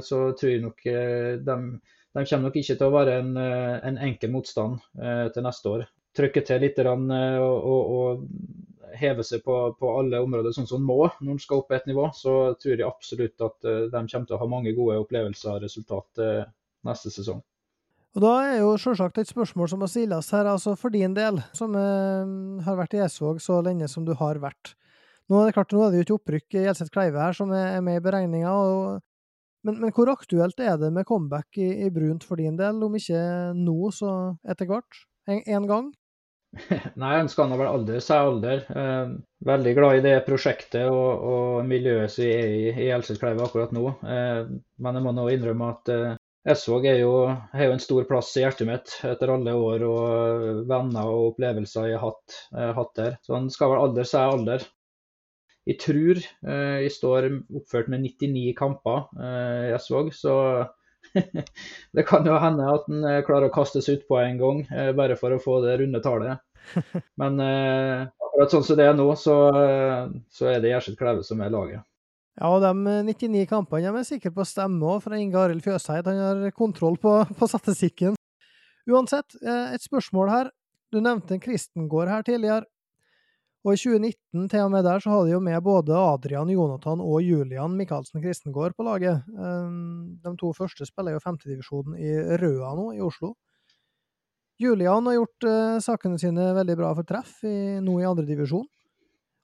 så 0.03 0.23
tror 0.39 0.51
jeg 0.51 0.65
nok 0.65 0.83
de, 0.83 1.39
de, 1.47 2.25
kommer 2.25 2.49
nok 2.49 2.59
ikke 2.59 2.75
til 2.75 2.89
å 2.89 2.97
være 2.97 3.15
en, 3.23 3.31
en 3.39 4.01
enkel 4.09 4.33
motstand 4.35 4.81
til 5.35 5.47
neste 5.47 5.71
år. 5.71 5.85
Trykke 6.19 6.43
til 6.49 6.65
litt 6.65 6.81
og, 6.83 7.13
og, 7.15 7.93
og 7.95 8.97
heve 8.99 9.23
seg 9.27 9.45
på, 9.45 9.59
på, 9.79 9.93
alle 10.01 10.23
områder 10.25 10.57
sånn 10.57 10.67
som 10.67 10.83
må 10.83 11.05
når 11.21 11.39
de 11.39 11.45
skal 11.45 11.63
opp 11.63 11.77
et 11.77 11.87
nivå, 11.87 12.09
så 12.17 12.57
tror 12.59 12.75
jeg 12.75 12.89
absolutt 12.89 13.47
at 13.47 13.69
de 13.69 14.03
kommer 14.03 14.27
til 14.27 14.39
å 14.39 14.43
ha 14.43 14.51
mange 14.51 14.75
gode 14.75 14.99
opplevelser 15.05 15.55
og 15.55 15.69
resultat 15.69 16.25
neste 16.89 17.15
sesong. 17.15 17.45
Og 18.19 18.23
Da 18.25 18.33
er 18.43 18.57
jo 18.59 18.73
selvsagt 18.83 19.21
et 19.21 19.29
spørsmål 19.31 19.69
som 19.71 19.79
må 19.79 19.87
stilles 19.87 20.33
her, 20.35 20.49
altså 20.51 20.73
for 20.75 20.91
din 20.91 21.13
del, 21.15 21.37
som 21.55 21.77
eh, 21.79 22.65
har 22.67 22.75
vært 22.81 22.97
i 22.97 23.05
Esvåg 23.05 23.39
så 23.39 23.61
lenge 23.63 23.87
som 23.87 24.03
du 24.03 24.11
har 24.19 24.41
vært. 24.43 24.73
Nå 25.31 25.39
er 25.39 25.47
det 25.47 25.55
klart, 25.55 25.71
nå 25.71 25.85
er 25.85 25.93
det 25.93 26.01
jo 26.01 26.07
ikke 26.07 26.17
opprykk 26.17 26.57
i 26.57 26.65
Gjelseth 26.65 26.91
Kleive 26.91 27.23
her 27.23 27.37
som 27.39 27.55
er, 27.55 27.79
med 27.79 28.01
i 28.01 28.03
beregninga, 28.03 28.57
men, 29.63 29.79
men, 29.85 29.95
hvor 29.95 30.11
aktuelt 30.11 30.59
er 30.59 30.75
det 30.83 30.91
med 30.99 31.07
comeback 31.07 31.63
i, 31.63 31.71
i, 31.87 31.93
brunt 31.95 32.27
for 32.27 32.43
din 32.43 32.59
del, 32.59 32.83
om 32.83 32.99
ikke 32.99 33.23
nå, 33.55 33.79
så 33.95 34.13
etter 34.51 34.67
hvert? 34.67 35.03
En, 35.31 35.45
en 35.47 35.71
gang? 35.71 35.89
Nei, 36.99 37.15
jeg 37.15 37.29
ønsker 37.29 37.47
han 37.47 37.59
vel 37.61 37.71
alder, 37.71 38.03
si 38.03 38.19
alder. 38.19 38.67
Eh, 38.67 39.17
veldig 39.47 39.79
glad 39.79 39.99
i 40.01 40.07
det 40.11 40.21
prosjektet 40.27 40.91
og, 40.91 41.29
og 41.31 41.67
miljøet 41.71 42.19
som 42.19 42.27
er 42.27 42.57
i, 42.67 42.89
i 42.91 43.21
Kleive 43.21 43.47
akkurat 43.47 43.71
nå. 43.77 43.93
Eh, 44.03 44.49
men 44.83 44.99
jeg 44.99 45.07
må 45.07 45.15
nå 45.15 45.35
innrømme 45.37 45.77
at 45.77 45.95
eh, 45.95 46.17
Eidsvåg 46.47 46.87
er 46.87 47.01
jo, 47.03 47.13
jo 47.59 47.73
en 47.75 47.83
stor 47.83 48.05
plass 48.09 48.31
i 48.39 48.45
hjertet 48.45 48.69
mitt 48.69 48.93
etter 49.05 49.33
alle 49.35 49.53
år 49.59 49.85
og 49.89 50.65
venner 50.71 51.11
og 51.11 51.33
opplevelser 51.33 51.91
jeg 51.91 51.99
har 51.99 52.13
hatt, 52.13 52.37
jeg 52.53 52.71
har 52.71 52.77
hatt 52.79 52.93
der. 52.97 53.17
Så 53.27 53.35
han 53.35 53.49
skal 53.53 53.73
vel 53.73 53.83
alder 53.85 54.09
si 54.09 54.21
alder. 54.23 54.67
Jeg 55.69 55.77
tror 55.83 56.21
eh, 56.23 56.79
jeg 56.87 56.95
står 56.95 57.29
oppført 57.59 57.91
med 57.93 58.07
99 58.07 58.55
kamper 58.57 59.03
eh, 59.21 59.67
i 59.69 59.73
Eidsvåg, 59.77 60.15
så 60.17 60.37
det 61.97 62.07
kan 62.09 62.27
jo 62.29 62.39
hende 62.41 62.71
at 62.73 62.87
han 62.89 63.05
eh, 63.11 63.21
klarer 63.27 63.51
å 63.51 63.55
kaste 63.55 63.83
seg 63.85 64.01
utpå 64.01 64.21
en 64.23 64.41
gang, 64.41 64.63
eh, 64.73 64.95
bare 64.97 65.19
for 65.21 65.35
å 65.35 65.43
få 65.43 65.59
det 65.67 65.77
runde 65.83 66.01
tallet. 66.05 66.41
Men 67.21 67.43
eh, 67.45 68.07
akkurat 68.29 68.55
sånn 68.55 68.65
som 68.65 68.81
det 68.81 68.89
er 68.89 68.97
nå, 68.97 69.11
så, 69.21 69.37
eh, 69.59 70.17
så 70.33 70.53
er 70.55 70.63
det 70.63 70.73
Gjerset 70.73 70.99
Kleve 71.01 71.27
som 71.27 71.45
er 71.45 71.53
laget. 71.53 71.88
Ja, 72.39 72.53
og 72.55 72.63
de 72.63 72.71
99 73.09 73.41
eh, 73.41 73.49
kampene 73.51 73.91
er 73.91 74.07
sikre 74.07 74.31
på 74.31 74.45
å 74.45 74.47
stemme 74.47 74.87
òg, 74.87 75.03
fra 75.03 75.19
Inge 75.19 75.41
Arild 75.41 75.65
Fjøsheid. 75.65 76.07
Han 76.07 76.21
har 76.23 76.55
kontroll 76.55 76.99
på, 77.03 77.19
på 77.39 77.49
statistikken. 77.51 78.15
Uansett, 78.89 79.35
eh, 79.43 79.75
et 79.75 79.83
spørsmål 79.83 80.31
her. 80.31 80.51
Du 80.95 81.01
nevnte 81.03 81.41
Kristengård 81.43 82.11
her 82.13 82.23
tidligere. 82.27 82.69
Og 83.67 83.75
i 83.75 83.81
2019 83.81 84.47
til 84.53 84.63
og 84.63 84.71
med 84.71 84.87
der 84.87 85.03
så 85.03 85.11
hadde 85.11 85.27
de 85.27 85.35
jo 85.35 85.43
med 85.43 85.59
både 85.67 85.99
Adrian 85.99 86.49
Jonathan 86.53 87.03
og 87.03 87.19
Julian 87.27 87.75
Michaelsen 87.77 88.23
Kristengård 88.23 88.79
på 88.79 88.87
laget. 88.87 89.27
Eh, 89.35 89.75
de 90.23 90.35
to 90.39 90.55
første 90.55 90.87
spiller 90.87 91.19
jo 91.19 91.25
femtedivisjonen 91.27 91.99
i 91.99 92.15
Røa 92.39 92.71
nå, 92.79 92.93
i 92.95 93.03
Oslo. 93.03 93.35
Julian 94.63 95.11
har 95.11 95.19
gjort 95.19 95.45
sakene 95.85 96.19
sine 96.19 96.49
veldig 96.57 96.75
bra 96.81 96.89
for 96.99 97.07
treff 97.07 97.37
i, 97.47 97.79
nå 97.83 98.01
i 98.01 98.07
andredivisjon. 98.09 98.67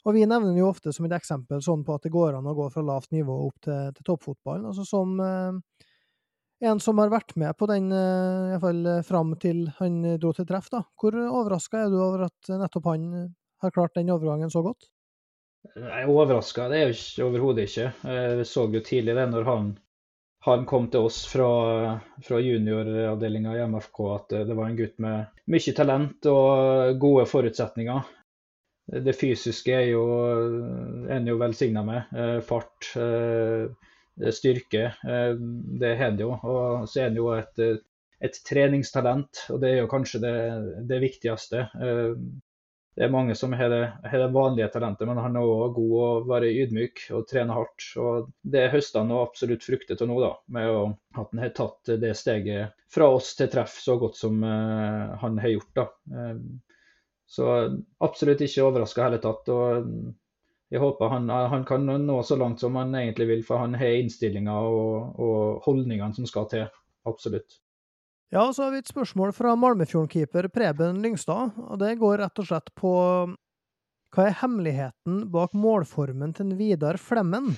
Og 0.05 0.12
vi 0.12 0.26
nevner 0.28 0.59
jo 0.59 0.68
ofte 0.68 0.92
som 0.92 1.07
et 1.09 1.16
eksempel 1.16 1.62
sånn 1.64 1.84
på 1.84 1.96
at 1.96 2.05
det 2.05 2.12
går 2.12 2.36
an 2.36 2.48
å 2.48 2.57
gå 2.57 2.68
fra 2.72 2.84
lavt 2.84 3.14
nivå 3.14 3.38
opp 3.46 3.57
til, 3.64 3.92
til 3.96 4.07
toppfotballen. 4.11 4.66
Altså 4.68 4.84
som 4.84 5.14
eh, 5.24 5.86
en 6.68 6.80
som 6.80 6.98
har 7.00 7.12
vært 7.12 7.32
med 7.40 7.57
på 7.57 7.68
den, 7.70 7.88
eh, 7.92 8.50
iallfall 8.52 8.82
eh, 8.90 9.05
fram 9.09 9.32
til 9.40 9.64
han 9.78 10.02
dro 10.20 10.34
til 10.36 10.48
treff, 10.48 10.68
da. 10.72 10.82
Hvor 11.00 11.16
overraska 11.24 11.86
er 11.86 11.92
du 11.92 11.96
over 12.05 12.26
at 12.28 12.52
nettopp 12.52 12.90
han 12.92 13.07
har 13.64 13.72
klart 13.72 13.96
den 13.96 14.12
overgangen 14.12 14.52
så 14.52 14.61
godt? 14.66 14.90
Nei, 15.80 16.02
overraska 16.05 16.66
det 16.68 16.82
er 16.82 16.92
jeg 16.92 17.24
overhodet 17.24 17.64
ikke. 17.70 17.86
Jeg 18.05 18.44
så 18.50 18.66
jo 18.68 18.82
tidlig 18.84 19.14
det 19.16 19.24
når 19.30 19.46
han, 19.48 19.70
han 20.44 20.66
kom 20.68 20.90
til 20.92 21.09
oss 21.09 21.22
fra, 21.30 21.48
fra 22.20 22.42
junioravdelinga 22.44 23.57
i 23.57 23.64
MFK, 23.72 24.02
at 24.18 24.36
det 24.50 24.59
var 24.59 24.68
en 24.68 24.76
gutt 24.76 25.00
med 25.00 25.40
mye 25.48 25.74
talent 25.78 26.28
og 26.28 27.00
gode 27.00 27.24
forutsetninger. 27.30 28.12
Det 28.87 29.16
fysiske 29.16 29.72
er 29.72 29.87
jo 29.95 30.05
en 31.11 31.28
jo 31.28 31.39
velsigna 31.41 31.82
med. 31.87 32.12
Eh, 32.12 32.39
fart, 32.45 32.91
eh, 33.01 34.30
styrke. 34.30 34.85
Eh, 35.09 35.35
det 35.80 35.97
har 35.97 36.12
en 36.12 36.20
jo. 36.20 36.32
Og 36.37 36.89
så 36.89 37.03
er 37.05 37.07
en 37.11 37.20
jo 37.22 37.30
et, 37.32 37.62
et, 38.20 38.41
treningstalent, 38.49 39.47
og 39.51 39.62
det 39.62 39.70
er 39.70 39.78
jo 39.82 39.93
kanskje 39.93 40.20
det, 40.20 40.35
det 40.91 41.01
viktigste. 41.01 41.68
Det 42.95 43.03
er 43.03 43.11
mange 43.11 43.35
som 43.35 43.57
har 43.57 43.72
det, 43.72 44.20
vanlige 44.37 44.68
talentet, 44.70 45.09
men 45.09 45.18
han 45.18 45.35
er 45.35 45.49
òg 45.49 45.72
god 45.74 45.95
å 45.99 46.11
være 46.28 46.53
ydmyk 46.53 47.09
og 47.16 47.24
trene 47.26 47.57
hardt. 47.57 47.89
Og 47.99 48.28
Det 48.43 48.68
høster 48.70 49.03
han 49.03 49.16
absolutt 49.16 49.64
frukter 49.66 49.99
til 49.99 50.12
nå, 50.12 50.20
da, 50.22 50.30
med 50.55 50.70
å, 50.70 50.85
at 51.16 51.32
han 51.32 51.43
har 51.43 51.57
tatt 51.57 51.97
det 52.05 52.12
steget 52.20 52.76
fra 52.93 53.09
oss 53.16 53.32
til 53.35 53.51
treff 53.51 53.80
så 53.80 53.97
godt 53.99 54.20
som 54.20 54.45
han 54.45 55.43
har 55.43 55.57
gjort. 55.57 55.72
da. 55.80 55.89
Så 57.26 57.48
absolutt 58.04 58.42
ikke 58.44 58.66
overraska 58.66 59.00
i 59.00 59.08
hele 59.08 59.20
tatt. 59.22 59.48
og 59.48 59.90
Jeg 60.72 60.82
håper 60.82 61.12
han, 61.12 61.28
han, 61.28 61.64
kan 61.68 61.86
nå 61.86 62.22
så 62.22 62.36
langt 62.36 62.60
som 62.60 62.76
han 62.76 62.94
egentlig 62.94 63.28
vil, 63.30 63.44
for 63.46 63.62
han 63.62 63.76
har 63.78 64.00
innstillinga 64.00 64.54
og, 64.54 65.20
og 65.20 65.66
holdningene 65.66 66.16
som 66.16 66.28
skal 66.28 66.48
til. 66.50 66.66
Absolutt. 67.08 67.60
Ja, 68.34 68.48
så 68.52 68.64
har 68.64 68.74
vi 68.74 68.80
et 68.82 68.90
spørsmål 68.90 69.30
fra 69.36 69.52
Malmefjorden-keeper 69.60 70.48
Preben 70.50 71.02
Lyngstad. 71.04 71.54
og 71.68 71.78
Det 71.78 71.92
går 72.00 72.24
rett 72.24 72.40
og 72.42 72.48
slett 72.48 72.72
på 72.74 72.94
hva 74.14 74.28
er 74.28 74.36
hemmeligheten 74.38 75.24
bak 75.34 75.56
målformen 75.58 76.34
til 76.36 76.52
Vidar 76.58 76.98
Flemmen? 77.02 77.56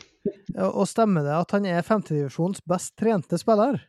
Og 0.56 0.86
stemmer 0.88 1.26
det 1.26 1.34
at 1.36 1.52
han 1.52 1.66
er 1.68 1.84
femtedivisjons 1.84 2.62
best 2.64 2.94
trente 2.96 3.36
spiller? 3.40 3.82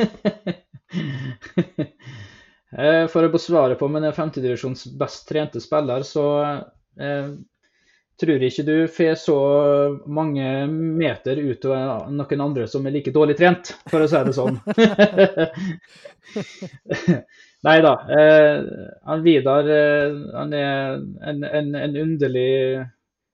Eh, 2.78 3.06
for 3.10 3.26
å 3.26 3.38
svare 3.42 3.74
på 3.74 3.88
om 3.88 3.96
han 3.98 4.06
er 4.06 4.16
femtedivisjons 4.16 4.86
best 4.98 5.26
trente 5.28 5.60
spiller, 5.62 6.04
så 6.06 6.26
eh, 7.00 7.32
tror 8.20 8.42
ikke 8.46 8.64
du 8.66 8.74
får 8.92 9.14
så 9.18 9.38
mange 10.06 10.66
meter 10.70 11.36
ut 11.40 11.64
av 11.66 12.10
noen 12.12 12.40
andre 12.44 12.66
som 12.70 12.86
er 12.86 12.94
like 12.94 13.12
dårlig 13.14 13.36
trent, 13.40 13.74
for 13.90 14.04
å 14.04 14.08
si 14.10 14.20
det 14.28 14.34
sånn. 14.36 14.60
Nei 17.66 17.78
da. 17.84 17.92
Eh, 18.16 18.56
Vidar 19.24 19.64
eh, 19.68 20.08
han 20.36 20.52
er 20.56 21.00
en, 21.26 21.44
en, 21.44 21.74
en, 21.74 21.96
underlig, 22.04 22.86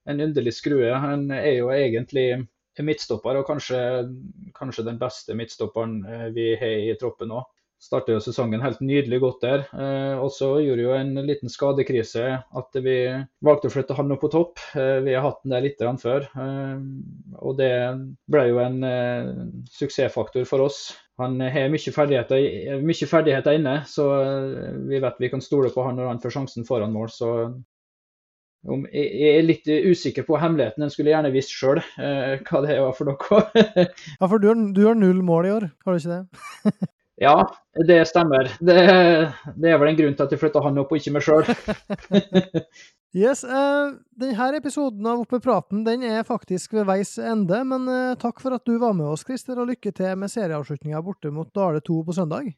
en, 0.08 0.20
underlig, 0.20 0.54
skrue. 0.56 0.90
Han 1.02 1.30
er 1.34 1.52
jo 1.60 1.66
egentlig 1.74 2.28
midtstopper, 2.82 3.36
og 3.40 3.46
kanskje, 3.48 3.80
kanskje 4.56 4.86
den 4.88 4.98
beste 5.00 5.34
midtstopperen 5.38 5.94
eh, 6.06 6.26
vi 6.34 6.46
har 6.58 6.74
i 6.88 6.96
troppen 6.98 7.28
nå 7.32 7.40
startet 7.82 8.14
jo 8.14 8.22
sesongen 8.24 8.62
helt 8.64 8.80
nydelig 8.84 9.20
godt 9.22 9.44
der. 9.44 9.64
Eh, 9.76 10.16
og 10.18 10.30
så 10.34 10.54
gjorde 10.64 10.86
jo 10.86 10.94
en 10.96 11.12
liten 11.28 11.52
skadekrise 11.52 12.24
at 12.40 12.78
vi 12.82 12.96
valgte 13.44 13.70
å 13.70 13.74
flytte 13.74 13.96
han 13.98 14.14
opp 14.14 14.24
på 14.24 14.32
topp. 14.32 14.62
Eh, 14.78 14.98
vi 15.06 15.14
har 15.14 15.26
hatt 15.26 15.42
den 15.44 15.54
der 15.54 15.66
litt 15.66 15.84
før. 16.02 16.26
Eh, 16.26 16.80
og 17.36 17.58
det 17.60 17.72
ble 18.32 18.48
jo 18.50 18.60
en 18.64 18.82
eh, 18.86 19.30
suksessfaktor 19.76 20.48
for 20.48 20.66
oss. 20.66 20.88
Han 21.20 21.38
har 21.40 21.70
mye 21.72 21.94
ferdigheter, 21.94 22.82
mye 22.84 23.08
ferdigheter 23.08 23.56
inne, 23.56 23.78
så 23.88 24.10
eh, 24.18 24.74
vi 24.90 25.00
vet 25.00 25.22
vi 25.22 25.32
kan 25.32 25.44
stole 25.44 25.72
på 25.72 25.86
han 25.86 25.96
når 26.00 26.14
han 26.14 26.20
får 26.24 26.38
sjansen 26.40 26.68
foran 26.68 26.94
mål. 26.96 27.12
så 27.12 27.32
jeg 28.66 29.28
er 29.30 29.44
litt 29.46 29.68
usikker 29.68 30.24
på 30.26 30.38
hemmeligheten. 30.42 30.82
En 30.82 30.90
skulle 30.90 31.12
gjerne 31.12 31.30
visst 31.30 31.52
sjøl 31.54 31.78
eh, 31.78 32.42
hva 32.48 32.62
det 32.64 32.80
var 32.82 32.96
for 32.96 33.06
noe. 33.06 33.40
ja, 33.86 34.26
for 34.26 34.42
du 34.42 34.48
har, 34.50 34.98
null 34.98 35.22
mål 35.22 35.46
i 35.46 35.52
år, 35.54 35.68
har 35.86 35.94
du 35.94 36.02
ikke 36.02 36.16
det? 36.16 36.90
Ja, 37.16 37.36
det 37.86 38.02
stemmer. 38.10 38.50
Det, 38.60 38.76
det, 39.56 39.70
er 39.70 39.78
vel 39.80 39.92
en 39.92 39.98
grunn 40.00 40.16
til 40.18 40.26
at 40.26 40.34
jeg 40.34 40.40
flytta 40.42 40.60
han 40.64 40.82
opp, 40.82 40.92
og 40.92 41.00
ikke 41.00 41.14
meg 41.14 41.24
sjøl. 41.24 41.48
yes, 43.24 43.40
uh, 43.48 43.96
denne 44.20 44.50
episoden 44.60 45.08
av 45.08 45.24
Oppe 45.24 45.40
praten 45.40 45.86
den 45.86 46.04
er 46.04 46.26
faktisk 46.28 46.76
ved 46.76 46.84
veis 46.90 47.14
ende, 47.16 47.62
men 47.72 47.88
uh, 47.88 48.12
takk 48.20 48.44
for 48.44 48.58
at 48.58 48.68
du 48.68 48.76
var 48.82 48.92
med 48.98 49.08
oss, 49.14 49.24
Christer, 49.24 49.56
og 49.62 49.72
lykke 49.72 49.94
til 49.96 50.12
med 50.20 50.32
serieavslutninga 50.32 51.00
borte 51.04 51.32
mot 51.32 51.48
Dale 51.56 51.80
2 51.80 52.02
på 52.04 52.16
søndag. 52.20 52.52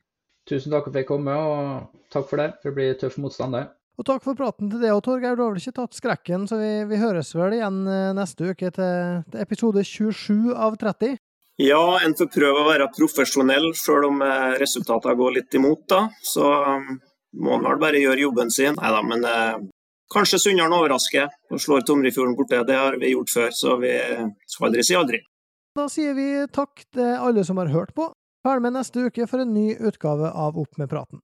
Tusen 0.50 0.74
takk 0.74 0.88
for 0.88 0.90
at 0.90 0.96
jeg 0.96 1.06
fikk 1.06 1.12
komme, 1.12 1.38
og 1.38 2.04
takk 2.14 2.26
for 2.26 2.42
det. 2.42 2.52
For 2.58 2.72
Det 2.72 2.78
blir 2.80 2.98
tøff 2.98 3.20
motstand, 3.22 3.54
det. 3.54 3.68
Og 3.98 4.06
takk 4.06 4.22
for 4.22 4.38
praten 4.38 4.70
til 4.70 4.82
deg 4.82 4.94
òg, 4.94 5.02
Torgeir. 5.06 5.34
Du 5.34 5.42
har 5.42 5.50
vel 5.52 5.58
ikke 5.58 5.74
tatt 5.80 5.96
skrekken, 5.98 6.46
så 6.50 6.58
vi, 6.60 6.70
vi 6.86 7.00
høres 7.00 7.32
vel 7.34 7.56
igjen 7.56 7.80
eh, 7.90 8.12
neste 8.14 8.52
uke 8.52 8.70
til, 8.74 9.24
til 9.26 9.42
episode 9.42 9.82
27 9.82 10.54
av 10.54 10.76
30. 10.78 11.18
Ja, 11.58 11.98
en 12.06 12.14
får 12.14 12.28
prøve 12.30 12.60
å 12.62 12.68
være 12.68 12.86
profesjonell, 12.94 13.72
sjøl 13.74 14.04
om 14.12 14.20
eh, 14.22 14.52
resultatene 14.60 15.16
går 15.18 15.32
litt 15.40 15.56
imot. 15.58 15.88
da. 15.90 16.04
Så 16.22 16.46
um, 16.46 17.00
må 17.42 17.56
en 17.56 17.66
vel 17.66 17.80
bare 17.82 17.98
gjøre 17.98 18.22
jobben 18.22 18.52
sin. 18.54 18.78
Nei 18.78 18.92
da, 18.94 19.00
men 19.02 19.26
eh, 19.26 19.56
kanskje 20.14 20.38
Sunndalen 20.44 20.76
overrasker 20.78 21.26
og 21.50 21.64
slår 21.64 21.82
Tomrefjorden 21.88 22.36
borte. 22.38 22.62
Det 22.68 22.78
har 22.78 23.00
vi 23.02 23.10
gjort 23.10 23.34
før, 23.34 23.50
så 23.50 23.74
vi 23.82 23.90
skal 24.46 24.70
aldri 24.70 24.86
si 24.86 24.98
aldri. 24.98 25.20
Da 25.74 25.88
sier 25.90 26.14
vi 26.14 26.28
takk 26.54 26.86
til 26.94 27.10
alle 27.16 27.42
som 27.46 27.58
har 27.58 27.74
hørt 27.74 27.90
på. 27.98 28.06
Følg 28.46 28.62
med 28.62 28.78
neste 28.78 29.08
uke 29.10 29.26
for 29.26 29.42
en 29.42 29.50
ny 29.50 29.72
utgave 29.74 30.30
av 30.30 30.58
Opp 30.62 30.78
med 30.78 30.90
praten. 30.94 31.18